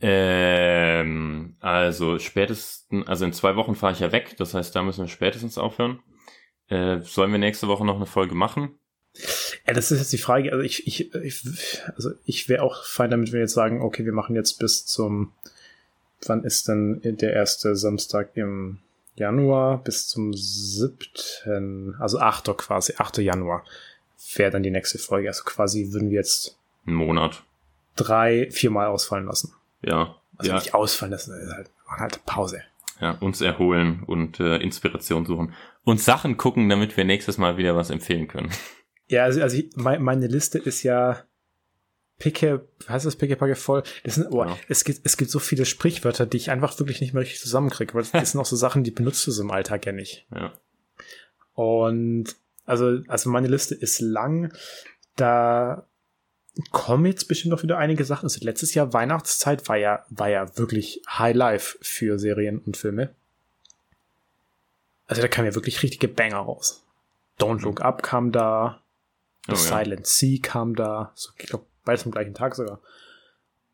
Ähm, 0.00 1.56
also 1.60 2.18
spätestens, 2.18 3.06
also 3.06 3.24
in 3.24 3.32
zwei 3.32 3.56
Wochen 3.56 3.74
fahre 3.74 3.92
ich 3.92 4.00
ja 4.00 4.12
weg, 4.12 4.36
das 4.36 4.54
heißt, 4.54 4.74
da 4.74 4.82
müssen 4.82 5.04
wir 5.04 5.08
spätestens 5.08 5.58
aufhören. 5.58 6.00
Äh, 6.68 7.00
sollen 7.00 7.30
wir 7.30 7.38
nächste 7.38 7.68
Woche 7.68 7.84
noch 7.84 7.96
eine 7.96 8.06
Folge 8.06 8.34
machen? 8.34 8.78
Ja, 9.66 9.74
das 9.74 9.90
ist 9.90 9.98
jetzt 9.98 10.12
die 10.12 10.18
Frage. 10.18 10.52
Also 10.52 10.64
ich, 10.64 10.86
ich, 10.86 11.14
ich 11.14 11.82
also 11.96 12.10
ich 12.24 12.48
wäre 12.48 12.62
auch 12.62 12.84
fein 12.84 13.10
damit, 13.10 13.28
wenn 13.28 13.34
wir 13.34 13.40
jetzt 13.40 13.54
sagen, 13.54 13.82
okay, 13.82 14.04
wir 14.04 14.12
machen 14.12 14.34
jetzt 14.34 14.58
bis 14.58 14.86
zum, 14.86 15.32
wann 16.26 16.44
ist 16.44 16.68
denn 16.68 17.00
der 17.02 17.32
erste 17.32 17.76
Samstag 17.76 18.30
im 18.34 18.78
Januar 19.14 19.82
bis 19.82 20.08
zum 20.08 20.32
7., 20.32 21.96
also 21.98 22.18
8. 22.18 22.56
quasi, 22.56 22.94
8. 22.96 23.18
Januar 23.18 23.64
wäre 24.34 24.50
dann 24.50 24.62
die 24.62 24.70
nächste 24.70 24.98
Folge. 24.98 25.28
Also 25.28 25.44
quasi 25.44 25.92
würden 25.92 26.10
wir 26.10 26.16
jetzt 26.16 26.56
einen 26.86 26.96
Monat 26.96 27.42
drei, 27.96 28.50
viermal 28.50 28.86
ausfallen 28.86 29.26
lassen. 29.26 29.52
Ja. 29.82 30.16
Also 30.38 30.50
ja. 30.50 30.58
nicht 30.58 30.74
ausfallen 30.74 31.12
lassen, 31.12 31.34
halt, 31.54 31.70
halt 31.86 32.24
Pause. 32.24 32.62
Ja, 33.00 33.12
uns 33.12 33.40
erholen 33.40 34.02
und 34.06 34.40
äh, 34.40 34.56
Inspiration 34.56 35.26
suchen. 35.26 35.54
Und 35.84 36.00
Sachen 36.00 36.36
gucken, 36.36 36.68
damit 36.68 36.96
wir 36.96 37.04
nächstes 37.04 37.36
Mal 37.36 37.56
wieder 37.56 37.76
was 37.76 37.90
empfehlen 37.90 38.28
können. 38.28 38.50
Ja, 39.12 39.24
also, 39.24 39.42
also 39.42 39.56
ich, 39.56 39.76
meine 39.76 40.26
Liste 40.26 40.58
ist 40.58 40.82
ja 40.82 41.22
Picke, 42.18 42.66
heißt 42.88 43.04
das 43.04 43.16
Picke 43.16 43.36
Packe 43.36 43.56
voll? 43.56 43.82
Das 44.04 44.14
sind, 44.14 44.32
oh, 44.32 44.44
ja. 44.44 44.56
es 44.68 44.84
gibt, 44.84 45.00
es 45.04 45.16
gibt 45.16 45.30
so 45.30 45.38
viele 45.38 45.66
Sprichwörter, 45.66 46.24
die 46.24 46.38
ich 46.38 46.50
einfach 46.50 46.78
wirklich 46.78 47.00
nicht 47.00 47.12
mehr 47.12 47.22
richtig 47.22 47.40
zusammenkriege, 47.40 47.94
weil 47.94 48.04
das 48.12 48.32
sind 48.32 48.40
auch 48.40 48.46
so 48.46 48.56
Sachen, 48.56 48.84
die 48.84 48.90
benutzt 48.90 49.26
du 49.26 49.30
so 49.30 49.42
im 49.42 49.50
Alltag 49.50 49.84
ja 49.84 49.92
nicht. 49.92 50.26
Ja. 50.34 50.52
Und 51.54 52.34
also, 52.64 53.00
also 53.06 53.28
meine 53.28 53.48
Liste 53.48 53.74
ist 53.74 54.00
lang. 54.00 54.52
Da 55.16 55.86
kommen 56.70 57.06
jetzt 57.06 57.28
bestimmt 57.28 57.52
noch 57.52 57.62
wieder 57.62 57.76
einige 57.76 58.04
Sachen. 58.04 58.24
Also 58.24 58.42
letztes 58.42 58.72
Jahr 58.72 58.92
Weihnachtszeit 58.92 59.68
war 59.68 59.76
ja, 59.76 60.06
war 60.08 60.30
ja 60.30 60.56
wirklich 60.56 61.02
High 61.08 61.36
Life 61.36 61.76
für 61.82 62.18
Serien 62.18 62.58
und 62.58 62.76
Filme. 62.78 63.14
Also 65.06 65.20
da 65.20 65.28
kam 65.28 65.44
ja 65.44 65.54
wirklich 65.54 65.82
richtige 65.82 66.08
Banger 66.08 66.38
raus. 66.38 66.82
Don't 67.38 67.62
Look 67.62 67.80
Up 67.80 68.02
kam 68.02 68.32
da. 68.32 68.81
Oh, 69.48 69.54
Silent 69.54 70.00
ja. 70.00 70.06
Sea 70.06 70.38
kam 70.40 70.74
da. 70.74 71.12
So, 71.14 71.30
ich 71.38 71.46
glaube, 71.46 71.66
beides 71.84 72.04
am 72.04 72.12
gleichen 72.12 72.34
Tag 72.34 72.54
sogar. 72.54 72.80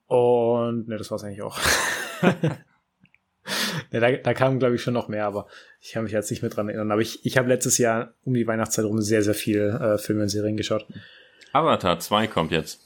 Und 0.06 0.88
ne, 0.88 0.96
das 0.96 1.10
war's 1.10 1.24
eigentlich 1.24 1.42
auch. 1.42 1.58
ne, 3.90 4.00
da, 4.00 4.12
da 4.12 4.34
kam, 4.34 4.58
glaube 4.58 4.74
ich, 4.74 4.82
schon 4.82 4.94
noch 4.94 5.08
mehr, 5.08 5.26
aber 5.26 5.46
ich 5.80 5.92
kann 5.92 6.04
mich 6.04 6.12
jetzt 6.12 6.30
nicht 6.30 6.42
mehr 6.42 6.50
dran 6.50 6.68
erinnern. 6.68 6.90
Aber 6.90 7.00
ich, 7.00 7.24
ich 7.24 7.36
habe 7.38 7.48
letztes 7.48 7.78
Jahr 7.78 8.14
um 8.24 8.34
die 8.34 8.46
Weihnachtszeit 8.46 8.84
rum 8.84 9.00
sehr, 9.00 9.22
sehr 9.22 9.34
viel 9.34 9.60
äh, 9.60 9.98
Filme 9.98 10.22
und 10.22 10.28
Serien 10.28 10.56
geschaut. 10.56 10.86
Avatar 11.52 11.98
2 11.98 12.26
kommt 12.26 12.50
jetzt. 12.50 12.80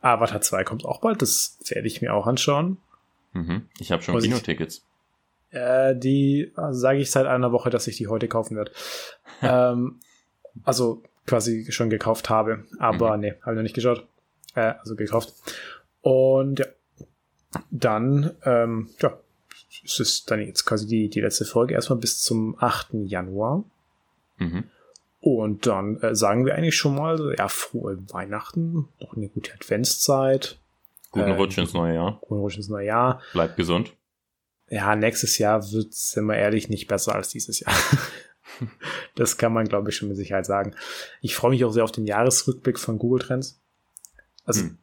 Avatar 0.00 0.40
2 0.40 0.64
kommt 0.64 0.84
auch 0.84 1.00
bald, 1.00 1.22
das 1.22 1.58
werde 1.68 1.86
ich 1.86 2.02
mir 2.02 2.12
auch 2.14 2.26
anschauen. 2.26 2.78
Mhm. 3.32 3.68
Ich 3.78 3.92
habe 3.92 4.02
schon 4.02 4.18
Kinotickets. 4.18 4.84
Äh, 5.50 5.94
die 5.96 6.52
also 6.56 6.78
sage 6.78 6.98
ich 6.98 7.10
seit 7.10 7.26
einer 7.26 7.52
Woche, 7.52 7.70
dass 7.70 7.86
ich 7.86 7.96
die 7.96 8.08
heute 8.08 8.28
kaufen 8.28 8.56
werde. 8.56 8.72
ähm, 9.42 10.00
also 10.64 11.02
quasi 11.26 11.70
schon 11.70 11.90
gekauft 11.90 12.30
habe, 12.30 12.64
aber 12.78 13.16
mhm. 13.16 13.20
nee, 13.20 13.34
habe 13.42 13.52
ich 13.52 13.56
noch 13.56 13.62
nicht 13.62 13.74
geschaut. 13.74 14.06
Äh, 14.54 14.74
also 14.80 14.96
gekauft. 14.96 15.32
Und 16.00 16.58
ja, 16.58 16.66
dann, 17.70 18.32
ähm, 18.44 18.90
ja, 19.00 19.16
es 19.84 20.00
ist 20.00 20.30
dann 20.30 20.40
jetzt 20.40 20.64
quasi 20.64 20.86
die, 20.86 21.08
die 21.08 21.20
letzte 21.20 21.44
Folge 21.44 21.74
erstmal 21.74 21.98
bis 21.98 22.20
zum 22.22 22.56
8. 22.58 22.88
Januar. 23.04 23.64
Mhm. 24.38 24.64
Und 25.20 25.66
dann 25.66 26.00
äh, 26.00 26.16
sagen 26.16 26.44
wir 26.44 26.54
eigentlich 26.56 26.76
schon 26.76 26.96
mal, 26.96 27.34
ja, 27.38 27.48
frohe 27.48 27.98
Weihnachten, 28.12 28.88
noch 29.00 29.16
eine 29.16 29.28
gute 29.28 29.52
Adventszeit. 29.54 30.58
Guten 31.12 31.30
äh, 31.30 31.34
Rutsch 31.34 31.58
ins 31.58 31.74
neue 31.74 31.94
Jahr. 31.94 32.18
Guten 32.22 32.40
Rutsch 32.40 32.56
ins 32.56 32.68
neue 32.68 32.86
Jahr. 32.86 33.22
Bleibt 33.32 33.56
gesund. 33.56 33.92
Ja, 34.68 34.96
nächstes 34.96 35.38
Jahr 35.38 35.62
wird, 35.70 35.92
sind 35.92 36.26
wir 36.26 36.36
ehrlich, 36.36 36.68
nicht 36.68 36.88
besser 36.88 37.14
als 37.14 37.28
dieses 37.28 37.60
Jahr. 37.60 37.74
das 39.14 39.36
kann 39.36 39.52
man, 39.52 39.68
glaube 39.68 39.90
ich, 39.90 39.96
schon 39.96 40.08
mit 40.08 40.16
Sicherheit 40.16 40.46
sagen. 40.46 40.74
Ich 41.20 41.34
freue 41.34 41.50
mich 41.50 41.64
auch 41.64 41.72
sehr 41.72 41.84
auf 41.84 41.92
den 41.92 42.06
Jahresrückblick 42.06 42.78
von 42.78 42.98
Google 42.98 43.26
Trends. 43.26 43.60
Also, 44.44 44.62
hm. 44.62 44.78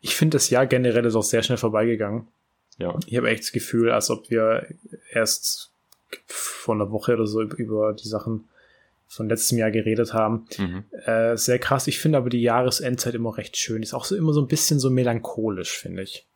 ich 0.00 0.14
finde 0.14 0.36
das 0.36 0.50
Jahr 0.50 0.66
generell 0.66 1.04
ist 1.04 1.14
auch 1.14 1.22
sehr 1.22 1.42
schnell 1.42 1.58
vorbeigegangen. 1.58 2.28
Ja. 2.78 2.98
Ich 3.06 3.16
habe 3.16 3.28
echt 3.28 3.42
das 3.42 3.52
Gefühl, 3.52 3.90
als 3.90 4.10
ob 4.10 4.30
wir 4.30 4.66
erst 5.10 5.72
vor 6.26 6.74
einer 6.74 6.90
Woche 6.90 7.14
oder 7.14 7.26
so 7.26 7.42
über 7.42 7.92
die 7.92 8.08
Sachen 8.08 8.48
von 9.06 9.28
letztem 9.28 9.58
Jahr 9.58 9.70
geredet 9.70 10.14
haben. 10.14 10.46
Mhm. 10.56 10.84
Äh, 11.04 11.36
sehr 11.36 11.58
krass. 11.58 11.88
Ich 11.88 11.98
finde 11.98 12.18
aber 12.18 12.30
die 12.30 12.42
Jahresendzeit 12.42 13.14
immer 13.14 13.36
recht 13.36 13.56
schön. 13.56 13.82
Ist 13.82 13.92
auch 13.92 14.04
so 14.04 14.16
immer 14.16 14.32
so 14.32 14.40
ein 14.40 14.46
bisschen 14.46 14.78
so 14.78 14.88
melancholisch, 14.88 15.78
finde 15.78 16.02
ich. 16.02 16.28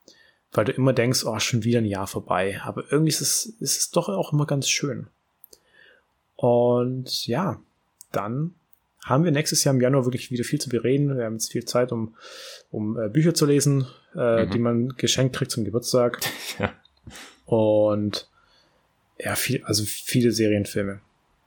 Weil 0.51 0.64
du 0.66 0.72
immer 0.72 0.93
denkst, 0.93 1.25
oh, 1.25 1.39
schon 1.39 1.64
wieder 1.64 1.79
ein 1.79 1.85
Jahr 1.85 2.09
vorbei. 2.09 2.61
Aber 2.64 2.85
irgendwie 2.91 3.11
ist 3.11 3.20
es, 3.20 3.47
ist 3.47 3.79
es 3.79 3.91
doch 3.91 4.09
auch 4.09 4.33
immer 4.33 4.47
ganz 4.47 4.68
schön. 4.68 5.07
Und 6.45 7.26
ja, 7.26 7.59
dann 8.12 8.55
haben 9.03 9.24
wir 9.24 9.30
nächstes 9.30 9.64
Jahr 9.64 9.74
im 9.74 9.80
Januar 9.80 10.05
wirklich 10.05 10.30
wieder 10.30 10.45
viel 10.45 10.61
zu 10.61 10.68
bereden. 10.68 11.16
Wir 11.16 11.24
haben 11.24 11.36
jetzt 11.36 11.51
viel 11.51 11.64
Zeit, 11.64 11.90
um, 11.90 12.16
um 12.70 13.01
äh, 13.01 13.09
Bücher 13.09 13.32
zu 13.32 13.47
lesen, 13.47 13.86
äh, 14.14 14.45
mhm. 14.45 14.51
die 14.51 14.59
man 14.59 14.88
geschenkt 14.99 15.36
kriegt 15.36 15.51
zum 15.51 15.64
Geburtstag. 15.64 16.20
ja. 16.59 16.74
Und 17.47 18.28
ja, 19.18 19.36
viel, 19.36 19.64
also 19.64 19.84
viele 19.86 20.32
Serienfilme 20.32 21.01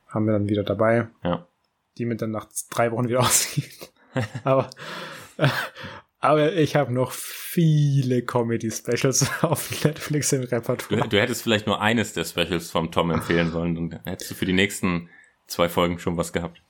haben 0.08 0.26
wir 0.26 0.34
dann 0.34 0.50
wieder 0.50 0.64
dabei. 0.64 1.10
Ja. 1.24 1.46
Die 2.00 2.06
mit 2.06 2.24
dann 2.24 2.32
nach 2.32 2.48
drei 2.72 2.92
Wochen 2.92 3.08
wieder 3.08 3.20
ausgehen. 3.20 3.70
aber, 4.44 4.68
äh, 5.38 5.48
aber 6.20 6.54
ich 6.54 6.76
habe 6.76 6.94
noch 6.94 7.12
viele 7.12 8.24
Comedy-Specials 8.24 9.30
auf 9.44 9.84
Netflix 9.84 10.32
im 10.34 10.44
Repertoire. 10.44 11.04
Du, 11.04 11.10
du, 11.10 11.22
hättest 11.22 11.44
vielleicht 11.44 11.68
nur 11.68 11.82
eines 11.82 12.14
der 12.14 12.26
Specials 12.26 12.72
vom 12.72 12.92
Tom 12.92 13.12
empfehlen 13.12 13.52
sollen, 13.52 13.76
dann 13.76 14.00
hättest 14.04 14.32
du 14.32 14.36
für 14.36 14.46
die 14.46 14.54
nächsten 14.54 15.10
zwei 15.46 15.70
Folgen 15.70 16.00
schon 16.00 16.18
was 16.18 16.34
gehabt. 16.34 16.62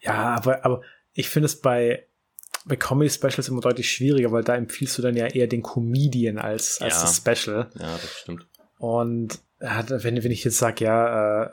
Ja, 0.00 0.34
aber, 0.34 0.64
aber 0.64 0.82
ich 1.12 1.28
finde 1.28 1.46
es 1.46 1.60
bei, 1.60 2.06
bei 2.64 2.76
Comedy-Specials 2.76 3.48
immer 3.48 3.60
deutlich 3.60 3.90
schwieriger, 3.90 4.32
weil 4.32 4.44
da 4.44 4.54
empfiehlst 4.54 4.96
du 4.98 5.02
dann 5.02 5.16
ja 5.16 5.26
eher 5.26 5.46
den 5.46 5.62
Comedian 5.62 6.38
als, 6.38 6.80
als 6.80 6.94
ja. 6.94 7.00
das 7.02 7.16
Special. 7.16 7.70
Ja, 7.74 7.92
das 7.96 8.18
stimmt. 8.20 8.46
Und 8.78 9.40
wenn, 9.58 10.22
wenn 10.24 10.32
ich 10.32 10.44
jetzt 10.44 10.58
sage, 10.58 10.84
ja, 10.84 11.44
äh, 11.44 11.50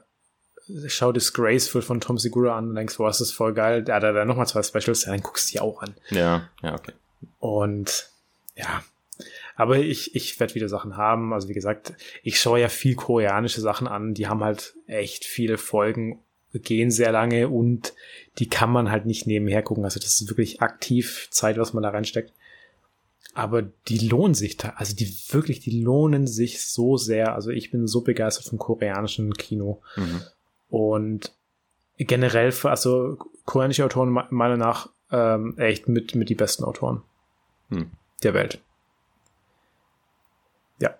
schau 0.88 1.11
Disgraceful 1.11 1.82
von 1.82 2.01
Tom 2.01 2.17
Segura 2.17 2.57
an 2.57 2.69
und 2.69 2.76
denkst, 2.76 2.97
boah, 2.97 3.09
ist 3.09 3.22
das 3.22 3.32
voll 3.32 3.53
geil, 3.53 3.84
der 3.84 3.95
hat 3.95 4.03
da 4.03 4.26
nochmal 4.26 4.47
zwei 4.47 4.63
Specials, 4.63 5.05
ja, 5.05 5.11
dann 5.11 5.22
guckst 5.22 5.49
du 5.49 5.51
die 5.53 5.59
auch 5.59 5.82
an. 5.82 5.95
Ja, 6.09 6.49
ja, 6.61 6.76
okay. 6.76 6.93
Und 7.39 8.09
ja, 8.55 8.84
aber 9.55 9.78
ich, 9.78 10.15
ich 10.15 10.39
werde 10.39 10.55
wieder 10.55 10.69
Sachen 10.69 10.97
haben. 10.97 11.34
Also 11.34 11.47
wie 11.47 11.53
gesagt, 11.53 11.93
ich 12.24 12.39
schaue 12.39 12.59
ja 12.59 12.69
viel 12.69 12.95
koreanische 12.95 13.61
Sachen 13.61 13.88
an, 13.88 14.13
die 14.13 14.28
haben 14.28 14.43
halt 14.43 14.74
echt 14.88 15.26
viele 15.26 15.57
Folgen 15.57 16.19
gehen 16.53 16.91
sehr 16.91 17.11
lange 17.11 17.47
und 17.47 17.93
die 18.38 18.49
kann 18.49 18.72
man 18.72 18.91
halt 18.91 19.05
nicht 19.05 19.26
nebenher 19.26 19.63
gucken. 19.63 19.86
Also 19.86 19.99
das 19.99 20.19
ist 20.19 20.30
wirklich 20.30 20.61
aktiv 20.61 21.28
Zeit, 21.32 21.57
was 21.57 21.74
man 21.74 21.84
da 21.84 21.89
reinsteckt. 21.89 22.34
Aber 23.34 23.61
die 23.61 23.99
lohnen 23.99 24.34
sich 24.34 24.57
da, 24.57 24.69
also 24.76 24.93
die 24.93 25.09
wirklich, 25.30 25.61
die 25.61 25.82
lohnen 25.82 26.28
sich 26.28 26.67
so 26.67 26.97
sehr. 26.97 27.34
Also 27.34 27.49
ich 27.49 27.72
bin 27.72 27.88
so 27.88 28.01
begeistert 28.01 28.45
vom 28.45 28.59
koreanischen 28.59 29.34
Kino. 29.36 29.82
Mhm. 29.95 30.22
Und 30.72 31.36
generell 31.97 32.51
für, 32.51 32.72
also 32.72 33.17
koreanische 33.45 33.86
Autoren 33.86 34.09
meiner 34.32 34.57
nach 34.57 34.89
ähm, 35.11 35.55
echt 35.57 35.88
mit, 35.88 36.15
mit 36.15 36.30
die 36.30 36.36
besten 36.36 36.63
Autoren 36.63 37.03
mhm. 37.69 37.91
der 38.24 38.34
Welt. 38.34 38.61
Ja. 40.80 40.95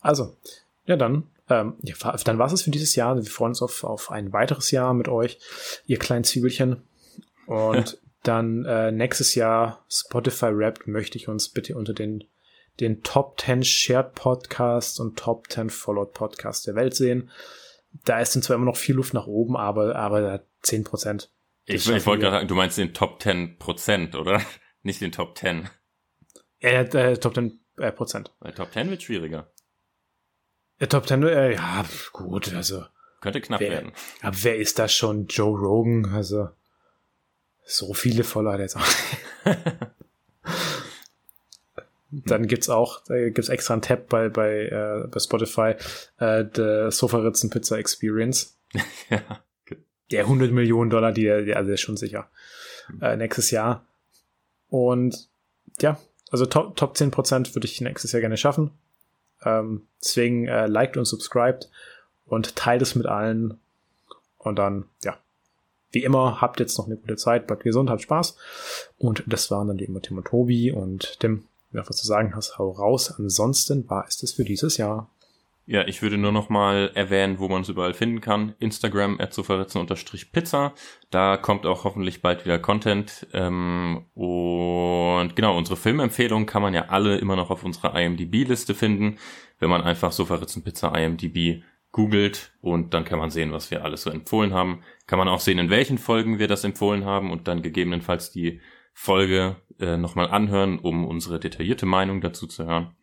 Also, 0.00 0.36
ja 0.84 0.96
dann 0.96 1.24
ähm, 1.48 1.74
ja, 1.82 1.94
dann 2.24 2.38
war 2.38 2.52
es 2.52 2.62
für 2.62 2.70
dieses 2.70 2.96
Jahr. 2.96 3.16
Wir 3.16 3.24
freuen 3.24 3.50
uns 3.50 3.62
auf, 3.62 3.84
auf 3.84 4.10
ein 4.10 4.32
weiteres 4.32 4.70
Jahr 4.70 4.94
mit 4.94 5.08
euch, 5.08 5.38
ihr 5.86 5.98
kleinen 5.98 6.24
Zwiebelchen. 6.24 6.82
Und 7.46 7.98
dann 8.22 8.64
äh, 8.64 8.90
nächstes 8.90 9.34
Jahr 9.34 9.84
Spotify 9.88 10.46
Rap 10.46 10.86
möchte 10.86 11.18
ich 11.18 11.28
uns 11.28 11.48
bitte 11.48 11.76
unter 11.76 11.94
den, 11.94 12.24
den 12.80 13.02
Top 13.02 13.40
10 13.40 13.62
Shared 13.62 14.14
Podcasts 14.14 14.98
und 14.98 15.16
Top 15.18 15.50
10 15.50 15.70
Followed 15.70 16.12
Podcasts 16.12 16.64
der 16.64 16.74
Welt 16.74 16.94
sehen. 16.94 17.30
Da 18.04 18.20
ist 18.20 18.34
dann 18.34 18.42
zwar 18.42 18.56
immer 18.56 18.66
noch 18.66 18.76
viel 18.76 18.94
Luft 18.94 19.14
nach 19.14 19.26
oben, 19.26 19.56
aber, 19.56 19.96
aber 19.96 20.44
10 20.62 20.84
Prozent. 20.84 21.30
Ich, 21.64 21.88
ich 21.88 22.06
wollte 22.06 22.22
gerade 22.22 22.36
sagen, 22.36 22.48
du 22.48 22.54
meinst 22.54 22.78
den 22.78 22.94
Top 22.94 23.22
10 23.22 23.58
Prozent, 23.58 24.14
oder? 24.14 24.40
Nicht 24.82 25.00
den 25.00 25.12
Top 25.12 25.36
10. 25.36 25.68
Ja, 26.60 26.82
äh, 26.82 27.16
Top 27.18 27.34
10 27.34 27.60
äh, 27.78 27.92
Prozent. 27.92 28.32
Weil 28.40 28.52
Top 28.52 28.72
10 28.72 28.90
wird 28.90 29.02
schwieriger. 29.02 29.50
Der 30.80 30.88
Top 30.88 31.06
Ten, 31.06 31.22
äh, 31.22 31.54
ja, 31.54 31.84
gut, 32.12 32.52
also. 32.52 32.84
Könnte 33.20 33.40
knapp 33.40 33.60
wer, 33.60 33.70
werden. 33.70 33.92
Aber 34.20 34.36
wer 34.42 34.56
ist 34.56 34.78
das 34.78 34.94
schon? 34.94 35.26
Joe 35.26 35.58
Rogan, 35.58 36.04
also. 36.14 36.50
So 37.64 37.94
viele 37.94 38.24
Follower 38.24 38.60
jetzt 38.60 38.76
auch. 38.76 38.86
Dann 42.10 42.46
gibt's 42.46 42.68
auch, 42.68 43.02
da 43.04 43.16
gibt's 43.28 43.48
extra 43.48 43.74
einen 43.74 43.82
Tab 43.82 44.08
bei, 44.08 44.28
bei, 44.28 44.66
äh, 44.66 45.08
bei 45.08 45.18
Spotify, 45.18 45.74
äh, 46.18 46.44
der 46.44 46.90
Sofaritzen 46.90 47.50
Pizza 47.50 47.78
Experience. 47.78 48.56
ja. 49.10 49.22
Der 50.12 50.22
100 50.22 50.52
Millionen 50.52 50.88
Dollar, 50.88 51.12
die, 51.12 51.24
der, 51.24 51.56
also 51.56 51.66
der 51.66 51.74
ist 51.74 51.80
schon 51.80 51.96
sicher. 51.96 52.28
Äh, 53.00 53.16
nächstes 53.16 53.50
Jahr. 53.50 53.84
Und, 54.68 55.28
ja, 55.80 55.98
also 56.30 56.46
Top, 56.46 56.76
Top 56.76 56.96
10 56.96 57.10
Prozent 57.10 57.54
würde 57.54 57.66
ich 57.66 57.80
nächstes 57.80 58.12
Jahr 58.12 58.20
gerne 58.20 58.36
schaffen. 58.36 58.70
Ähm, 59.44 59.86
deswegen 60.00 60.46
äh, 60.46 60.66
liked 60.66 60.96
und 60.96 61.04
subscribed 61.06 61.68
und 62.26 62.56
teilt 62.56 62.82
es 62.82 62.94
mit 62.94 63.06
allen. 63.06 63.58
Und 64.38 64.58
dann, 64.58 64.84
ja, 65.02 65.18
wie 65.90 66.04
immer, 66.04 66.40
habt 66.40 66.60
jetzt 66.60 66.78
noch 66.78 66.86
eine 66.86 66.96
gute 66.96 67.16
Zeit, 67.16 67.46
bleibt 67.46 67.64
gesund, 67.64 67.90
habt 67.90 68.02
Spaß. 68.02 68.36
Und 68.98 69.24
das 69.26 69.50
waren 69.50 69.68
dann 69.68 69.78
wie 69.78 69.84
immer 69.84 70.02
Tim 70.02 70.18
und 70.18 70.26
Tobi. 70.26 70.70
Und 70.70 71.18
Tim, 71.20 71.44
du 71.76 71.88
was 71.88 71.96
zu 71.96 72.06
sagen 72.06 72.34
hast, 72.34 72.58
hau 72.58 72.70
raus. 72.70 73.12
Ansonsten 73.18 73.88
war 73.88 74.04
es 74.06 74.18
das 74.18 74.32
für 74.32 74.44
dieses 74.44 74.76
Jahr. 74.76 75.10
Ja, 75.68 75.84
ich 75.84 76.00
würde 76.00 76.16
nur 76.16 76.30
noch 76.30 76.48
mal 76.48 76.92
erwähnen, 76.94 77.40
wo 77.40 77.48
man 77.48 77.62
es 77.62 77.68
überall 77.68 77.92
finden 77.92 78.20
kann. 78.20 78.54
Instagram 78.60 79.18
pizza 80.32 80.74
Da 81.10 81.36
kommt 81.36 81.66
auch 81.66 81.82
hoffentlich 81.82 82.22
bald 82.22 82.44
wieder 82.44 82.60
Content. 82.60 83.26
Ähm, 83.32 84.04
und 84.14 85.34
genau, 85.34 85.56
unsere 85.58 85.76
Filmempfehlungen 85.76 86.46
kann 86.46 86.62
man 86.62 86.72
ja 86.72 86.86
alle 86.88 87.18
immer 87.18 87.34
noch 87.34 87.50
auf 87.50 87.64
unserer 87.64 88.00
IMDb-Liste 88.00 88.74
finden, 88.74 89.18
wenn 89.58 89.68
man 89.68 89.82
einfach 89.82 90.12
Sofaritzenpizza 90.12 90.96
IMDb 90.96 91.64
googelt 91.90 92.52
und 92.60 92.94
dann 92.94 93.04
kann 93.04 93.18
man 93.18 93.30
sehen, 93.30 93.50
was 93.50 93.72
wir 93.72 93.82
alles 93.82 94.02
so 94.02 94.10
empfohlen 94.10 94.54
haben. 94.54 94.82
Kann 95.08 95.18
man 95.18 95.28
auch 95.28 95.40
sehen, 95.40 95.58
in 95.58 95.70
welchen 95.70 95.98
Folgen 95.98 96.38
wir 96.38 96.46
das 96.46 96.62
empfohlen 96.62 97.04
haben 97.04 97.32
und 97.32 97.48
dann 97.48 97.62
gegebenenfalls 97.62 98.30
die 98.30 98.60
Folge 98.92 99.56
äh, 99.80 99.96
nochmal 99.96 100.28
anhören, 100.28 100.78
um 100.78 101.06
unsere 101.06 101.40
detaillierte 101.40 101.86
Meinung 101.86 102.20
dazu 102.20 102.46
zu 102.46 102.66
hören. 102.66 102.94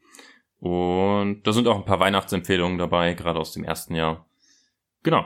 Und 0.60 1.44
da 1.44 1.52
sind 1.52 1.68
auch 1.68 1.76
ein 1.76 1.86
paar 1.86 2.00
Weihnachtsempfehlungen 2.00 2.78
dabei, 2.78 3.14
gerade 3.14 3.40
aus 3.40 3.52
dem 3.52 3.64
ersten 3.64 3.96
Jahr. 3.96 4.26
Genau. 5.04 5.26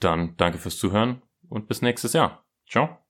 Dann 0.00 0.36
danke 0.36 0.58
fürs 0.58 0.78
Zuhören 0.78 1.22
und 1.48 1.68
bis 1.68 1.82
nächstes 1.82 2.14
Jahr. 2.14 2.44
Ciao. 2.66 3.03